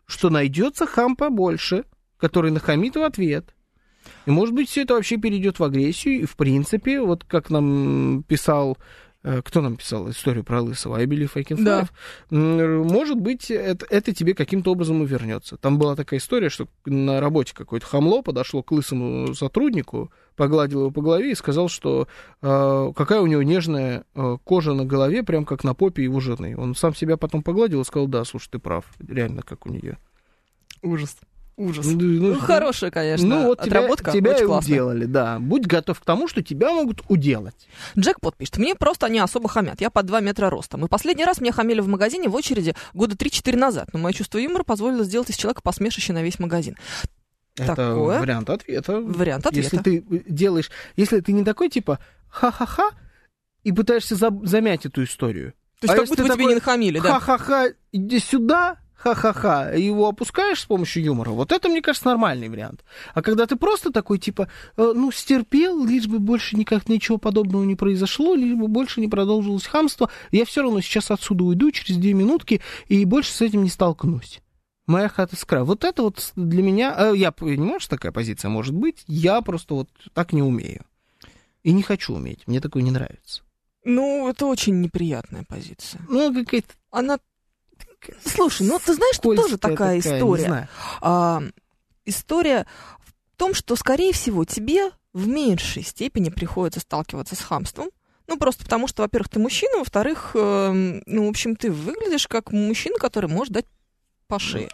[0.07, 1.85] что найдется хам побольше,
[2.19, 3.55] который нахамит в ответ.
[4.27, 8.23] И, может быть, все это вообще перейдет в агрессию, и, в принципе, вот как нам
[8.27, 8.79] писал,
[9.23, 11.89] э, кто нам писал историю про Лысого, I believe I can Да.
[12.31, 15.57] Может быть, это, это тебе каким-то образом и вернется.
[15.57, 20.91] Там была такая история, что на работе какое-то хамло подошло к лысому сотруднику, погладил его
[20.91, 22.09] по голове и сказал, что
[22.43, 26.57] э, какая у него нежная э, кожа на голове, прям как на попе его жены.
[26.57, 29.99] Он сам себя потом погладил и сказал, да, слушай, ты прав, реально как у нее.
[30.83, 31.17] Ужас.
[31.57, 31.87] Ужас.
[31.87, 34.11] Ну, Ну, хорошая, конечно, ну, вот тебя, отработка.
[34.11, 34.75] тебя очень и классная.
[34.75, 35.39] уделали, да.
[35.39, 37.69] Будь готов к тому, что тебя могут уделать.
[37.97, 40.85] Джекпот пишет, мне просто они особо хамят, я под 2 метра ростом.
[40.85, 44.39] И последний раз меня хамили в магазине в очереди года 3-4 назад, но мое чувство
[44.39, 46.77] юмора позволило сделать из человека посмешище на весь магазин.
[47.57, 48.21] Это Такое?
[48.21, 49.01] вариант ответа.
[49.01, 49.65] Вариант ответа.
[49.65, 52.91] Если ты делаешь, если ты не такой типа ха-ха-ха
[53.63, 55.53] и пытаешься за- замять эту историю.
[55.81, 57.21] То есть А как будто бы тебе такой, не нахамили, да?
[57.21, 62.85] Ха-ха-ха, иди сюда, ха-ха-ха, его опускаешь с помощью юмора, вот это, мне кажется, нормальный вариант.
[63.13, 67.65] А когда ты просто такой, типа, э, ну, стерпел, лишь бы больше никак ничего подобного
[67.65, 71.99] не произошло, лишь бы больше не продолжилось хамство, я все равно сейчас отсюда уйду через
[71.99, 74.41] две минутки и больше с этим не столкнусь.
[74.87, 75.65] Моя хата с краю.
[75.65, 76.95] Вот это вот для меня...
[76.99, 79.03] э, Я понимаю, что такая позиция может быть.
[79.07, 80.85] Я просто вот так не умею.
[81.63, 82.47] И не хочу уметь.
[82.47, 83.43] Мне такое не нравится.
[83.85, 86.03] Ну, это очень неприятная позиция.
[86.09, 86.75] Ну, какая-то...
[86.91, 87.19] Она...
[88.25, 90.69] Слушай, ну ты знаешь, что тоже такая не история.
[91.01, 91.43] А,
[92.05, 92.67] история
[93.01, 97.89] в том, что, скорее всего, тебе в меньшей степени приходится сталкиваться с хамством.
[98.27, 102.53] Ну, просто потому что, во-первых, ты мужчина, во-вторых, эм, ну, в общем, ты выглядишь как
[102.53, 103.67] мужчина, который может дать
[104.29, 104.69] по шее.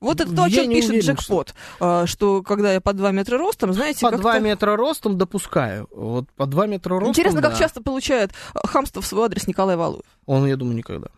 [0.00, 1.54] Вот это то, о чем пишет уверен, джекпот.
[1.80, 5.88] а, Что когда я по 2 метра ростом, знаете, По как 2 метра ростом допускаю.
[5.90, 7.58] Вот по 2 метра ростом, Интересно, как да.
[7.58, 10.04] часто получает а, хамство в свой адрес Николай Валуев.
[10.26, 11.08] Он, я думаю, никогда.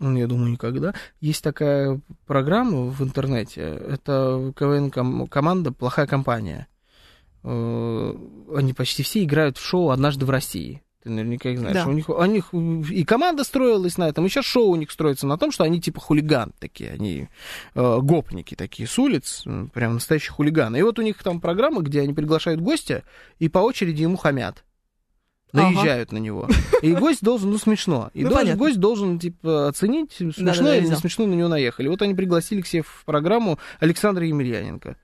[0.00, 0.94] Он, я думаю, никогда.
[1.20, 3.60] Есть такая программа в интернете.
[3.60, 6.66] Это КВН-команда «Плохая компания».
[7.44, 8.14] Э,
[8.52, 10.82] Они почти все играют в шоу «Однажды в России».
[11.02, 11.74] Ты наверняка их знаешь.
[11.74, 11.86] Да.
[11.88, 12.52] У, них, у них
[12.92, 15.80] и команда строилась на этом, и сейчас шоу у них строится на том, что они
[15.80, 17.28] типа хулиган такие, они
[17.74, 19.42] э, гопники такие с улиц,
[19.74, 20.78] прям настоящие хулиганы.
[20.78, 23.02] И вот у них там программа, где они приглашают гостя
[23.40, 24.64] и по очереди ему хамят.
[25.52, 25.70] Ага.
[25.70, 26.48] Наезжают на него.
[26.80, 28.10] И гость должен, ну, смешно.
[28.14, 28.58] И Ну, должен- понятно.
[28.64, 31.88] гость должен, типа, оценить, смешно Да-да-да, или не смешно на него наехали.
[31.88, 34.96] Вот они пригласили к себе в программу Александра Емельяненко.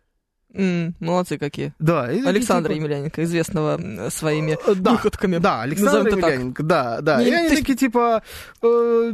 [0.54, 1.74] М, молодцы какие.
[1.78, 5.36] Да, и Александра типа, Емельяненко, известного м, своими э, да, выходками.
[5.38, 6.30] Да, Александр Назовем это так.
[6.30, 7.22] Емельяненко, да, да.
[7.22, 8.22] Не, И они есть- такие, типа,
[8.62, 9.12] э,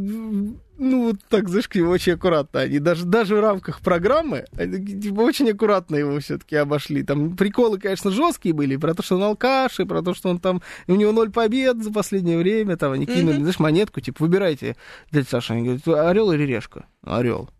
[0.78, 2.60] ну, вот так, знаешь, к нему очень аккуратно.
[2.60, 7.02] Они даже, даже в рамках программы, они типа, очень аккуратно его все-таки обошли.
[7.02, 10.38] Там приколы, конечно, жесткие были, про то, что он алкаш, и про то, что он
[10.38, 13.40] там, у него ноль побед за последнее время, там, они кинули, Мгм.
[13.42, 14.76] знаешь, монетку, типа, выбирайте,
[15.10, 16.86] дядя Саша, они говорят, орел или решка?
[17.02, 17.50] Орел.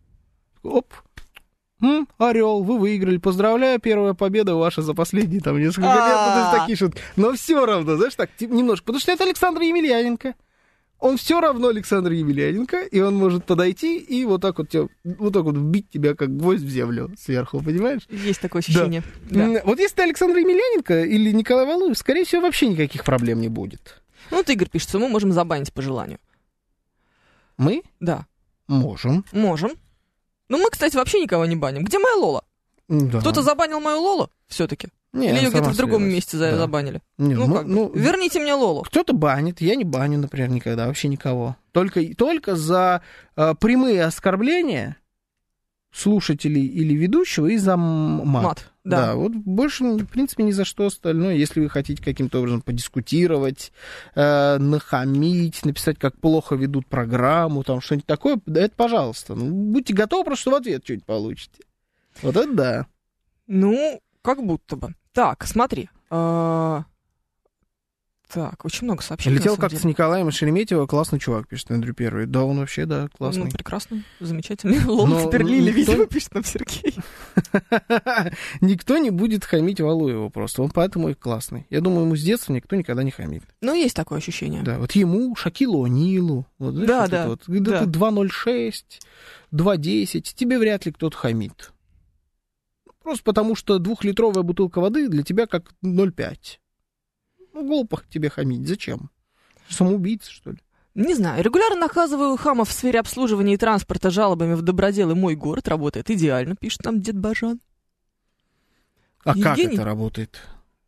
[0.62, 0.92] Оп,
[1.84, 3.18] М, Орел, вы выиграли.
[3.18, 5.96] Поздравляю, первая победа ваша за последние там несколько лет.
[5.96, 7.02] Ну, то есть такие шутки.
[7.16, 8.86] Но все равно, знаешь, так, немножко.
[8.86, 10.34] Потому что это Александр Емельяненко.
[11.00, 15.34] Он все равно Александр Емельяненко, и он может подойти и вот так вот, тебя, вот
[15.34, 18.02] так вот вбить тебя как гвоздь в землю сверху, понимаешь?
[18.08, 19.02] Есть такое ощущение.
[19.30, 19.40] Да.
[19.44, 23.48] М, Вот если ты Александр Емельяненко или Николай Валуев, скорее всего, вообще никаких проблем не
[23.48, 24.02] будет.
[24.30, 26.18] Ну, вот Игорь пишет, что мы можем забанить по желанию.
[27.58, 28.26] Мы Да,
[28.66, 29.24] можем.
[29.32, 29.72] можем.
[30.56, 31.84] Ну, мы, кстати, вообще никого не баним.
[31.84, 32.44] Где моя Лола?
[32.88, 33.20] Да.
[33.20, 34.88] Кто-то забанил мою Лолу все-таки?
[35.12, 36.56] Не, Или ее где-то в другом месте Да.
[36.56, 37.00] забанили?
[37.18, 38.82] Не, Ну, мы- как ну, Верните мне Лолу.
[38.82, 41.56] Кто-то банит, я не баню, например, никогда, вообще никого.
[41.72, 43.00] Только, только за
[43.36, 44.96] э, прямые оскорбления
[45.94, 48.24] слушателей или ведущего и за мат.
[48.24, 49.14] Мат, да.
[49.14, 51.36] вот больше, в принципе, ни за что остальное.
[51.36, 53.72] Если вы хотите каким-то образом подискутировать,
[54.14, 59.34] э, нахамить, написать, как плохо ведут программу, там что-нибудь такое, да это пожалуйста.
[59.34, 61.62] Ну, будьте готовы, просто что в ответ что-нибудь получите.
[62.22, 62.86] Вот это да.
[63.46, 64.94] Ну, как будто бы.
[65.12, 65.88] Так, смотри.
[66.10, 66.84] а,
[68.32, 69.36] Так, очень много сообщений.
[69.36, 69.84] Летел как-то с.
[69.84, 72.26] Николаем Шереметьево, классный чувак, пишет Андрю Первый.
[72.26, 73.44] Да, он вообще, да, классный.
[73.44, 74.82] Ну, прекрасно, замечательно.
[74.90, 76.96] Лол Но теперь Лили, никто- видимо, пишет нам Сергей.
[78.60, 80.62] Никто не будет хамить Валуеву просто.
[80.62, 81.66] Он поэтому и классный.
[81.70, 83.42] Я думаю, ему с детства никто никогда не хамит.
[83.60, 84.62] Ну, есть такое ощущение.
[84.62, 86.46] Да, вот ему, Шакилу О'Нилу.
[86.58, 87.42] Вот, знаешь, Да, вот да, вот.
[87.46, 87.80] Когда да.
[87.84, 88.72] ты 2.06,
[89.52, 91.72] 2.10, тебе вряд ли кто-то хамит.
[93.02, 96.36] Просто потому, что двухлитровая бутылка воды для тебя как 0,5.
[97.54, 98.66] Ну, глупо тебе хамить.
[98.68, 99.10] Зачем?
[99.68, 100.58] Самоубийца, что ли?
[100.94, 101.42] Не знаю.
[101.42, 106.54] Регулярно наказываю хамов в сфере обслуживания и транспорта жалобами в доброделы «Мой город» работает идеально,
[106.56, 107.60] пишет нам дед Бажан.
[109.24, 109.74] А как Евгений?
[109.74, 110.40] это работает?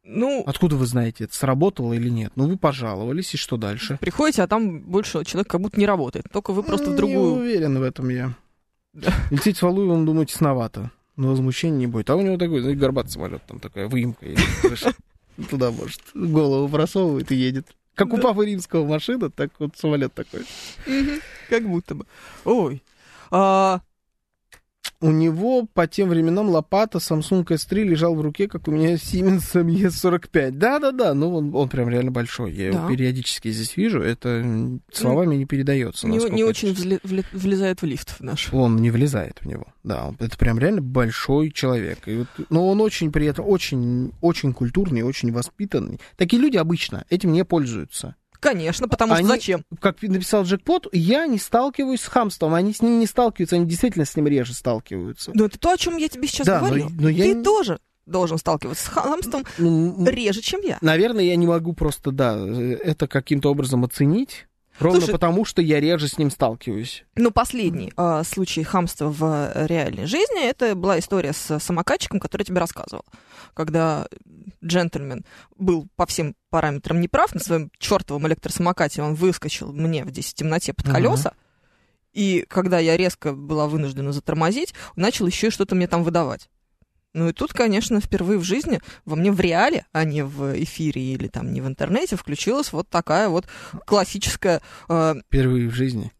[0.05, 2.33] Ну, Откуда вы знаете, это сработало или нет?
[2.37, 3.99] Ну, вы пожаловались, и что дальше?
[4.01, 6.27] приходите, а там больше человек как будто не работает.
[6.33, 7.33] Только вы просто в Не другую...
[7.35, 8.35] уверен в этом я.
[8.93, 9.13] Да.
[9.33, 10.93] Лететь с Валуевым, думаю, тесновато.
[11.17, 12.09] Но возмущения не будет.
[12.11, 14.27] А у него такой, знаете, горбатый самолет, там такая выемка
[15.51, 17.67] Туда, может, голову просовывает и едет.
[17.95, 20.45] Как у папы римского машина, так вот самолет такой.
[21.49, 22.07] Как будто бы.
[22.45, 22.83] Ой.
[23.31, 23.81] А,
[25.01, 29.53] У него по тем временам лопата Samsung S3 лежал в руке, как у меня Siemens
[29.55, 30.51] ME45.
[30.53, 32.53] Да-да-да, ну он, он прям реально большой.
[32.53, 32.89] Я его Да.
[32.89, 34.01] периодически здесь вижу.
[34.01, 36.07] Это м, словами не передается.
[36.09, 38.53] не, не очень вле- влезает в лифт в наш.
[38.53, 39.67] Он не влезает в него.
[39.85, 41.99] Да, он- это прям реально большой человек.
[42.07, 46.01] И вот, но он очень при этом очень, очень культурный, очень воспитанный.
[46.17, 48.15] Такие люди обычно этим не пользуются.
[48.47, 49.63] Конечно, потому Они- что зачем?
[49.81, 52.55] Как написал Джекпот, я не сталкиваюсь с хамством.
[52.55, 55.33] Они с ним не сталкиваются, они действительно с ним реже сталкиваются.
[55.35, 56.89] Ну, это то, о чем я тебе сейчас Да, но- говорю.
[56.91, 60.79] но я Ты не- тоже должен сталкиваться с хамством Ну, реже, чем я.
[60.81, 64.47] наверное, я не могу просто, да, э, это каким-то образом оценить.
[64.79, 67.05] Ровно Слушай- потому, что я реже с ним сталкиваюсь.
[67.15, 72.43] Но последний а, случай хамства в э, реальной жизни, это была история с самокатчиком, который
[72.43, 73.05] я тебе рассказывал.
[73.55, 74.07] Когда
[74.65, 75.25] джентльмен
[75.57, 80.75] был по всем параметрам неправ, на своем чертовом электросамокате он выскочил мне в 10 темноте
[80.75, 81.33] под колеса,
[82.13, 86.49] и когда я резко была вынуждена затормозить, начал еще и что-то мне там выдавать.
[87.17, 91.01] Ну и тут, конечно, впервые в жизни во мне в реале, а не в эфире
[91.01, 93.47] или там не в интернете, включилась вот такая вот
[93.87, 94.61] классическая
[94.91, 96.13] э, Впервые в жизни.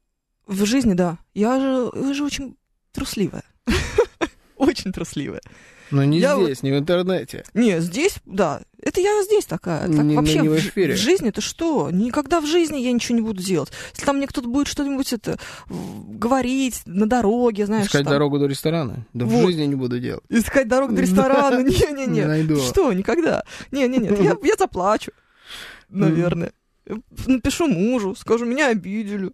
[0.47, 1.19] в жизни, да.
[1.35, 2.57] Я же, я же очень
[2.93, 3.45] трусливая.
[4.57, 5.43] Очень трусливая.
[5.91, 7.45] Но не Я вот- здесь, не в интернете.
[7.55, 9.89] Не, здесь, да, Это я здесь такая.
[9.89, 10.95] Так Не- вообще не в в, эфире.
[10.95, 11.91] в жизни это что?
[11.91, 13.73] Никогда в жизни я ничего не буду делать.
[13.95, 18.39] Если там мне кто-то будет что-нибудь это в- говорить на дороге, знаешь, Искать там, дорогу
[18.39, 19.05] до ресторана?
[19.13, 19.47] Да в Вот.
[19.49, 20.23] жизни не буду делать.
[20.29, 21.59] искать дорогу до ресторана.
[21.65, 22.27] Не Не-не-не.
[22.27, 22.57] найду.
[22.61, 23.43] Что, никогда.
[23.73, 24.09] Не-не-не,
[24.47, 25.11] я заплачу,
[25.89, 26.53] наверное.
[27.27, 29.33] Напишу мужу, скажу, меня обидели.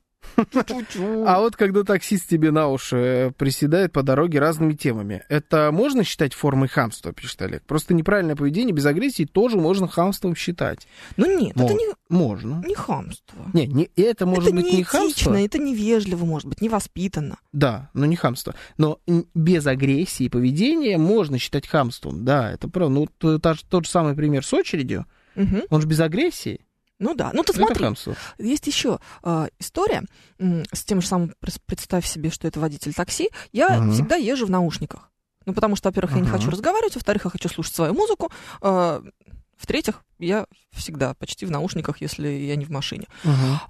[1.27, 6.05] А вот когда таксист тебе на уши э, приседает по дороге разными темами, это можно
[6.05, 7.63] считать формой хамства, пишет Олег?
[7.65, 10.87] Просто неправильное поведение без агрессии тоже можно хамством считать.
[11.17, 12.63] Ну нет, это Мо- не, Можно.
[12.67, 13.51] не хамство.
[13.53, 15.35] Не, не, это может это быть не неэтично, хамство.
[15.35, 17.39] это невежливо, может быть, невоспитанно.
[17.53, 18.55] Да, но не хамство.
[18.79, 18.99] Но
[19.35, 22.25] без агрессии поведение можно считать хамством.
[22.25, 22.95] Да, это правда.
[22.95, 25.63] Ну, т- та же- тот же самый пример с очередью, Мгм.
[25.71, 26.61] он же без агрессии.
[26.99, 27.85] Ну да, ну ты Это смотри,
[28.39, 30.03] есть еще э, история
[30.39, 31.35] м, с тем же самым,
[31.67, 33.31] представь себе, что это водитель такси.
[33.53, 33.93] Я Мгм.
[33.93, 35.11] всегда езжу в наушниках.
[35.45, 38.31] Ну, потому что, во-первых, я не хочу разговаривать, во-вторых, я хочу слушать свою музыку.
[38.61, 39.03] э,
[39.57, 43.07] в-третьих, я всегда почти в наушниках, если я не в машине.
[43.25, 43.61] Мгм.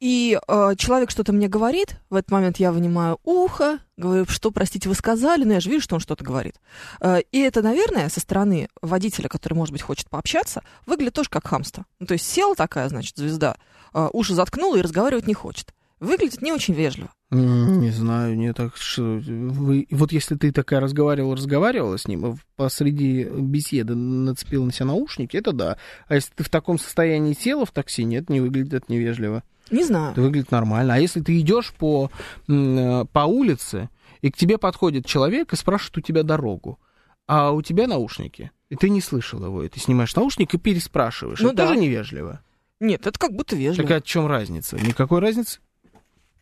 [0.00, 4.88] И э, человек что-то мне говорит, в этот момент я вынимаю ухо, говорю, что, простите,
[4.88, 6.56] вы сказали, но я же вижу, что он что-то говорит.
[7.02, 11.46] Э, и это, наверное, со стороны водителя, который, может быть, хочет пообщаться, выглядит тоже как
[11.46, 11.84] хамство.
[11.98, 13.56] Ну, то есть села такая, значит, звезда,
[13.92, 15.74] э, уши заткнула и разговаривать не хочет.
[16.00, 17.10] Выглядит не очень вежливо.
[17.30, 22.36] Не знаю, не так что вы вот если ты такая разговаривала, разговаривала с ним, и
[22.56, 25.76] посреди беседы нацепила на себя наушники, это да.
[26.08, 29.44] А если ты в таком состоянии села в такси, нет, не выглядит это невежливо.
[29.70, 30.12] Не знаю.
[30.12, 30.94] Это выглядит нормально.
[30.94, 32.10] А если ты идешь по,
[32.48, 33.88] э, по улице,
[34.22, 36.78] и к тебе подходит человек и спрашивает у тебя дорогу,
[37.26, 41.40] а у тебя наушники, и ты не слышал его, и ты снимаешь наушник и переспрашиваешь,
[41.40, 41.66] Ну это да.
[41.68, 42.40] тоже невежливо.
[42.80, 43.86] Нет, это как будто вежливо.
[43.88, 44.76] Так а в чем разница?
[44.76, 45.60] Никакой разницы?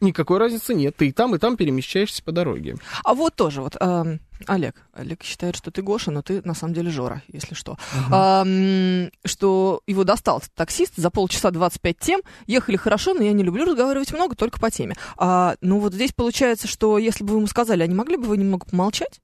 [0.01, 0.95] Никакой разницы нет.
[0.97, 2.77] Ты и там, и там перемещаешься по дороге.
[3.05, 4.87] А вот тоже вот, эм, Олег.
[4.93, 7.77] Олег считает, что ты Гоша, но ты на самом деле Жора, если что.
[8.11, 12.21] Ам, что его достал таксист за полчаса 25 тем.
[12.47, 14.95] Ехали хорошо, но я не люблю разговаривать много, только по теме.
[15.17, 18.25] А, ну вот здесь получается, что если бы вы ему сказали, а не могли бы
[18.25, 19.21] вы немного помолчать?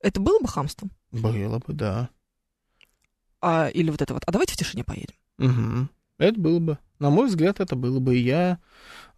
[0.00, 0.90] Это было бы хамством?
[1.10, 2.08] Было бы, да.
[3.40, 5.14] А, или вот это вот, а давайте в тишине поедем.
[5.38, 5.90] Мгм.
[6.18, 6.78] Это было бы.
[6.98, 8.16] На мой взгляд, это было бы.
[8.16, 8.58] Я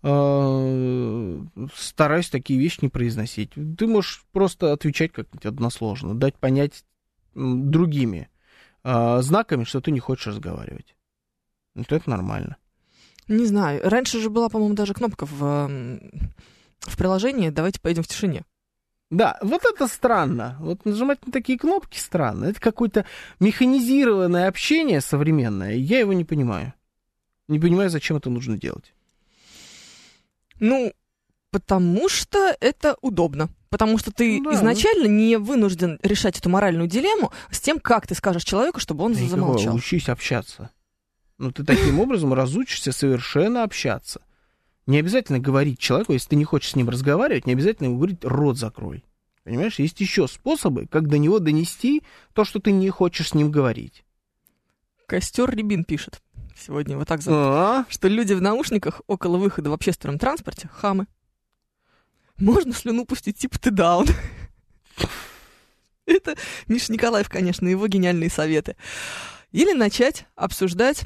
[0.02, 1.40] э,
[1.74, 3.52] стараюсь такие вещи не произносить.
[3.54, 6.84] Ты можешь просто отвечать как-нибудь односложно, дать понять
[7.34, 8.28] другими
[8.84, 10.94] э, знаками, что ты не хочешь разговаривать.
[11.74, 12.56] Вот это нормально.
[13.28, 13.80] Не знаю.
[13.84, 15.68] Раньше же была, по-моему, даже кнопка в,
[16.80, 18.44] в приложении «Давайте поедем в тишине».
[19.10, 20.56] Да, вот это странно.
[20.60, 22.46] Вот нажимать на такие кнопки странно.
[22.46, 23.06] Это какое-то
[23.40, 25.74] механизированное общение современное.
[25.74, 26.74] Я его не понимаю.
[27.50, 28.94] Не понимаю, зачем это нужно делать.
[30.60, 30.92] Ну,
[31.50, 33.48] потому что это удобно.
[33.70, 38.06] Потому что ты Ну да, изначально не вынужден решать эту моральную дилемму с тем, как
[38.06, 39.74] ты скажешь человеку, чтобы он Да замолчал.
[39.74, 40.70] Учись общаться.
[41.38, 44.20] Ну, ты таким образом разучишься совершенно общаться.
[44.86, 48.24] Не обязательно говорить человеку, если ты не хочешь с ним разговаривать, не обязательно ему говорить
[48.24, 49.04] «рот закрой».
[49.42, 52.02] Понимаешь, есть еще способы, как до него донести
[52.32, 54.04] то, что ты не хочешь с ним говорить.
[55.06, 56.22] Костер Рябин пишет
[56.60, 57.86] сегодня вот так зовут, А?
[57.88, 61.06] что люди в наушниках около выхода в общественном транспорте— хамы.
[62.36, 64.06] Можно слюну пустить, типа ты даун.
[66.06, 68.76] Это Миша Николаев, конечно, его гениальные советы.
[69.52, 71.04] Или начать обсуждать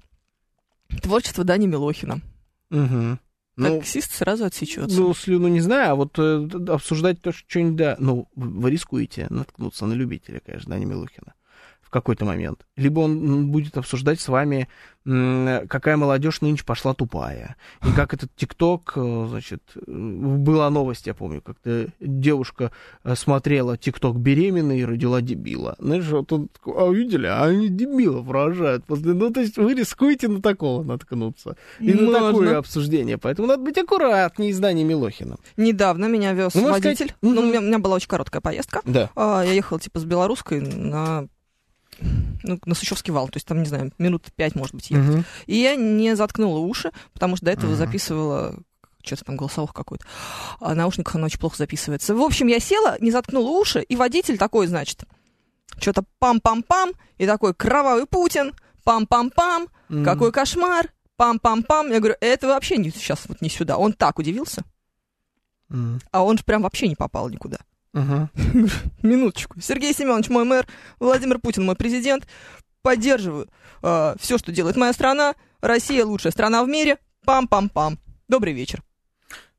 [1.02, 2.20] творчество Дани Милохина.
[2.70, 3.18] Мгм.
[3.56, 5.00] Ну, Таксист сразу отсечется.
[5.00, 9.28] ну, слюну не знаю, а вот э, обсуждать то, что что-нибудь, да, ну, вы рискуете
[9.30, 11.43] наткнуться на любителя, конечно, Дани Милухина в
[11.94, 12.66] какой-то момент.
[12.76, 14.68] Либо он будет обсуждать с вами,
[15.04, 17.56] какая молодежь нынче пошла тупая.
[17.86, 22.72] И как этот ТикТок, э, значит, э, была новость, я помню, как-то девушка
[23.04, 25.76] э, смотрела ТикТок беременной и родила дебила.
[25.78, 28.86] Знаешь, вот он такой, а видели, а они дебилов рожают.
[28.86, 29.12] После...
[29.12, 31.56] Ну, то есть вы рискуете на такого наткнуться.
[31.80, 32.32] И на Можно.
[32.32, 33.18] такое обсуждение.
[33.18, 35.38] Поэтому надо быть аккуратнее с Даней Милохиным.
[35.56, 36.94] Недавно меня вез Ну, водитель.
[36.94, 38.80] сказать, Ну, у меня, у меня была очень короткая поездка.
[38.86, 39.10] Да.
[39.14, 41.28] А, я ехала типа с белорусской на
[42.00, 45.24] ну, на Сущевский вал, то есть там, не знаю, минут пять, может быть, ехать.
[45.46, 47.78] И я не заткнула уши, потому что до этого Ага.
[47.86, 48.54] записывала
[49.02, 50.04] что-то там голосовых какой-то.
[50.60, 52.14] А на наушниках оно очень плохо записывается.
[52.14, 55.04] В общем, я села, не заткнула уши, и водитель такой, значит,
[55.78, 58.52] что-то пам-пам-пам, и такой кровавый Путин,
[58.84, 60.04] пам-пам-пам, Мгм.
[60.04, 61.90] какой кошмар, пам-пам-пам.
[61.92, 63.76] Я говорю, это вообще не, сейчас вот не сюда.
[63.76, 64.62] Он так удивился,
[65.68, 66.00] Мгм.
[66.10, 67.58] а он же прям вообще не попал никуда.
[67.94, 68.30] Ага.
[69.02, 69.60] Минуточку.
[69.60, 70.66] Сергей Семенович мой мэр,
[70.98, 72.26] Владимир Путин мой президент.
[72.82, 73.48] Поддерживаю
[74.18, 75.34] все, что делает моя страна.
[75.62, 76.98] Россия лучшая страна в мире.
[77.26, 77.96] Пам-пам-пам.
[78.28, 78.82] Добрый вечер.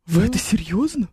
[0.06, 1.08] Вы это серьезно?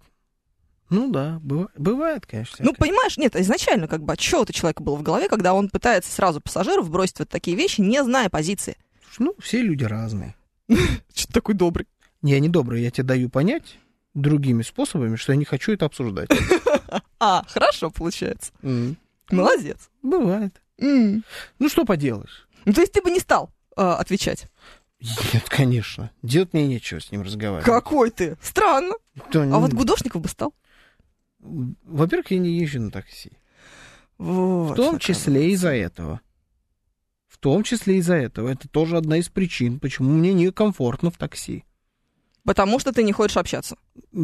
[0.90, 2.62] Ну да, быва- бывает, конечно.
[2.62, 6.12] Ну, понимаешь, нет, изначально как бы, что у человека было в голове, когда он пытается
[6.12, 8.76] сразу пассажиров бросить вот такие вещи, не зная позиции.
[9.18, 10.34] Ну, все люди разные.
[11.14, 11.86] Что такой добрый?
[12.22, 13.78] Я не добрый, я тебе даю понять
[14.14, 16.28] другими способами, что я не хочу это обсуждать.
[17.24, 18.52] А, хорошо получается.
[19.30, 19.88] Молодец.
[20.02, 20.60] Бывает.
[20.78, 22.48] Ну, что поделаешь?
[22.64, 24.48] Ну, то есть ты бы не стал э, отвечать?
[25.32, 26.10] Нет, конечно.
[26.22, 27.64] Делать мне нечего с ним разговаривать.
[27.64, 28.36] Какой ты?
[28.42, 28.94] Странно.
[29.32, 30.52] Да, А вот Гудошников бы стал.
[31.40, 33.30] Во-первых, я не езжу на такси.
[34.18, 34.72] Вот.
[34.72, 36.20] В том числе из-за этого.
[37.28, 38.48] В том числе из-за этого.
[38.48, 41.64] Это тоже одна из причин, почему мне некомфортно в такси.
[42.44, 43.76] Потому что ты не хочешь общаться.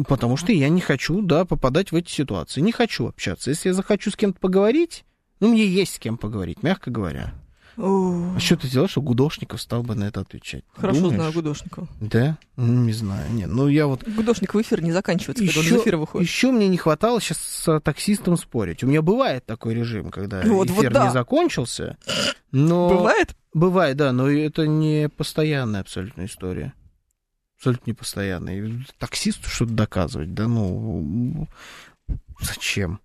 [0.07, 2.61] Потому что я не хочу, да, попадать в эти ситуации.
[2.61, 3.49] Не хочу общаться.
[3.49, 5.05] Если я захочу с кем-то поговорить,
[5.39, 7.33] ну, мне есть с кем поговорить, мягко говоря.
[7.77, 10.65] О, А что ты делаешь, что Гудошников стал бы на это отвечать?
[10.75, 11.15] Хорошо Думаешь?
[11.15, 11.87] знаю Гудошникова.
[12.01, 12.37] Да?
[12.57, 13.31] Ну, не знаю.
[13.31, 14.03] Нет, ну я вот...
[14.05, 16.27] Гудошник в эфир не заканчивается, когда он Еще, эфира выходит.
[16.27, 18.83] еще мне не хватало сейчас с таксистом спорить.
[18.83, 21.05] У меня бывает такой режим, когда Вот, вот эфир да.
[21.05, 21.97] не закончился.
[22.51, 22.89] Но...
[22.89, 23.33] Бывает?
[23.53, 26.73] Бывает, да, но это не постоянная абсолютно история.
[27.59, 28.65] Абсолютно не постоянная.
[28.65, 31.47] И Таксисту что-то доказывать, да ну...
[32.39, 33.01] Зачем?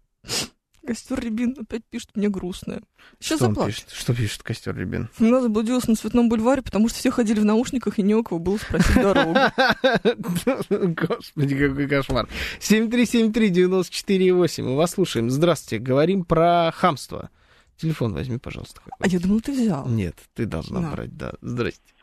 [0.87, 2.83] Костер Рябин опять пишет мне грустное.
[3.19, 3.73] Сейчас что заплачу.
[3.73, 3.91] пишет?
[3.91, 5.09] Что пишет Костер Рябин?
[5.19, 8.39] Она заблудилась на Цветном бульваре, потому что все ходили в наушниках, и не у кого
[8.39, 9.35] было спросить дорогу.
[11.09, 12.29] Господи, какой кошмар.
[12.61, 15.31] 7373948, мы вас слушаем.
[15.31, 17.31] Здравствуйте, говорим про хамство.
[17.77, 18.81] Телефон возьми, пожалуйста.
[19.01, 19.89] А я думала, ты взял.
[19.89, 21.33] Нет, ты должна брать, да.
[21.41, 21.94] Здрасте.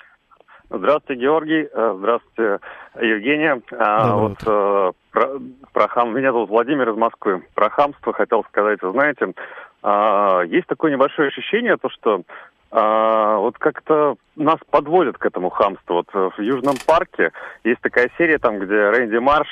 [0.73, 1.67] Здравствуйте, Георгий.
[1.71, 2.59] Э, Здравствуйте,
[3.01, 3.61] Евгения.
[3.77, 5.27] А, Доброе вот э, про,
[5.73, 6.15] про хам...
[6.15, 7.43] Меня зовут Владимир из Москвы.
[7.53, 8.81] Про хамство хотел сказать.
[8.81, 9.33] Вы знаете,
[9.83, 12.21] а, есть такое небольшое ощущение, то что
[12.71, 15.95] а, вот как-то нас подводят к этому хамству.
[15.95, 17.31] Вот э, в Южном парке
[17.65, 19.49] есть такая серия, там, где Рэнди Марш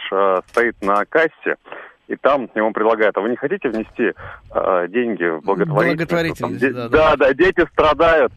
[0.48, 1.58] стоит на кассе,
[2.08, 4.14] и там ему предлагают, а вы не хотите внести
[4.88, 5.98] деньги в благотворительность?
[5.98, 7.16] Благотворительность, Там да, да.
[7.16, 8.32] да, да, дети страдают.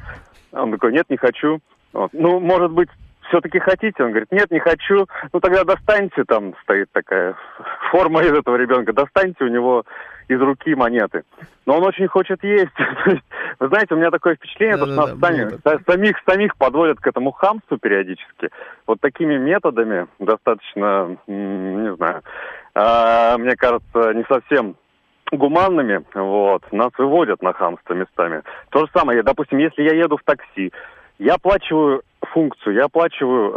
[0.50, 1.60] Он такой, нет, не хочу.
[1.92, 2.10] Вот.
[2.12, 2.88] Ну, может быть,
[3.28, 4.02] все-таки хотите?
[4.02, 5.06] Он говорит, нет, не хочу.
[5.32, 7.34] Ну, тогда достаньте, там стоит такая
[7.90, 9.84] форма из этого ребенка, достаньте у него
[10.28, 11.22] из руки монеты.
[11.66, 12.72] Но он очень хочет есть.
[13.60, 15.78] Вы знаете, у меня такое впечатление, то, что Да-да-да, нас сами- было такое.
[15.78, 18.50] са- самих, самих подводят к этому хамству периодически.
[18.86, 22.22] Вот такими методами достаточно, не знаю,
[22.74, 24.76] а, мне кажется, не совсем
[25.30, 28.42] гуманными, вот, нас выводят на хамство местами.
[28.70, 30.72] То же самое, допустим, если я еду в такси,
[31.22, 33.52] я оплачиваю функцию, я оплачиваю,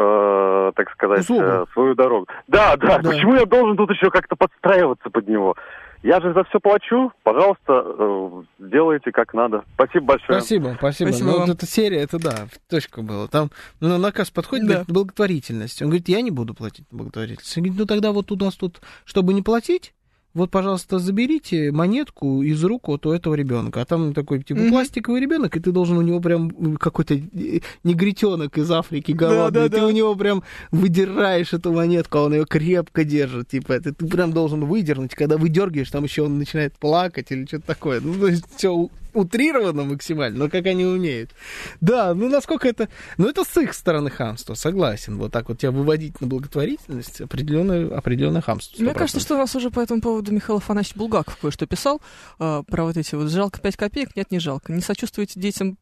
[0.70, 1.44] э, так сказать, Услугу.
[1.44, 2.28] э, свою дорогу.
[2.48, 3.10] Да, да, Да.
[3.10, 5.56] почему я должен тут еще как-то подстраиваться под него?
[6.04, 8.30] Я же за все плачу, пожалуйста, э,
[8.60, 9.64] делайте как надо.
[9.74, 10.40] Спасибо большое.
[10.40, 11.08] Спасибо, спасибо.
[11.10, 11.48] Спасибо ну, вам.
[11.48, 13.28] вот эта серия, это да, в точку было.
[13.28, 14.74] Там ну, наказ подходит, Да.
[14.74, 15.82] говорит, благотворительность.
[15.82, 17.58] Он говорит, я не буду платить на благотворительность.
[17.58, 19.94] Он говорит, ну тогда вот у нас тут, чтобы не платить,
[20.36, 23.82] вот, пожалуйста, заберите монетку из рук вот у этого ребенка.
[23.82, 24.70] А там такой, типа, Мгм.
[24.70, 29.62] пластиковый ребенок, и ты должен у него прям какой-то э, негритенок из Африки голодный.
[29.62, 29.88] да, ты да.
[29.88, 33.48] у него прям выдираешь эту монетку, а он ее крепко держит.
[33.48, 35.16] Типа, это ты прям должен выдернуть.
[35.16, 38.02] Когда выдергиваешь, там еще он начинает плакать или что-то такое.
[38.02, 41.32] Ну, то есть все утрировано максимально, но как они умеют.
[41.82, 42.90] Да, ну насколько это...
[43.18, 45.18] Ну это с их стороны хамство, согласен.
[45.18, 48.82] Вот так вот тебя выводить на благотворительность, определенное, определенное хамство.
[48.82, 48.94] Мне 100%.
[48.94, 52.02] кажется, что у нас уже по этому поводу Михаил Афанасьевич Булгаков кое-что писал
[52.40, 54.72] э, про вот эти вот «жалко 5 копеек», нет, не жалко.
[54.72, 55.78] Не сочувствуете детям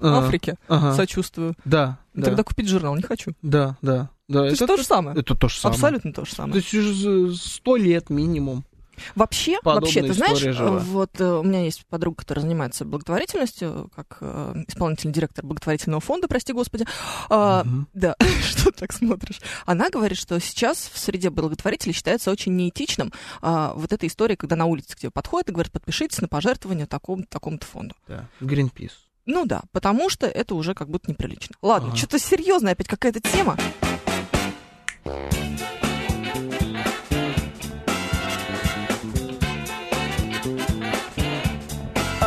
[0.00, 0.26] Ага.
[0.26, 0.54] Африки?
[0.68, 0.94] Ага.
[0.94, 1.54] Сочувствую.
[1.64, 3.32] Да, да, Тогда купить журнал не хочу.
[3.42, 4.10] да, да.
[4.28, 4.46] да.
[4.46, 5.18] Это, же то же самое.
[5.18, 5.74] Это то же самое.
[5.74, 6.52] Абсолютно то же самое.
[6.52, 8.64] То есть уже сто лет минимум.
[9.14, 13.90] Вообще, Подобная вообще, ты знаешь, э, вот э, у меня есть подруга, которая занимается благотворительностью,
[13.94, 16.86] как э, исполнительный директор благотворительного фонда, прости господи.
[17.28, 17.88] А, Мгм.
[17.94, 19.40] Да, что так смотришь?
[19.64, 23.12] Она говорит, что сейчас в среде благотворителей считается очень неэтичным
[23.42, 26.86] а, вот эта история, когда на улице к тебе подходят и говорят, подпишитесь на пожертвование
[26.86, 27.94] такому-то такому-то фонду.
[28.08, 28.28] Да.
[28.40, 28.92] Гринпис.
[29.26, 31.56] Ну да, потому что это уже как будто неприлично.
[31.60, 31.96] Ладно, Ага.
[31.96, 33.56] что-то серьезное опять какая-то тема.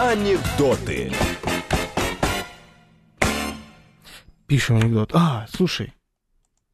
[0.10, 1.12] Анекдоты.
[4.48, 5.12] Пишем анекдот.
[5.14, 5.94] А, слушай,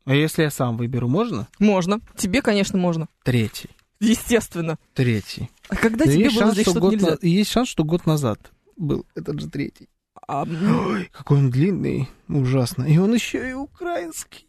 [0.06, 1.50] а если я сам выберу, можно?
[1.60, 2.00] Можно.
[2.16, 3.10] Тебе, конечно, можно.
[3.26, 3.72] Третий.
[4.00, 4.78] Естественно.
[4.94, 5.50] Третий.
[5.68, 7.08] А когда Но тебе есть, было шанс, здесь что что-то год нельзя?
[7.22, 8.40] на- есть шанс, что год назад
[8.78, 9.90] был этот же третий.
[10.26, 12.86] А, Ой, какой он длинный, ужасно.
[12.86, 14.48] И он еще и украинский.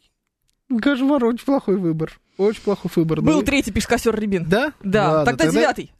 [0.80, 2.20] Кошмар, очень плохой выбор.
[2.38, 3.20] Очень плохой выбор.
[3.20, 4.44] был Ну, третий пешкосер Рябин.
[4.48, 4.72] Да?
[4.80, 5.90] Да, Ладно, тогда, девятый.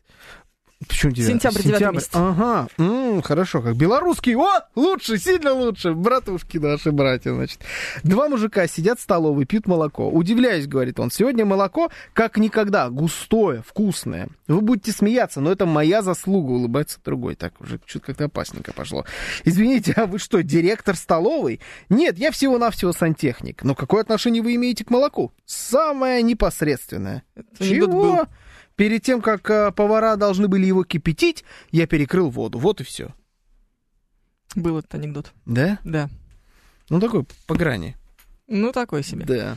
[0.87, 1.35] Почему девятый?
[1.41, 2.11] Сентябрь, девятый месяц.
[2.13, 4.37] Ага, М, хорошо, как белорусский.
[4.37, 5.95] О, лучше, сильно лучше.
[5.95, 7.61] Братушки наши братья, значит.
[8.03, 10.11] Два мужика сидят в столовой, пьют молоко.
[10.11, 14.29] Удивляюсь, говорит он, сегодня молоко как никогда, густое, вкусное.
[14.49, 17.37] Вы будете смеяться, но это моя заслуга, улыбается другой.
[17.37, 19.07] Так, уже что-то как-то опасненько пошло.
[19.45, 21.61] Извините, а вы что, директор столовой?
[21.89, 23.65] Нет, я всего-навсего сантехник.
[23.65, 25.33] Но какое отношение вы имеете к молоку?
[25.47, 27.25] Самое непосредственное.
[27.35, 27.67] был.
[27.67, 28.27] Чего?
[28.77, 32.59] Перед тем, как э, повара должны были его кипятить, я перекрыл воду.
[32.59, 33.15] Вот и все.
[34.55, 35.33] Был этот анекдот.
[35.47, 35.79] Да?
[35.83, 36.09] Да.
[36.91, 37.97] Ну, такой по грани.
[38.47, 39.25] Ну, такой себе.
[39.25, 39.57] Да.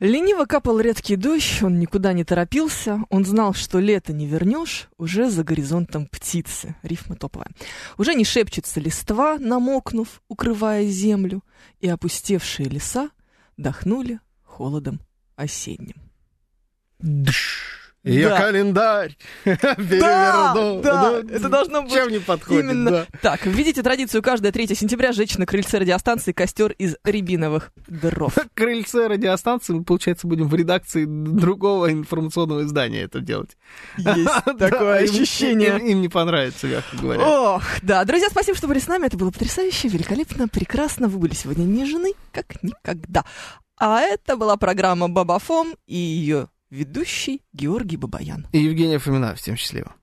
[0.00, 5.30] Лениво капал редкий дождь, он никуда не торопился, он знал, что лето не вернешь, уже
[5.30, 7.48] за горизонтом птицы, рифма топовая.
[7.96, 11.44] Уже не шепчется листва, намокнув, укрывая землю,
[11.80, 13.10] и опустевшие леса
[13.56, 15.00] дохнули холодом
[15.36, 15.96] осенним.
[17.00, 17.83] Дш.
[18.04, 18.36] Я Да.
[18.38, 20.82] календарь Да, переверну.
[20.82, 23.06] да, Ну, это должно быть Чем не подходит, Именно да.
[23.22, 23.46] так.
[23.46, 28.36] Введите традицию каждое 3 сентября сжечь на крыльце радиостанции костер из рябиновых дров.
[28.54, 33.56] Крыльце радиостанции, мы, получается, будем в редакции другого информационного издания это делать.
[33.96, 35.70] Есть Да, такое ощущение.
[35.70, 37.26] Им, им не понравится, мягко говоря.
[37.26, 38.04] Ох, да.
[38.04, 39.06] Друзья, спасибо, что были с нами.
[39.06, 41.08] Это было потрясающе, великолепно, прекрасно.
[41.08, 43.24] Вы были сегодня нежны, как никогда.
[43.76, 48.46] А это была программа Бабафом и ее ведущий Георгий Бабаян.
[48.52, 49.34] И Евгения Фомина.
[49.34, 49.94] Всем счастливо.